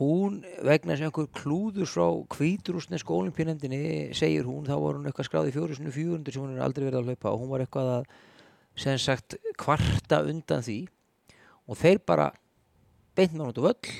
hún 0.00 0.40
vegna 0.66 0.96
sem 0.98 1.06
einhver 1.06 1.28
klúður 1.36 1.86
frá 1.86 2.06
kvíturúsnesku 2.34 3.14
olimpíunemdini 3.14 4.10
segir 4.16 4.42
hún, 4.48 4.64
þá 4.66 4.74
var 4.80 4.96
hún 4.98 5.06
eitthvað 5.06 5.28
skráð 5.28 5.50
í 5.52 5.54
4400 5.54 6.32
sem 6.34 6.42
hún 6.42 6.56
er 6.56 6.64
aldrei 6.66 6.88
verið 6.88 6.98
að 7.02 7.10
hlaupa 7.12 7.30
og 7.34 7.42
hún 7.44 7.52
var 7.52 7.62
eitthvað 7.66 7.90
að 8.00 8.08
sem 8.82 8.98
sagt 8.98 9.36
kvarta 9.60 10.22
undan 10.26 10.64
því 10.66 10.78
og 11.72 11.78
þeir 11.80 12.00
bara 12.04 12.30
beint 13.16 13.32
með 13.32 13.44
hún 13.44 13.52
út 13.52 13.60
á 13.60 13.66
völl 13.68 13.92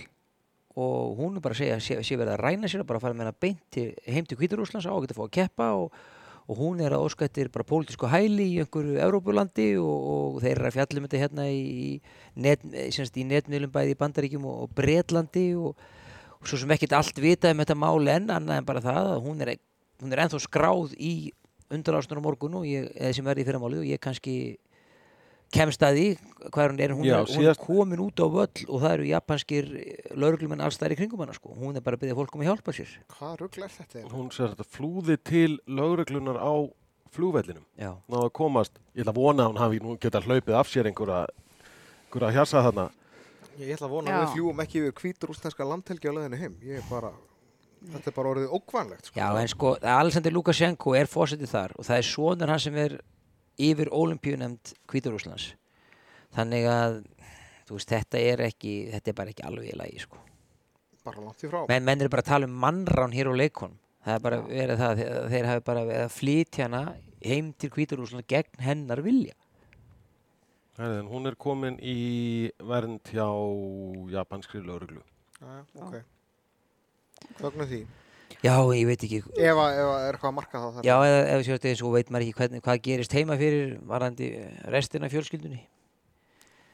og 0.82 1.18
hún 1.18 1.36
er 1.36 1.44
bara 1.44 1.56
að 1.56 1.60
segja 1.60 1.76
að 1.76 1.84
sé, 1.84 1.98
sé 2.00 2.16
verið 2.16 2.34
að 2.34 2.42
ræna 2.46 2.70
sér 2.70 2.84
bara 2.88 3.00
að 3.00 3.06
fara 3.06 3.16
með 3.16 3.26
hana 3.26 3.40
beint 3.44 3.62
til, 3.72 3.86
heim 4.08 4.28
til 4.28 4.38
Kvíturúslands 4.40 4.88
á 4.88 4.92
að 4.92 5.04
geta 5.04 5.16
að 5.16 5.20
fá 5.20 5.24
að 5.26 5.34
keppa 5.36 5.66
og, 5.76 5.98
og 6.48 6.60
hún 6.60 6.80
er 6.80 6.96
að 6.96 7.04
óska 7.08 7.28
eftir 7.28 7.50
bara 7.52 7.68
pólitísku 7.68 8.08
hæli 8.08 8.46
í 8.54 8.62
einhverju 8.62 8.96
Evrópulandi 9.04 9.68
og, 9.80 10.06
og 10.14 10.38
þeir 10.44 10.54
eru 10.54 10.70
að 10.70 10.78
fjallum 10.78 11.08
þetta 11.08 11.20
hérna 11.26 11.48
í, 11.52 11.98
net, 12.40 12.64
í 12.64 13.26
netmiðlum 13.28 13.74
bæði 13.74 13.92
í 13.92 14.00
Bandaríkjum 14.00 14.48
og, 14.48 14.64
og 14.64 14.74
Bretlandi 14.80 15.46
og, 15.60 15.84
og 16.40 16.48
svo 16.48 16.62
sem 16.62 16.72
ekkert 16.72 16.96
allt 16.96 17.20
vitað 17.20 17.52
um 17.52 17.64
þetta 17.64 17.78
máli 17.84 18.16
enn 18.16 18.32
annað 18.32 18.62
en 18.62 18.72
bara 18.72 18.84
það 18.84 19.12
að 19.12 19.22
hún 19.28 19.44
er, 19.44 19.54
hún 20.00 20.16
er 20.16 20.24
ennþá 20.24 20.40
skráð 20.48 20.96
í 20.96 21.14
undanlásnur 21.72 22.20
á 22.20 22.24
morgun 22.24 22.60
og 22.62 22.68
ég, 22.68 22.88
sem 23.12 23.28
verði 23.28 23.44
í 23.44 23.48
fyrramálið 23.48 23.84
og 23.84 23.92
ég 23.92 24.00
kannski 24.00 24.36
kemst 25.52 25.82
að 25.84 25.96
því 25.98 26.04
hvað 26.52 26.70
hún 26.72 26.80
er, 26.80 26.92
hún, 26.96 27.04
Já, 27.06 27.14
er, 27.20 27.26
hún 27.28 27.36
síðast- 27.36 27.60
er 27.60 27.66
komin 27.66 28.00
út 28.02 28.18
á 28.22 28.26
völl 28.32 28.64
og 28.68 28.78
það 28.82 28.92
eru 28.96 29.08
japanskir 29.10 29.68
lauruglumenn 30.16 30.64
allstæðir 30.64 30.94
í 30.96 31.00
kringum 31.02 31.20
hana 31.24 31.34
sko. 31.36 31.52
hún 31.58 31.76
er 31.76 31.84
bara 31.84 31.96
að 31.98 32.04
byrja 32.06 32.16
fólk 32.18 32.34
um 32.34 32.40
að 32.44 32.48
hjálpa 32.50 32.72
sér 32.76 32.94
Hvað 33.12 33.36
ruggla 33.42 33.64
er 33.68 33.74
þetta? 33.76 34.04
hún 34.16 34.30
sér 34.32 34.54
þetta 34.54 34.66
flúði 34.72 35.16
til 35.22 35.58
lögreglunar 35.68 36.40
á 36.40 36.52
flugvellinum. 37.12 37.64
Já. 37.76 37.92
Náðu 38.08 38.24
að 38.24 38.32
komast, 38.32 38.72
ég 38.96 39.04
ætla 39.04 39.12
að 39.12 39.18
vona 39.20 39.44
að 39.44 39.50
hún 39.52 39.60
hafi 39.60 39.80
nú 39.84 39.98
geta 40.00 40.20
hlaupið 40.24 40.54
af 40.56 40.68
sér 40.72 40.86
einhverja, 40.88 41.26
einhverja 42.08 42.32
hjassa 42.38 42.62
þarna. 42.64 42.86
Ég 43.60 43.74
ætla 43.76 43.84
að 43.86 43.92
vona 43.92 44.08
Já. 44.08 44.14
að 44.16 44.22
við 44.24 44.32
fljúum 44.38 44.62
ekki 44.64 44.80
yfir 44.80 44.94
hvítur 45.02 45.28
úslenska 45.34 45.66
landhelgi 45.68 46.08
á 46.08 46.12
leðinu 46.16 46.38
heim. 46.40 46.54
Ég 46.64 46.80
er 46.80 46.86
bara, 46.88 47.10
þetta 47.92 48.08
er 48.08 48.16
bara 48.16 48.32
orðið 48.32 48.54
ókvanlegt. 48.56 49.04
Sko. 49.10 49.20
Já, 49.20 49.28
en 49.42 49.48
sko, 49.52 49.74
Alexander 49.82 50.32
Lukashenko 50.32 50.94
er 50.96 51.04
fósitið 51.12 51.52
þar 51.52 51.76
og 51.76 51.84
það 51.84 51.98
er 52.00 52.08
sonur 52.08 52.48
hann 52.48 52.64
sem 52.64 52.76
er 52.80 52.96
yfir 53.62 53.90
olimpíunemnd 53.94 54.74
Hvíturúslands. 54.90 55.52
Þannig 56.32 56.66
að, 56.70 56.98
þú 57.68 57.78
veist, 57.78 57.92
þetta 57.92 58.22
er 58.32 58.44
ekki, 58.48 58.74
þetta 58.94 59.12
er 59.12 59.18
bara 59.20 59.34
ekki 59.34 59.46
alveg 59.48 59.70
í 59.72 59.78
lagi, 59.78 60.02
sko. 60.06 60.20
Bara 61.02 61.24
langt 61.26 61.42
í 61.42 61.50
frá. 61.50 61.62
Menn, 61.68 61.86
menn 61.86 62.02
eru 62.02 62.12
bara 62.12 62.24
að 62.24 62.30
tala 62.30 62.48
um 62.48 62.58
mannrán 62.62 63.14
hér 63.14 63.30
á 63.30 63.34
leikonum. 63.36 63.78
Það 64.02 64.16
er 64.16 64.22
bara 64.24 64.38
Já. 64.40 64.46
verið 64.50 64.80
það, 64.80 65.00
þeir, 65.00 65.16
þeir 65.32 65.48
hafi 65.50 65.64
bara 65.68 65.84
verið 65.86 66.04
að 66.06 66.14
flytja 66.16 66.66
hana 66.66 66.82
heim 67.22 67.52
til 67.54 67.70
Hvíturúslands 67.74 68.28
gegn 68.30 68.64
hennar 68.66 69.02
vilja. 69.04 69.36
Herðin, 70.78 71.10
hún 71.12 71.28
er 71.28 71.36
komin 71.38 71.76
í 71.78 71.98
vernd 72.66 73.10
hjá 73.12 73.28
japanskri 74.10 74.62
lögreglu. 74.64 75.02
Já, 75.38 75.50
já, 75.76 75.84
ok. 75.84 75.98
Fögnum 77.38 77.68
því. 77.68 77.82
Já, 78.42 78.54
ég 78.74 78.86
veit 78.88 79.02
ekki, 79.06 79.20
Ef 79.38 79.58
að 79.62 79.76
ef 79.78 79.86
að 79.86 80.04
er 80.08 80.16
eitthvað 80.16 80.30
að 80.32 80.34
marka 80.34 80.58
það 80.62 80.72
þar. 80.76 80.86
já, 80.88 80.94
eða 81.06 81.18
ef 81.36 81.46
þetta 81.46 81.68
eins 81.70 81.82
og 81.86 81.92
veit 81.94 82.08
maður 82.10 82.24
ekki 82.26 82.36
hvernig, 82.40 82.62
hvað 82.66 82.80
gerist 82.88 83.12
heima 83.14 83.36
fyrir 83.38 83.74
varandi 83.86 84.30
restina 84.74 85.10
fjölskyldunni. 85.12 85.60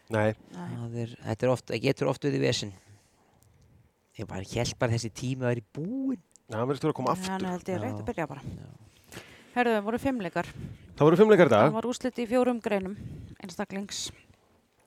Nei, 0.09 0.31
Nei. 0.55 0.69
Það 0.79 0.95
er, 1.03 1.11
þetta 1.27 1.45
er 1.47 1.53
oft, 1.53 1.67
það 1.69 1.83
getur 1.85 2.09
oft 2.09 2.25
við 2.25 2.39
í 2.39 2.41
vesen. 2.47 2.73
Ég 4.19 4.27
bara 4.31 4.47
held 4.49 4.79
bara 4.81 4.95
þessi 4.97 5.11
tími 5.13 5.45
að 5.45 5.51
vera 5.53 5.61
í 5.61 5.67
búin. 5.77 6.23
Já, 6.49 6.57
hann 6.57 6.69
verðist 6.71 6.87
vera 6.87 6.95
að 6.95 6.99
koma 7.03 7.13
Þannig 7.19 7.35
aftur. 7.35 7.53
held 7.53 7.69
ég 7.69 7.83
rétt 7.85 8.01
að 8.01 8.09
byrja 8.09 8.27
bara. 8.31 8.43
Herðu, 9.59 9.75
það 9.77 9.85
voru 9.91 9.99
fimmleikar. 10.01 10.49
Það 10.97 11.05
voru 11.05 11.19
fimmleikar 11.21 11.47
í 11.47 11.53
Það 11.53 11.61
dag. 11.69 11.77
var 11.77 11.89
úslit 11.93 12.19
í 12.19 12.27
fjórum 12.33 12.63
greinum, 12.65 12.97
einstaklings. 13.45 14.01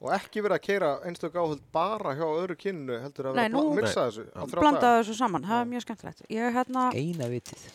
Og 0.02 0.10
ekki 0.16 0.42
verið 0.42 0.58
að 0.58 0.64
keira 0.66 0.88
einstök 1.06 1.36
áhuld 1.38 1.62
bara 1.76 2.16
hjá 2.18 2.24
öðru 2.26 2.56
kynnu 2.58 2.96
heldur 3.04 3.28
að 3.30 3.36
vera 3.38 3.60
að 3.62 3.76
mixa 3.78 4.06
þessu 4.08 4.24
á 4.34 4.42
þrjá 4.42 4.56
daga. 4.56 4.62
Blandaði 4.64 5.02
þessu 5.04 5.16
saman, 5.20 5.46
það 5.46 5.60
er 5.62 5.68
mjög 5.70 5.84
skemmtilegt. 5.86 6.24
Ég 6.34 6.56
hérna 6.58 6.86
Eina 6.98 7.28
vitið. 7.30 7.66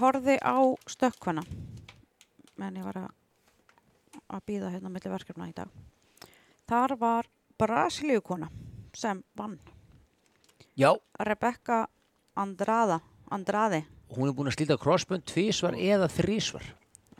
horfði 0.00 0.34
á 0.42 0.58
stökkvana, 0.90 1.44
en 2.66 2.80
ég 2.80 2.88
var 2.88 2.98
að, 3.04 3.12
að 4.34 4.42
býða 4.50 4.72
hérna 4.74 4.90
milli 4.90 5.12
verkefna 5.14 5.46
í 5.48 5.54
dag. 5.54 5.70
Þar 6.68 6.96
var 7.00 7.30
Brasilíukona 7.58 8.50
sem 8.94 9.22
vann. 9.38 9.56
Já, 10.78 10.92
Rebecca 11.22 11.86
Andrada, 12.38 13.00
Andrade. 13.30 13.84
hún 14.14 14.28
er 14.28 14.34
búin 14.34 14.50
að 14.50 14.58
slíta 14.58 14.76
crossbund 14.78 15.24
tvísvar 15.26 15.74
eða 15.78 16.08
þrísvar. 16.10 16.66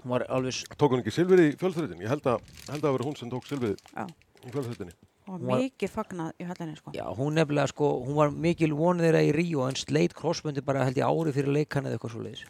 Hún 0.03 0.13
var 0.15 0.27
alveg, 0.31 0.65
Tók 0.79 0.93
hún 0.95 1.01
ekki 1.03 1.15
silfrið 1.15 1.41
í 1.47 1.57
fjölþröðin? 1.59 2.03
Ég 2.03 2.09
held 2.13 2.27
að, 2.27 2.43
það 2.69 2.93
veri 2.95 3.07
hún 3.07 3.17
sem 3.19 3.31
tók 3.31 3.47
silfrið 3.47 3.77
Já. 3.95 4.07
Í 4.45 4.51
fjölþröðinni. 4.53 4.95
Og 5.29 5.43
mikið 5.45 5.91
fagnað 5.93 6.31
í 6.41 6.45
höllinni, 6.49 6.77
sko. 6.79 6.93
já, 6.97 7.05
hún 7.19 7.35
nefnilega 7.37 7.69
sko, 7.69 7.87
hún 8.07 8.17
var 8.17 8.31
mikil 8.33 8.73
vonið 8.77 9.05
þeirra 9.09 9.23
í 9.27 9.33
Ríó 9.37 9.61
en 9.69 9.77
sleit 9.77 10.13
crossbundi 10.17 10.63
bara 10.65 10.87
held 10.89 10.97
ég 10.97 11.05
ári 11.05 11.33
fyrir 11.37 11.53
leikan 11.53 11.85
eða 11.85 11.95
eitthvað 11.99 12.13
svo 12.15 12.23
leiðis. 12.25 12.45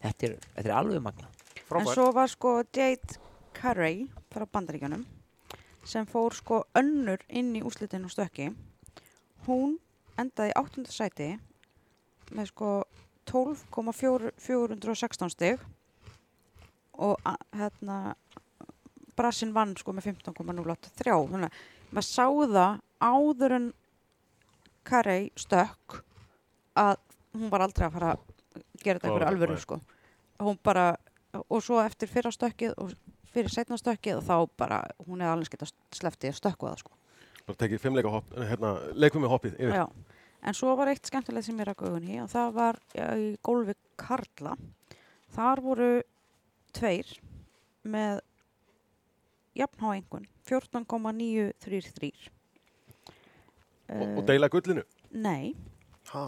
Þetta 0.00 0.26
er, 0.28 0.34
þetta 0.56 0.68
er 0.68 0.76
alveg 0.76 1.00
magna. 1.04 1.26
En 1.56 1.62
Frábært. 1.70 1.94
svo 1.94 2.06
var 2.16 2.28
sko 2.32 2.50
Jade 2.68 3.12
Carey 3.56 3.96
frá 4.32 4.44
bandaríkjunum 4.44 5.04
sem 5.88 6.04
fór 6.06 6.32
sko 6.36 6.56
önnur 6.76 7.20
inn 7.28 7.56
í 7.56 7.62
úslitin 7.64 8.04
og 8.04 8.10
stökki. 8.12 8.46
Hún 9.46 9.78
endaði 10.20 10.50
í 10.52 10.58
8. 10.60 10.84
sæti 10.92 11.40
með 12.36 12.46
sko 12.52 12.84
12,416 13.30 15.30
stig 15.32 15.56
og 17.00 17.16
hérna 17.56 18.14
Brassin 19.20 19.54
vann 19.56 19.76
sko 19.78 19.94
með 19.94 20.10
15,03 20.10 21.20
þannig 21.30 21.46
að 21.50 21.62
maður 21.90 22.08
sá 22.08 22.26
það 22.26 22.80
áður 23.00 23.56
en 23.60 23.70
Carey 24.90 25.30
stökk 25.38 26.00
að 26.80 26.98
hún 27.36 27.52
var 27.52 27.66
aldrei 27.66 27.86
að 27.86 27.96
fara 27.98 28.12
að 28.16 28.28
gera 28.80 28.98
þetta 28.98 29.10
eitthvað 29.10 29.30
alvöru 29.30 29.58
sko 29.60 29.80
hún 30.44 30.58
bara, 30.64 30.94
og 31.48 31.62
svo 31.64 31.80
eftir 31.82 32.10
fyrra 32.10 32.32
stökkið 32.34 32.76
og 32.80 32.94
fyrir 33.30 33.52
setna 33.52 33.78
stökkið 33.78 34.20
og 34.20 34.24
þá 34.26 34.36
bara, 34.58 34.80
hún 35.06 35.22
er 35.22 35.32
alveg 35.32 35.50
skeitt 35.50 35.66
að 35.66 35.74
slefti 35.96 36.30
að 36.30 36.38
stökku 36.40 36.68
það 36.68 36.80
sko. 36.82 36.96
Bara 37.46 37.60
tekið 37.62 37.82
fimmleika 37.82 38.12
hopp, 38.12 38.32
hérna, 38.50 38.72
leikum 38.94 39.24
við 39.24 39.34
hoppið 39.34 39.58
yfir. 39.58 39.76
Já. 39.82 40.16
En 40.40 40.56
svo 40.56 40.72
var 40.78 40.88
eitt 40.88 41.04
skemmtilegt 41.04 41.46
sem 41.46 41.58
ég 41.60 41.72
augun 41.76 42.08
í 42.08 42.16
og 42.22 42.30
það 42.32 42.54
var 42.56 42.78
ja, 42.96 43.10
í 43.20 43.34
gólfi 43.44 43.76
Karla. 44.00 44.54
Þar 45.34 45.62
voru 45.64 45.90
tveir 46.76 47.10
með 47.84 48.22
jafnhá 49.58 49.94
einhvern, 49.96 50.26
14,933. 50.48 52.30
Og, 53.90 54.06
og 54.20 54.26
deila 54.28 54.48
gullinu. 54.52 54.82
Nei, 55.10 55.54
Ha? 56.10 56.24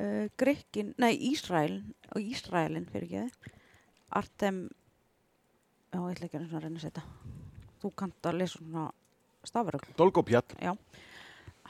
uh, 0.00 0.26
Grikkin, 0.38 0.94
nei 0.98 1.12
Ísrael 1.30 1.80
og 2.14 2.20
Ísraelin 2.22 2.86
fyrir 2.90 3.06
ekki 3.06 3.50
Artem 4.18 4.64
já, 5.92 5.98
ég 6.00 6.10
ætla 6.16 6.26
ekki 6.26 6.40
að 6.40 6.56
reyna 6.64 6.80
að 6.80 6.86
setja 6.86 7.04
þú 7.82 7.90
kannt 8.00 8.26
að 8.26 8.38
lesa 8.40 8.58
svona 8.58 8.88
stafurögl 9.46 9.92
Dolgopjall 9.98 10.74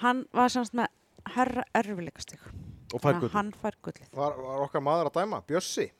hann 0.01 0.23
var 0.33 0.49
semst 0.55 0.77
með 0.79 0.89
herra 1.35 1.65
erfileikastig 1.77 2.41
og 2.95 3.03
fær 3.05 3.21
gull. 3.21 3.33
hann 3.35 3.53
fær 3.53 3.77
gullið 3.85 4.09
Var, 4.17 4.41
var 4.47 4.65
okkar 4.65 4.85
maður 4.87 5.11
að 5.11 5.19
dæma? 5.21 5.43
Bjössi? 5.51 5.91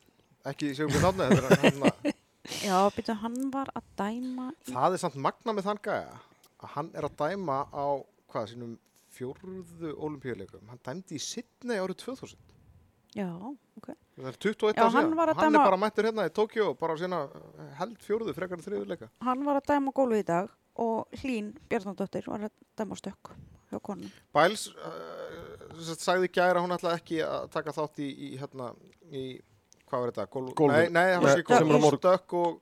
Ekki 0.49 0.71
séum 0.73 0.89
við 0.89 1.05
náttúrulega, 1.05 1.61
þetta 1.61 2.15
já, 2.65 2.77
býtu, 2.95 3.15
hann 3.21 3.37
var 3.53 3.71
að 3.77 3.87
dæma 3.99 4.51
í, 4.53 4.71
það 4.71 4.95
er 4.97 5.01
samt 5.03 5.17
magna 5.25 5.53
með 5.57 5.67
þann 5.69 5.81
gæja 5.87 6.13
að 6.61 6.71
hann 6.75 6.91
er 6.95 7.07
að 7.07 7.15
dæma 7.23 7.57
á, 7.73 7.85
hvað, 8.31 8.47
sínum 8.53 8.77
fjórðu 9.11 9.91
olimpíuleikum. 9.97 10.61
Hann 10.71 10.79
dæmdi 10.85 11.17
í 11.17 11.21
Sydney 11.21 11.81
árið 11.83 11.97
2000. 12.05 12.37
já, 13.17 13.27
ok 13.75 13.89
Það 14.21 14.27
er 14.29 14.37
21 14.39 14.77
Já, 14.77 14.83
ár 14.85 14.91
hann 14.93 15.03
síðan. 15.09 15.15
var 15.17 15.29
að 15.33 15.35
hann 15.41 15.51
dæma- 15.51 15.59
er 15.65 15.67
bara 15.71 15.77
mættur 15.81 16.05
hérna 16.07 16.25
í 16.29 16.31
Tókjó, 16.37 16.67
bara 16.79 16.95
sína 16.95 17.19
eh, 17.59 17.73
held 17.79 17.97
fjórðu 17.99 18.33
frekar 18.37 18.57
en 18.59 18.63
þriðu 18.63 18.87
leika. 18.87 19.09
hann 19.21 19.43
var 19.45 19.59
að 19.59 19.65
dæma 19.67 19.91
gólfið 19.91 20.21
í 20.23 20.25
dag 20.29 20.49
og 20.75 21.07
Hlín 21.19 21.49
Bjarnadóttir 21.67 22.27
var 22.31 22.45
að 22.47 22.51
dæma 22.77 22.95
stökk 22.95 23.33
hjá 23.71 23.79
konun 23.83 24.11
Bæls 24.33 24.69
uh, 24.71 25.95
sagði 25.99 26.29
gæra 26.31 26.59
að 26.61 26.63
hún 26.67 26.75
ætlaði 26.77 27.01
ekki 27.01 27.19
að 27.25 27.49
taka 27.51 27.71
þátt 27.75 27.99
í, 27.99 28.07
í 28.31 28.37
hérna, 28.39 28.71
í, 29.11 29.41
hvað 29.91 30.03
var 30.05 30.11
þetta? 30.15 30.27
Gólf, 30.35 30.53
Gólfi. 30.55 30.75
Nei, 30.77 30.89
nei, 30.95 31.07
það 31.15 31.25
var 31.27 31.41
ekki 31.41 31.53
á 31.53 31.59
gólf, 31.61 31.81
morgun. 31.85 31.99
stökk 32.01 32.37
og 32.41 32.59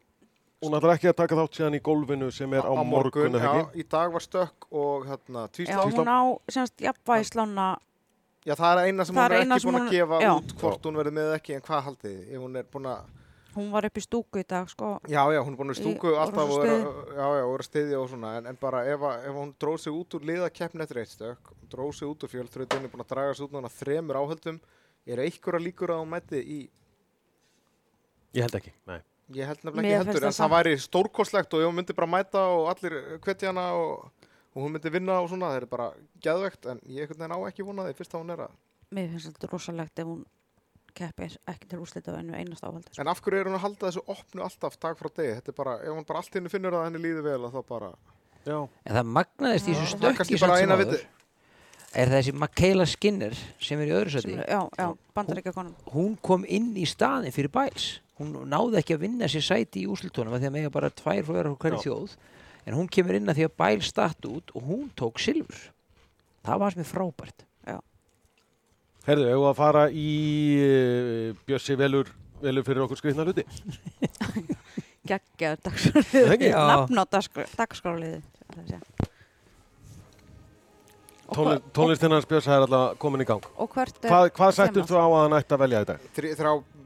Hún 0.60 0.74
ætlar 0.76 0.92
ekki 0.98 1.08
að 1.08 1.16
taka 1.16 1.36
þátt 1.40 1.56
síðan 1.56 1.76
í 1.78 1.80
gólfinu 1.80 2.28
sem 2.36 2.54
er 2.60 2.66
á, 2.68 2.74
morgun, 2.84 3.32
eða 3.40 3.52
já, 3.56 3.68
í 3.80 3.84
dag 3.88 4.10
var 4.12 4.24
stökk 4.26 4.66
og 4.76 5.06
hérna, 5.08 5.46
já, 5.48 5.52
tvíslá. 5.56 5.86
hún 5.88 6.10
á 6.12 6.20
semst 6.52 6.82
jafnvægislána 6.84 7.68
Já, 8.48 8.56
það 8.60 8.74
er 8.82 8.90
eina 8.90 9.06
sem 9.06 9.16
Það 9.16 9.24
hún 9.24 9.32
er 9.32 9.40
ekki 9.40 9.66
búin 9.70 9.76
hún- 9.78 9.86
að 9.88 9.94
gefa 9.94 10.20
já. 10.24 10.32
út 10.36 10.52
hvort 10.60 10.84
hún 10.90 10.96
verði 11.00 11.12
með 11.16 11.26
eða 11.30 11.38
ekki, 11.40 11.56
en 11.56 11.62
hvað 11.62 11.82
haldið 11.88 12.12
þið? 12.12 12.28
Ef 12.36 12.40
hún 12.44 12.56
er 12.60 12.68
búin 12.76 12.88
að, 12.92 13.00
hún 13.56 13.72
var 13.72 13.86
upp 13.88 13.98
í 13.98 14.04
stúku 14.04 14.40
í 14.40 14.48
dag 14.48 14.68
sko 14.70 14.90
já, 15.08 15.22
já, 15.32 15.40
hún 15.44 15.54
er 15.54 15.60
búin 15.60 15.72
að 15.72 15.80
Í 15.80 15.82
stúku 15.84 16.14
alltaf 16.20 16.50
og 16.58 16.66
er, 16.66 16.84
já, 17.16 17.28
já, 17.40 17.46
að 17.48 17.64
styðja 17.70 18.00
og 18.04 18.10
svona, 18.12 18.34
en, 18.38 18.46
en 18.52 18.56
bara 18.60 18.84
ef, 18.86 19.00
að- 19.00 19.24
ef 19.32 19.34
hún 19.40 19.54
dróð 19.60 19.80
sig 19.80 19.94
út 19.94 20.14
úr 20.20 20.28
liðakeppni 20.28 20.82
eftir 20.84 20.98
eitt 21.04 21.16
stök, 21.16 21.54
dróð 21.72 21.94
sig 21.96 22.08
út 22.12 22.24
úr 22.24 22.32
fjölþrautin, 22.36 22.84
er 22.84 22.92
búin 22.92 23.04
að 23.08 23.12
draga 23.16 23.34
sig 23.36 23.46
út 23.48 23.52
núna 23.56 23.72
þremur 23.72 24.20
áhöldum, 24.20 24.60
er 25.08 25.18
einhverja 25.24 25.64
líkur 25.64 25.90
að 25.96 26.04
hún 26.04 26.12
mæti 26.16 26.40
í, 26.44 26.60
Ég 28.38 28.46
held 28.46 28.58
ekki, 28.60 28.74
nei. 28.90 29.00
ég 29.34 29.50
held 29.50 29.62
nefnilega 29.66 30.00
ekki 30.00 30.10
heldur, 30.10 30.26
en 30.30 30.34
það 30.34 30.42
það 30.44 30.56
væri 30.56 30.80
stórkostlegt 30.86 31.54
og 31.54 31.66
hún 31.66 31.78
myndi 31.80 31.98
bara 31.98 32.10
mæta 32.10 32.46
og 32.54 32.72
allir 32.74 32.98
hvetja 33.26 33.52
hana 33.52 33.68
og, 33.78 34.10
og 34.54 34.64
hún 34.64 34.76
myndi 34.76 34.92
vinna 34.94 35.20
og 35.22 35.30
svona, 35.32 35.54
það 35.54 35.62
er 35.62 35.70
bara 35.72 35.88
geðvegt, 36.26 36.68
en 36.70 36.82
ég 36.86 37.06
einhvern 37.06 37.24
veginn 37.24 37.38
á 37.38 37.40
ekki 37.50 37.66
vonaði 37.66 37.96
fyrst 37.98 38.14
að 38.14 38.24
hún 38.24 38.36
er 38.36 38.44
að 38.46 38.58
mér 38.96 39.10
finnst 39.14 39.30
þetta 39.30 39.50
rosalegt 39.52 40.02
ef 40.02 40.10
hún 40.10 40.24
keppir 40.98 41.36
ekki 41.50 41.70
til 41.70 41.82
úrslita 41.84 42.16
á 42.16 42.20
einu 42.20 42.34
einast 42.38 42.66
áhaldi 42.66 42.90
sko. 42.90 43.02
En 43.04 43.12
af 43.12 43.22
hverju 43.24 43.42
er 43.44 43.50
hún 43.50 43.58
að 43.60 43.66
halda 43.66 43.90
þessu 43.90 44.04
opnu 44.10 44.46
alltaf 44.46 44.80
dag 44.82 44.98
frá 45.00 45.10
degi? 45.12 45.36
Þetta 45.38 45.54
er 45.54 45.58
bara, 45.60 45.76
ef 45.84 45.94
hún 45.94 46.08
bara 46.10 46.24
allt 46.24 46.36
henni 46.38 46.52
finnur 46.52 46.78
að 46.80 46.88
henni 46.88 47.04
líði 47.04 47.24
vel 47.26 47.38
að 47.46 47.56
þá 47.56 47.62
bara... 47.70 47.92
Já. 48.48 48.58
En 48.58 48.98
það 48.98 49.14
magnaðist 49.20 49.70
í 49.70 49.78
þessu 49.78 50.00
það 50.02 50.18
stökki 50.18 50.80
vitið. 50.82 51.08
Er 52.00 52.12
þessi 52.14 52.34
Michaela 52.38 52.86
Skinner 52.86 53.38
sem 53.66 53.80
er 53.82 53.90
í 53.90 53.94
öðru 53.98 54.12
Sem 54.14 54.22
sæti. 54.22 54.36
já, 54.46 54.60
já, 54.78 54.90
bandaríkja 55.18 55.54
konum 55.56 55.74
Hún 55.90 56.12
kom 56.22 56.44
inn 56.46 56.68
í 56.78 56.86
staðin 56.86 57.34
fyrir 57.34 57.50
bæls. 57.54 57.88
Hún 58.20 58.36
náði 58.52 58.82
ekki 58.82 58.98
að 58.98 59.04
vinna 59.06 59.30
sér 59.32 59.46
sæti 59.46 59.86
í 59.86 59.90
úrslutunum 59.90 60.36
af 60.36 60.42
því 60.44 60.50
að 60.50 60.56
mega 60.58 60.72
bara 60.74 60.92
tvær 60.92 61.22
frá 61.24 61.36
vera 61.38 61.56
hverju 61.56 61.80
Já. 61.80 61.84
þjóð. 61.88 62.16
En 62.68 62.76
hún 62.76 62.90
kemur 62.92 63.16
inn 63.16 63.32
að 63.32 63.40
því 63.40 63.46
að 63.48 63.58
bæl 63.64 63.84
statt 63.88 64.28
út 64.28 64.52
og 64.54 64.66
hún 64.68 64.90
tók 65.00 65.22
silfur. 65.24 65.70
Það 66.44 66.60
var 66.64 66.76
sem 66.76 66.84
er 66.84 66.90
frábært. 66.90 67.46
Herðu, 69.08 69.26
hefur 69.32 69.48
að 69.50 69.58
fara 69.58 69.84
í 69.90 70.10
uh, 70.60 71.38
Bjössi 71.48 71.78
velur, 71.80 72.10
velur 72.44 72.66
fyrir 72.68 72.84
okkur 72.84 73.00
skrifna 73.00 73.26
hluti? 73.26 73.46
geggja 75.10 75.56
Það 75.56 75.64
dagskrálið? 75.66 76.44
Já. 76.44 76.60
nafn 76.70 77.00
á 77.00 77.06
dagskrálið 77.08 78.18
Tónlist, 81.30 81.66
tónlistin 81.78 82.14
hans 82.14 82.26
Bjössa 82.30 82.56
er 82.56 82.64
alltaf 82.66 82.98
komin 83.02 83.22
í 83.22 83.28
gang. 83.30 83.46
og 83.56 83.70
hvert 83.74 83.98
er 84.02 84.10
Hvað, 84.10 84.30
hvað 84.38 84.56
sættur 84.58 84.88
þú 84.90 84.98
á 84.98 85.06
að 85.06 85.18
hann 85.22 85.38
ætti 85.40 85.56
að 85.56 85.64
velja 85.64 85.82
í 85.82 85.90
dag? 85.90 86.08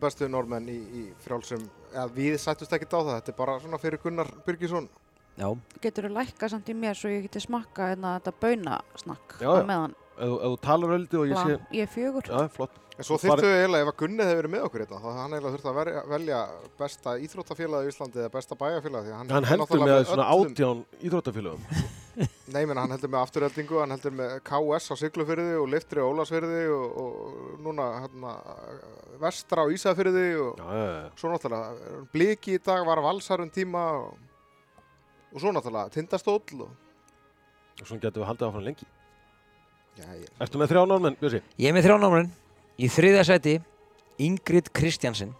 Bestu 0.03 0.27
normenn 0.31 0.67
í, 0.69 0.77
í 0.77 1.03
frjálsum, 1.23 1.63
eða 1.93 2.05
við 2.15 2.37
sættust 2.43 2.75
ekkert 2.75 2.93
á 2.93 2.99
það, 2.99 3.15
þetta 3.15 3.33
er 3.33 3.39
bara 3.39 3.57
svona 3.63 3.79
fyrir 3.81 4.01
Gunnar 4.03 4.29
Byrgisson. 4.45 4.89
Já. 5.33 5.47
getur 5.81 6.05
þú 6.05 6.13
lækka 6.13 6.45
samt 6.51 6.67
í 6.69 6.75
mér 6.77 6.93
svo 6.93 7.09
ég 7.09 7.23
geti 7.25 7.41
smakka 7.41 7.87
hérna 7.89 8.19
þetta 8.19 8.33
baunasnakk 8.43 9.39
á 9.41 9.65
meðan 9.65 9.95
Ef 10.13 10.29
þú- 10.29 10.57
talar 10.61 10.95
öldi 10.99 11.17
og 11.17 11.29
ég 11.31 11.39
sé... 11.39 11.57
ég 11.73 11.87
er 11.87 11.91
fjögur 11.93 12.27
Já, 12.29 12.47
flott. 12.53 12.79
En 12.93 13.05
svo 13.07 13.17
við 13.17 13.41
eiginlega, 13.41 13.81
ef 13.81 13.89
að 13.89 13.95
Gunni 14.03 14.21
hefði 14.21 14.37
verið 14.37 14.51
með 14.53 14.65
okkur 14.67 14.81
hérna, 14.83 14.97
þá 15.01 15.07
hefði 15.07 15.21
hann 15.23 15.31
eiginlega 15.33 15.53
þurft 15.55 15.69
að 15.71 15.77
verja, 15.79 16.01
velja 16.11 16.41
besta 16.77 17.13
íþróttafélagi 17.25 17.87
í 17.87 17.93
Íslandi 17.93 18.19
eða 18.21 18.33
besta 18.35 18.57
bæjarfélagi. 18.59 19.07
því 19.09 19.15
Hann 19.17 19.31
er 19.31 19.47
heldur 19.49 19.63
náttúrulega 19.63 19.95
með 19.97 20.09
svona 20.11 20.27
átján 20.35 20.83
íþróttafélögum. 21.09 21.65
Nei, 22.53 22.59
menn, 22.69 22.77
hann 22.77 22.93
heldur 22.93 23.09
með 23.09 23.23
afturheldingu, 23.25 23.79
hann 23.81 23.95
heldur 23.95 24.13
með 24.19 24.35
KS 24.45 24.93
á 24.93 24.95
Siglufyrði 25.01 25.55
og 25.57 25.65
Liftri 25.73 26.03
á 26.03 26.05
Ólasfyrði 26.05 26.61
og, 26.69 26.99
og 27.01 27.63
núna 27.65 27.87
hérna, 28.03 28.35
Vestra 29.23 29.65
á 29.65 29.67
Ísafyrði 29.73 30.27
og 30.43 30.61
Já, 30.61 30.67
já, 30.69 30.85
já. 30.93 31.09
svo 31.17 31.33
náttúrulega 31.33 32.05
Bliki 32.13 32.59
í 32.59 32.61
dag 32.61 32.85
var 32.85 33.01
valsarum 33.01 33.49
tíma 33.49 33.87
og, 34.03 34.13
og 35.33 35.41
svo 35.41 35.49
náttúrulega 35.57 35.89
Tindastóll 35.97 36.61
og 36.61 36.69
Og 37.81 37.87
svo 37.89 37.97
getum 37.97 38.21
við 38.21 38.29
haldið 38.29 38.47
áfram 38.51 38.67
lengi. 38.69 38.85
Já, 39.97 40.07
ég, 40.17 40.27
Ertu 40.41 40.59
með 40.61 40.73
þrjá 40.73 40.83
normenn, 40.89 41.15
Bjössi? 41.19 41.43
Ég 41.61 41.69
er 41.69 41.75
með 41.75 41.87
þrjánámurinn. 41.87 42.33
Í 42.81 42.89
þriðja 42.89 43.23
sæti, 43.29 43.55
Ingrid 44.23 44.71
Kristjansen. 44.73 45.33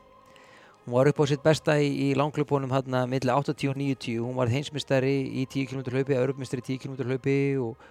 Hún 0.84 0.97
var 0.97 1.08
upp 1.08 1.22
á 1.24 1.26
sitt 1.32 1.43
besta 1.43 1.78
í, 1.80 1.88
í 1.89 2.14
langklubunum 2.20 2.72
hérna 2.76 3.06
milli 3.08 3.32
80 3.32 3.70
og 3.72 3.78
90. 3.80 4.18
Hún 4.20 4.36
var 4.36 4.51
heimsmystari 4.51 5.14
í 5.32 5.45
10 5.47 5.70
km 5.72 5.84
hlaupi, 5.93 6.18
örfmystari 6.20 6.60
í 6.66 6.68
10 6.74 6.82
km 6.84 7.08
hlaupi 7.08 7.36
og, 7.64 7.86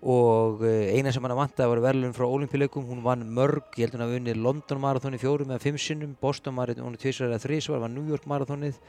og 0.00 0.64
uh, 0.64 0.86
eina 0.94 1.12
sem 1.12 1.26
hann 1.26 1.36
vantaði 1.36 1.74
var 1.74 1.82
verðlun 1.84 2.16
frá 2.16 2.24
olimpíuleikum, 2.24 2.86
hún 2.88 3.04
vann 3.04 3.26
mörg 3.36 3.76
ég 3.76 3.84
held 3.84 3.98
hún 3.98 4.06
að 4.06 4.14
vunni 4.16 4.36
London 4.38 4.80
marathoni 4.80 5.20
fjórum 5.20 5.52
eða 5.52 5.60
fimm 5.66 5.76
sinnum, 5.76 6.16
Boston 6.22 6.56
marathoni 6.56 7.02
tvisar 7.02 7.28
eða 7.28 7.42
þrísvar, 7.44 7.84
var 7.84 7.92
New 7.92 8.08
York 8.08 8.24
marathonið 8.30 8.80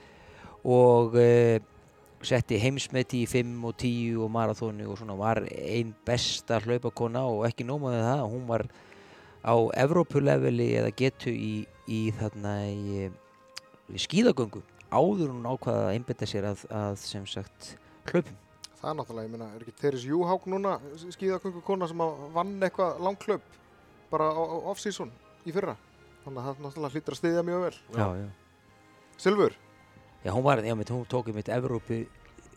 og 0.64 1.20
uh, 1.20 1.60
setti 2.28 2.60
heimsmeti 2.62 3.24
í 3.26 3.30
5 3.30 3.66
og 3.68 3.76
10 3.78 4.20
og 4.22 4.32
marathoni 4.34 4.86
og 4.88 5.00
svona 5.00 5.18
var 5.20 5.44
einn 5.50 5.94
besta 6.06 6.60
hlaupakona 6.64 7.24
og 7.30 7.46
ekki 7.50 7.66
nómaði 7.68 8.02
það, 8.06 8.26
hún 8.34 8.46
var 8.50 8.66
á 9.42 9.56
Evrópuleveli 9.84 10.70
eða 10.82 10.92
getu 10.98 11.34
í, 11.34 11.54
í 11.90 12.02
þarna 12.18 12.56
í, 12.70 13.08
í 13.92 14.02
skíðagöngu 14.02 14.62
áður 14.92 15.32
hún 15.32 15.48
ákvaða 15.48 15.88
að 15.88 15.96
einbetta 15.96 16.28
sér 16.30 16.50
að, 16.52 16.66
að 16.70 17.00
sem 17.02 17.26
sagt 17.30 17.76
hlaupum. 18.12 18.38
Það 18.82 18.90
er 18.90 18.98
náttúrulega, 18.98 19.28
ég 19.28 19.34
meina, 19.36 19.48
er 19.54 19.64
ekki 19.64 19.74
Teres 19.78 20.06
Júhák 20.10 20.46
núna 20.50 20.76
skíðagöngu 21.04 21.62
kona 21.66 21.88
sem 21.90 22.02
vann 22.36 22.56
eitthvað 22.66 23.02
langklöp 23.06 23.58
bara 24.12 24.32
á, 24.34 24.42
á 24.42 24.58
off-season 24.74 25.12
í 25.46 25.54
fyrra. 25.54 25.78
Þannig 26.26 26.42
að 26.42 26.48
það 26.48 26.64
náttúrulega 26.66 26.96
hlýttur 26.96 27.16
að 27.16 27.22
styðja 27.22 27.44
mjög 27.46 27.66
vel. 27.66 27.76
Já, 27.96 28.08
já. 28.20 28.28
Silfur, 29.22 29.56
Já, 30.24 30.32
hún 30.32 30.44
var, 30.44 30.64
já, 30.64 30.76
mitt, 30.76 30.90
hún 30.90 31.06
tók 31.10 31.34
mitt 31.34 31.50
Evrópu, 31.50 32.06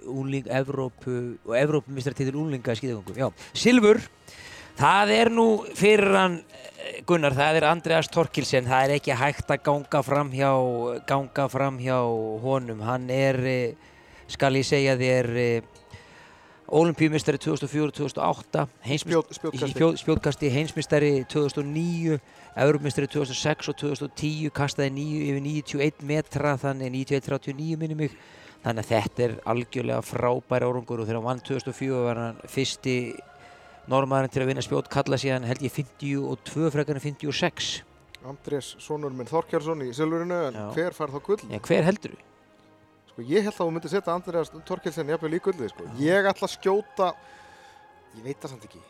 úling, 0.04 0.46
Evrópu 0.46 1.38
og 1.46 1.56
Evrópu 1.56 1.90
mistra 1.96 2.12
titil 2.12 2.36
úlinga 2.36 2.74
í 2.74 2.76
skíðagöngum. 2.76 3.16
Já, 3.16 3.30
Silfur, 3.56 4.02
það 4.76 5.12
er 5.14 5.30
nú 5.32 5.46
fyrir 5.72 6.12
hann, 6.12 6.36
eh, 6.76 7.00
Gunnar, 7.08 7.32
það 7.32 7.56
er 7.56 7.64
Andreas 7.70 8.10
Torkilsen, 8.12 8.68
það 8.68 8.84
er 8.84 8.94
ekki 8.98 9.16
hægt 9.16 9.48
að 9.48 9.62
ganga 9.64 10.02
fram 10.04 10.30
hjá, 10.30 10.52
ganga 11.08 11.48
fram 11.48 11.78
hjá 11.80 11.96
honum. 12.44 12.82
Hann 12.84 13.08
er, 13.08 13.40
eh, 13.46 13.74
skal 14.28 14.52
ég 14.52 14.68
segja 14.68 14.96
þér, 15.00 15.64
olimpíumistari 16.68 17.38
2004-2008, 17.38 18.66
Spjót- 18.98 19.32
spjótkasti. 19.34 19.96
spjótkasti, 19.96 20.50
heimsmistari 20.50 21.24
2009, 21.28 22.18
Európmistari 22.56 23.06
2006 23.10 23.68
og 23.68 23.76
2010, 23.76 24.50
kastaði 24.54 24.90
níu, 24.90 25.20
yfir 25.28 25.42
91 25.42 26.02
metra, 26.08 26.56
þannig 26.56 26.92
91-39 26.92 27.76
minni 27.76 27.94
mig. 27.94 28.16
Þannig 28.64 28.80
að 28.84 28.90
þetta 28.94 29.22
er 29.26 29.32
algjörlega 29.44 30.00
frábæri 30.02 30.64
árangur 30.64 31.00
og 31.02 31.06
þegar 31.06 31.18
hann 31.20 31.26
vann 31.28 31.40
2004 31.44 32.04
var 32.06 32.16
hann 32.16 32.38
fyrsti 32.48 32.94
normaðurinn 33.92 34.32
til 34.32 34.42
að 34.42 34.46
vinna 34.48 34.62
spjót, 34.64 34.88
kalla 34.88 35.18
síðan 35.20 35.44
held 35.44 35.60
ég 35.60 35.72
52 35.74 36.70
frekar 36.72 36.96
en 36.96 37.00
56. 37.04 37.82
Andrés, 38.24 38.70
sonur 38.80 39.12
minn 39.12 39.28
Þorkjarsson 39.28 39.82
í 39.84 39.90
Silfurinu, 39.92 40.38
en 40.48 40.54
Já. 40.56 40.70
hver 40.72 40.94
fær 40.96 41.12
þá 41.12 41.20
gull? 41.26 41.42
Já, 41.52 41.58
hver 41.60 41.84
heldur 41.84 42.14
þú? 42.14 42.22
Sko, 43.14 43.22
ég 43.30 43.46
held 43.46 43.54
að 43.54 43.60
þú 43.60 43.70
myndir 43.70 43.92
setja 43.92 44.14
Andrés 44.18 44.48
Torkelsen 44.66 45.10
jafnvel 45.12 45.36
í 45.36 45.38
gullið, 45.38 45.68
sko. 45.70 45.84
Ég 46.02 46.26
ætla 46.26 46.48
að 46.48 46.54
skjóta, 46.56 47.12
ég 48.18 48.24
veit 48.26 48.40
það 48.42 48.50
samt 48.56 48.66
ekki. 48.66 48.80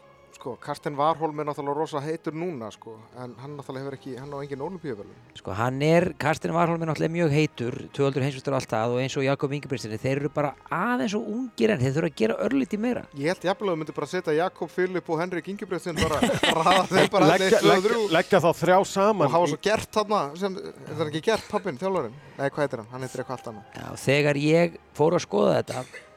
Sko, 0.44 0.58
Karsten 0.60 0.92
Warholm 0.98 1.38
er 1.40 1.46
náttúrulega 1.48 1.72
rosa 1.78 2.00
heitur 2.04 2.34
núna, 2.36 2.66
sko, 2.74 2.98
en 3.16 3.30
hann 3.40 3.54
náttúrulega 3.56 3.86
hefur 3.86 3.94
ekki, 3.96 4.10
hann 4.20 4.28
á 4.28 4.36
engin 4.44 4.60
olimpíuvelun. 4.60 5.14
Sko 5.38 5.54
hann 5.56 5.78
er, 5.80 6.10
Karsten 6.20 6.52
Warholm 6.52 6.82
er 6.84 6.90
náttúrulega 6.90 7.14
mjög 7.14 7.30
heitur, 7.32 7.76
200 7.96 8.26
heimsvistur 8.26 8.52
og 8.52 8.58
allt 8.60 8.74
það 8.74 8.92
og 8.92 9.00
eins 9.00 9.16
og 9.16 9.24
Jakob 9.24 9.54
Ingebrigtsen, 9.56 9.94
þeir 10.02 10.20
eru 10.20 10.30
bara 10.34 10.50
aðeins 10.68 11.14
og 11.16 11.30
ungir 11.32 11.72
en 11.72 11.80
þeir 11.80 11.94
þurfa 11.96 12.10
að 12.12 12.18
gera 12.20 12.36
örlítið 12.44 12.82
meira. 12.84 13.06
Ég 13.16 13.32
held 13.32 13.46
jafnvel 13.48 13.70
að 13.70 13.72
þú 13.72 13.80
myndir 13.80 13.96
bara 14.02 14.10
setja 14.12 14.36
Jakob 14.36 14.74
Philip 14.76 15.08
og 15.16 15.22
Henrik 15.24 15.48
Ingebrigtsen 15.54 15.96
bara 16.02 16.20
ræða 16.20 16.84
þeim 16.92 17.08
bara 17.16 17.30
allir 17.32 17.46
leggja, 17.48 17.64
1, 17.64 17.64
2 17.64 17.72
og 17.72 17.88
3 17.88 18.16
leggja 18.18 18.42
þá 18.44 18.50
þrjá 18.60 18.76
og 18.84 18.88
saman 18.92 19.32
hafa 19.32 19.48
í- 19.48 19.54
svo 19.54 19.62
gert 19.64 19.96
þarna 19.96 20.20
sem, 20.44 20.60
er 20.60 20.92
það 21.00 21.06
ekki 21.08 21.24
gert 21.30 21.48
pappin, 21.48 21.80
þjálfarinn? 21.80 22.20
Nei, 22.36 22.48
hvað 22.50 22.66
heitir 22.66 22.84
hann? 22.84 22.92
Hann 22.92 23.06
heitir 23.08 23.24
eitthvað 23.24 23.38
allt 23.40 23.48
annað. 23.54 23.80
Já, 23.80 23.88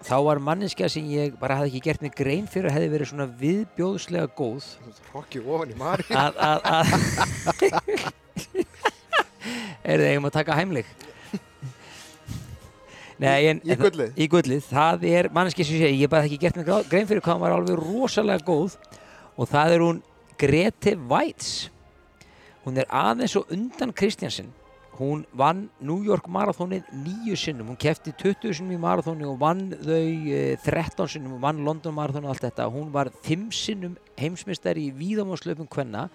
þá 0.05 0.15
var 0.27 0.39
manninskja 0.43 0.89
sem 0.91 1.05
ég 1.09 1.35
bara 1.41 1.57
hafði 1.59 1.71
ekki 1.73 1.83
gert 1.87 2.03
mig 2.05 2.13
grein 2.17 2.45
fyrir 2.51 2.69
að 2.69 2.75
hefði 2.77 2.91
verið 2.93 3.09
svona 3.11 3.27
viðbjóðslega 3.41 4.27
góð. 4.37 4.67
Rokki 5.13 5.41
ofan 5.41 5.73
í 5.73 5.77
Mari. 5.79 6.05
að, 6.13 6.33
að, 6.37 6.59
að 6.77 6.85
er 9.87 10.01
þið 10.01 10.09
eigum 10.11 10.29
að 10.29 10.35
taka 10.37 10.57
heimleik? 10.59 10.89
Nei, 13.17 13.47
en, 13.49 13.61
Í 13.65 13.71
en- 13.73 13.79
gullið? 13.81 14.11
Í 14.13 14.27
gullið, 14.29 14.65
það 14.69 15.05
er 15.09 15.29
manneski 15.33 15.65
sem 15.65 15.79
ég 15.81 15.95
ég 16.03 16.11
bara 16.11 16.27
ekki 16.27 16.37
gert 16.43 16.59
mig 16.59 16.67
grein 16.91 17.07
fyrir 17.09 17.23
hvað 17.25 17.33
hann 17.33 17.41
var 17.47 17.55
alveg 17.55 17.79
rosalega 17.81 18.45
góð 18.45 18.75
og 19.37 19.49
það 19.49 19.73
er 19.73 19.85
hún 19.87 20.03
Grete 20.37 20.93
Weitz. 21.09 21.71
Hún 22.61 22.77
er 22.77 22.85
aðeins 22.93 23.33
og 23.39 23.49
undan 23.55 23.89
Kristjansen 23.95 24.51
hún 24.97 25.25
vann 25.37 25.67
New 25.79 26.01
York 26.05 26.25
marathónið 26.31 26.87
nýju 27.03 27.37
sinnum, 27.37 27.69
hún 27.71 27.79
kefti 27.79 28.13
20 28.17 28.55
sinnum 28.57 28.73
í 28.73 28.81
marathóni 28.81 29.27
og 29.29 29.37
vann 29.41 29.69
þau 29.75 29.99
eh, 30.33 30.57
13 30.63 31.11
sinnum 31.13 31.37
og 31.37 31.43
vann 31.43 31.61
London 31.65 31.95
marathóni 31.95 32.25
og 32.25 32.33
allt 32.33 32.47
þetta. 32.47 32.67
Hún 32.73 32.89
var 32.93 33.11
5 33.27 33.51
sinnum 33.53 33.97
heimsmeistari 34.17 34.87
í 34.89 34.95
víðamánslöfum 34.97 35.69
kvenna. 35.69 36.07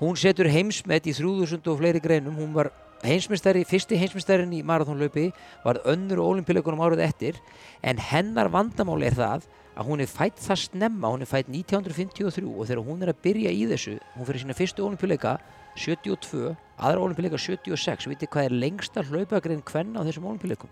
Hún 0.00 0.18
setur 0.20 0.50
heimsmet 0.52 1.08
í 1.08 1.16
3000 1.16 1.72
og 1.72 1.80
fleiri 1.80 2.02
greinum. 2.04 2.36
Hún 2.36 2.52
var 2.56 2.72
heimsmeistari, 3.02 3.64
fyrsti 3.66 3.96
heimsmeistarin 3.98 4.52
í 4.54 4.62
marathónlöpi 4.66 5.30
var 5.64 5.80
önnur 5.88 6.22
olimpíuleikunum 6.22 6.84
árið 6.84 7.06
eftir. 7.08 7.40
En 7.82 7.98
hennar 7.98 8.52
vandamáli 8.52 9.08
er 9.08 9.18
það 9.18 9.48
að 9.72 9.88
hún 9.88 10.04
er 10.04 10.10
fætt 10.10 10.40
það 10.42 10.60
snemma, 10.66 11.10
hún 11.10 11.24
er 11.24 11.30
fætt 11.30 11.48
1953 11.48 12.44
og 12.44 12.68
þegar 12.68 12.84
hún 12.84 13.02
er 13.02 13.12
að 13.12 13.22
byrja 13.24 13.52
í 13.56 13.64
þessu 13.70 13.96
hún 14.18 14.28
fyrir 14.28 14.44
sína 14.44 14.56
fyrstu 14.56 14.84
olimpíuleika 14.84 15.38
72, 15.80 16.52
aðra 16.82 17.06
olimpíuleika 17.06 17.40
76 17.40 18.08
vitið 18.12 18.32
hvað 18.34 18.48
er 18.48 18.56
lengsta 18.64 19.04
hlaupagrein 19.06 19.64
kvenna 19.66 20.02
á 20.02 20.06
þessum 20.08 20.28
olimpíuleikum? 20.32 20.70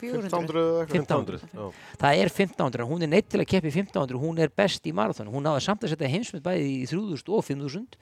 1500 0.00 0.60
eða 0.60 0.84
eitthvað. 0.84 1.00
1500. 1.00 1.40
1500 1.40 1.40
já. 1.52 1.82
Það 2.00 2.22
er 2.22 2.32
1500, 2.32 2.86
hún 2.88 3.04
er 3.04 3.12
neitt 3.12 3.28
til 3.32 3.42
að 3.42 3.50
keppi 3.50 3.72
1500, 3.74 4.20
hún 4.22 4.40
er 4.40 4.54
best 4.62 4.86
í 4.88 4.94
marathon, 4.96 5.32
hún 5.32 5.44
náði 5.44 5.66
samt 5.66 5.84
að 5.84 5.94
setja 5.94 6.12
heimsmynd 6.12 6.46
bæði 6.46 6.70
í 6.78 6.86
3000 6.88 7.34
og 7.36 7.44
5000 7.44 8.00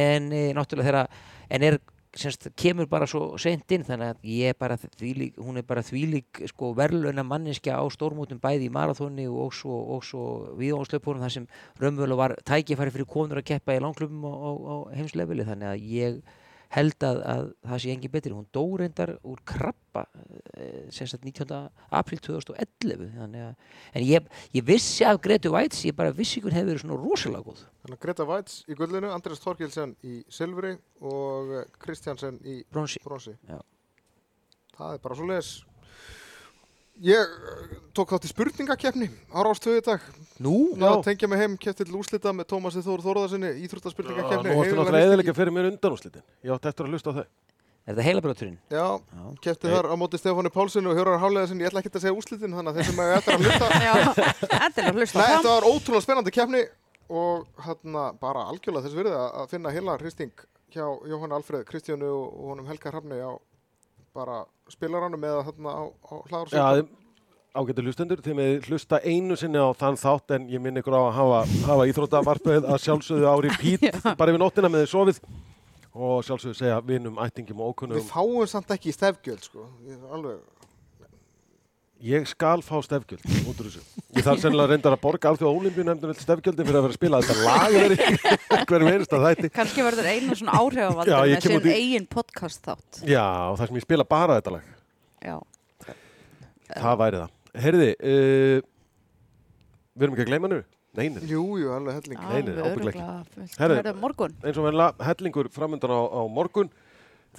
en 0.00 0.28
e, 0.32 0.42
náttúrulega 0.54 0.90
þegar, 0.90 1.24
en 1.50 1.66
er 1.66 1.80
semst, 2.16 2.48
kemur 2.58 2.88
bara 2.90 3.06
svo 3.10 3.36
seint 3.40 3.70
inn 3.74 3.84
þannig 3.86 4.12
að 4.12 4.28
ég 4.32 4.52
er 4.52 4.58
bara 4.58 4.76
þvílík, 4.80 5.38
hún 5.38 5.60
er 5.60 5.66
bara 5.66 5.84
þvílík 5.86 6.42
sko 6.50 6.72
verðlauna 6.78 7.24
manniska 7.26 7.78
á 7.78 7.84
stórmótum 7.94 8.40
bæði 8.42 8.66
í 8.66 8.74
marathoni 8.74 9.28
og 9.30 9.54
svo, 9.54 10.00
svo 10.06 10.24
viðáðslöpunum 10.58 11.22
þar 11.22 11.36
sem 11.36 11.48
raunvölu 11.80 12.18
var 12.18 12.36
tækifæri 12.46 12.94
fyrir 12.94 13.10
konur 13.10 13.42
að 13.42 13.50
keppa 13.52 13.78
í 13.78 13.82
langklubum 13.84 14.26
á, 14.26 14.32
á, 14.34 14.50
á 14.50 14.76
heimslefili 14.98 15.46
þannig 15.46 15.70
að 15.70 15.86
ég 15.94 16.22
held 16.76 17.06
að, 17.06 17.20
að 17.32 17.44
það 17.66 17.82
sé 17.82 17.94
engin 17.94 18.12
betri 18.14 18.34
hún 18.34 18.46
dó 18.54 18.62
reyndar 18.78 19.16
úr 19.26 19.40
krabba 19.48 20.04
eh, 20.54 20.86
sem 20.94 21.08
sagt 21.10 21.26
19. 21.26 21.66
april 22.00 22.20
2011 22.22 23.10
þannig 23.16 23.46
að, 23.48 23.74
en 23.94 24.06
ég, 24.06 24.30
ég 24.54 24.66
vissi 24.66 25.06
af 25.08 25.20
Gretu 25.24 25.52
Væts, 25.54 25.82
ég 25.88 25.96
bara 25.98 26.14
vissi 26.14 26.42
hún 26.44 26.54
hefur 26.54 26.72
verið 26.72 26.84
svona 26.84 27.00
rosalega 27.00 27.48
góð 27.48 27.64
Þannig 27.80 27.96
að 27.96 28.02
Greta 28.04 28.24
Weitz 28.28 28.60
í 28.68 28.76
gullinu, 28.76 29.08
Andrés 29.14 29.40
Torkelsen 29.40 29.94
í 30.04 30.20
silfri 30.28 30.74
og 31.00 31.52
eh, 31.56 31.68
Kristjansen 31.80 32.36
í 32.44 32.60
bronsi 32.68 33.00
bronsi. 33.04 33.32
Það 34.76 34.96
er 34.96 35.02
bara 35.04 35.16
svo 35.16 35.28
leis. 35.28 35.52
Ég 37.00 37.16
eh, 37.16 37.76
tók 37.96 38.10
þátt 38.12 38.26
í 38.28 38.30
spurningakeppni 38.30 39.06
á 39.32 39.40
Rástöðu 39.40 39.78
í 39.80 39.84
dag. 39.86 40.00
Nú, 40.40 40.76
Já, 40.76 41.00
tengja 41.04 41.28
mig 41.32 41.38
heim, 41.40 41.56
kefti 41.56 41.84
til 41.88 41.96
úslita 41.96 42.28
með 42.36 42.44
Tómasi 42.52 42.82
Þór 42.84 43.00
Þórðarsinni, 43.06 43.50
íþróttaspurningakeppni. 43.64 44.50
Nú 44.50 44.56
varstu 44.58 44.68
Heiðarlega 44.68 44.84
náttúrulega 44.84 45.06
eðalega 45.06 45.16
hristing. 45.16 45.38
fyrir 45.38 45.52
mér 45.56 45.64
undanúslitin. 45.70 46.22
Ég 46.44 46.52
átti 46.52 46.68
eftir 46.68 46.84
að 46.84 46.90
hlusta 46.92 47.08
á 47.08 47.16
þau. 47.16 47.24
er 47.24 47.94
þetta 47.96 48.04
heilabróturinn? 48.04 48.58
Já, 48.68 48.86
Já. 49.00 49.24
kefti 49.40 49.66
þar 49.72 49.86
á 49.88 49.94
móti 49.96 50.16
Stefáni 50.20 50.50
Pálsson 50.52 50.86
og 50.86 50.94
Hjórar 50.96 51.20
Háleðarsinni. 51.24 51.64
Ég 51.64 51.68
ætla 51.72 51.80
ekki 51.80 51.96
að 51.96 52.04
segja 52.04 52.18
úslitin, 52.20 52.52
þannig 52.52 52.70
að 52.70 52.76
þeir 52.76 52.86
sem 52.90 53.00
er 53.00 53.16
eftir 53.16 53.32
að 53.32 53.40
hlusta. 53.40 53.64
Er 54.60 54.84
að 54.84 54.96
hlusta 55.00 55.16
Nei, 55.18 55.24
þetta 55.24 55.40
það. 55.40 55.56
var 55.56 55.64
ótrúlega 55.72 56.04
spennandi 56.04 56.30
keppni 56.30 56.62
og 57.08 57.48
hérna 57.64 58.12
bara 64.16 64.40
spilaranum 64.70 65.24
eða 65.26 65.44
þarna 65.50 65.74
á, 65.74 65.82
á 65.90 66.14
hlaður 66.30 66.56
Já, 66.56 66.86
ágættu 67.60 67.84
hlustendur, 67.84 68.22
þið 68.24 68.36
með 68.38 68.68
hlusta 68.68 69.00
einu 69.02 69.36
sinni 69.38 69.58
á 69.58 69.68
þann 69.78 69.98
þátt 70.00 70.36
en 70.36 70.48
ég 70.52 70.62
minn 70.62 70.78
ykkur 70.80 70.94
á 70.94 71.02
að 71.02 71.14
hafa, 71.18 71.40
hafa 71.66 71.86
íþróttavarpið 71.90 72.68
að 72.70 72.82
sjálfsögðu 72.84 73.30
á 73.34 73.36
repeat 73.46 74.02
bara 74.18 74.34
yfir 74.34 74.42
nóttina 74.42 74.70
með 74.70 74.84
þið 74.86 74.92
sofið 74.94 75.22
og 75.90 76.22
sjálfsögðu 76.26 76.58
segja 76.60 76.78
vinum, 76.86 77.18
ættingum 77.18 77.62
og 77.64 77.72
ókunnum. 77.74 77.98
Við 77.98 78.10
fáum 78.12 78.46
samt 78.46 78.70
ekki 78.70 78.92
í 78.92 78.94
stefgjöld 78.94 79.42
sko. 79.42 79.64
Ég 79.88 79.96
er 79.98 80.12
alveg, 80.14 80.38
Ég 82.00 82.24
skal 82.30 82.62
fá 82.64 82.78
stefgjöld 82.80 83.20
út 83.44 83.58
úr 83.60 83.66
þessu. 83.68 83.82
Ég 84.16 84.24
þarf 84.24 84.40
sennilega 84.40 84.70
reyndar 84.72 84.94
að 84.96 85.02
borga 85.02 85.28
alþjóða 85.34 85.50
ólimpíunemndun 85.58 86.14
til 86.16 86.24
stefgjöldi 86.24 86.64
fyrir 86.64 86.78
að 86.78 86.86
vera 86.86 86.94
að 86.94 86.96
spila 86.96 87.18
þetta 87.20 87.44
lag 87.44 87.74
verið 87.74 88.00
hverjum 88.70 88.88
einasta 88.94 89.20
þætti. 89.20 89.50
Kannski 89.58 89.84
verður 89.84 90.08
einu 90.08 90.36
svona 90.38 90.54
áhrifavaldur 90.56 91.50
með 91.50 91.58
út 91.58 91.68
í- 91.68 91.74
eigin 91.76 92.06
podcast 92.08 92.64
þátt. 92.64 93.02
Já, 93.04 93.26
og 93.52 93.58
það 93.60 93.68
sem 93.72 93.80
ég 93.82 93.84
spila 93.84 94.06
bara 94.08 94.38
þetta 94.40 94.54
lag. 94.56 94.70
Já. 95.28 95.36
Það 96.70 96.98
væri 97.04 97.20
það. 97.20 97.36
Herði, 97.66 97.90
uh, 98.00 98.66
við 99.92 100.06
erum 100.06 100.16
ekki 100.16 100.24
að 100.24 100.32
gleyma 100.32 100.50
nú? 100.54 100.60
Nei, 100.98 101.06
nei. 101.12 101.20
jú, 101.28 101.42
jú, 101.60 101.68
alveg 101.76 102.00
helling. 102.00 102.18
Nei, 102.18 102.40
nei, 102.40 102.54
Alveg 102.54 102.64
ábyggilega 102.64 102.90
ekki. 102.90 103.02
örugglega 103.04 103.34
fullt. 103.36 103.58
Herðu. 103.60 103.76
Herðu, 103.82 103.92
morgun, 104.02 104.32
Eins 104.42 104.56
og 104.58 104.64
vennilega, 104.66 105.06
hellingur 105.10 105.50
framöndan 105.54 105.92
á, 105.94 106.00
á 106.00 106.20
morgun. 106.32 106.72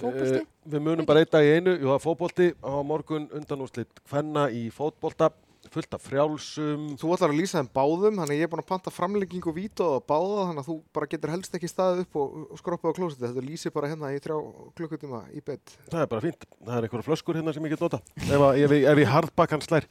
Fótbolti. 0.00 0.40
Eh, 0.42 0.50
við 0.72 0.84
munum 0.88 1.06
bara 1.08 1.20
einn 1.22 1.32
dag 1.32 1.44
í 1.44 1.54
einu, 1.58 1.76
jú 1.78 1.88
það 1.90 1.96
er 1.98 2.04
fótbolti 2.08 2.50
á 2.62 2.72
morgun 2.86 3.28
undanúslit 3.32 4.02
hvenna 4.10 4.48
í 4.50 4.68
fótbolta 4.72 5.32
fullt 5.72 5.94
af 5.94 6.02
frjálsum. 6.04 6.88
Þú 6.98 7.12
ætlar 7.14 7.30
að 7.32 7.38
lýsa 7.38 7.60
þeim 7.60 7.68
báðum, 7.72 8.16
þannig 8.18 8.34
að 8.34 8.40
ég 8.40 8.42
er 8.44 8.50
búin 8.50 8.60
að 8.64 8.66
panta 8.72 8.90
framlenging 8.92 9.46
og 9.46 9.54
vít 9.56 9.80
og 9.80 10.02
báða, 10.10 10.48
þannig 10.48 10.62
að 10.64 10.68
þú 10.68 10.74
bara 10.98 11.08
getur 11.12 11.32
helst 11.32 11.54
ekki 11.56 11.70
staðið 11.70 12.02
upp 12.02 12.18
og, 12.18 12.34
skroppað 12.58 12.92
á 12.92 12.96
klósiti. 12.98 13.22
Þetta 13.28 13.44
lýsir 13.46 13.72
bara 13.72 13.88
hérna 13.92 14.10
í 14.12 14.18
þrjá 14.20 14.36
klukkutíma 14.76 15.22
í 15.32 15.40
beitt. 15.46 15.76
Það 15.88 16.02
er 16.02 16.10
bara 16.10 16.24
fínt. 16.26 16.44
Það 16.66 16.74
er 16.76 16.88
einhverja 16.88 17.06
flöskur 17.08 17.38
hérna 17.38 17.54
sem 17.54 17.64
ég 17.70 17.76
get 17.76 17.86
nota. 17.86 18.02
Ef, 18.26 18.34
að- 18.36 18.58
ef, 18.66 18.76
ef 18.92 19.02
ég 19.04 19.12
hardbakkan 19.14 19.62
slær. 19.64 19.86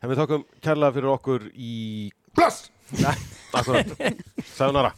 En 0.00 0.10
við 0.14 0.22
þakkum 0.22 0.46
kærlega 0.62 0.96
fyrir 0.96 1.12
okkur 1.18 1.50
í... 1.52 1.74
Bless! 2.38 2.70
Akkurat. 3.52 3.92
Sæðunara. 4.54 4.94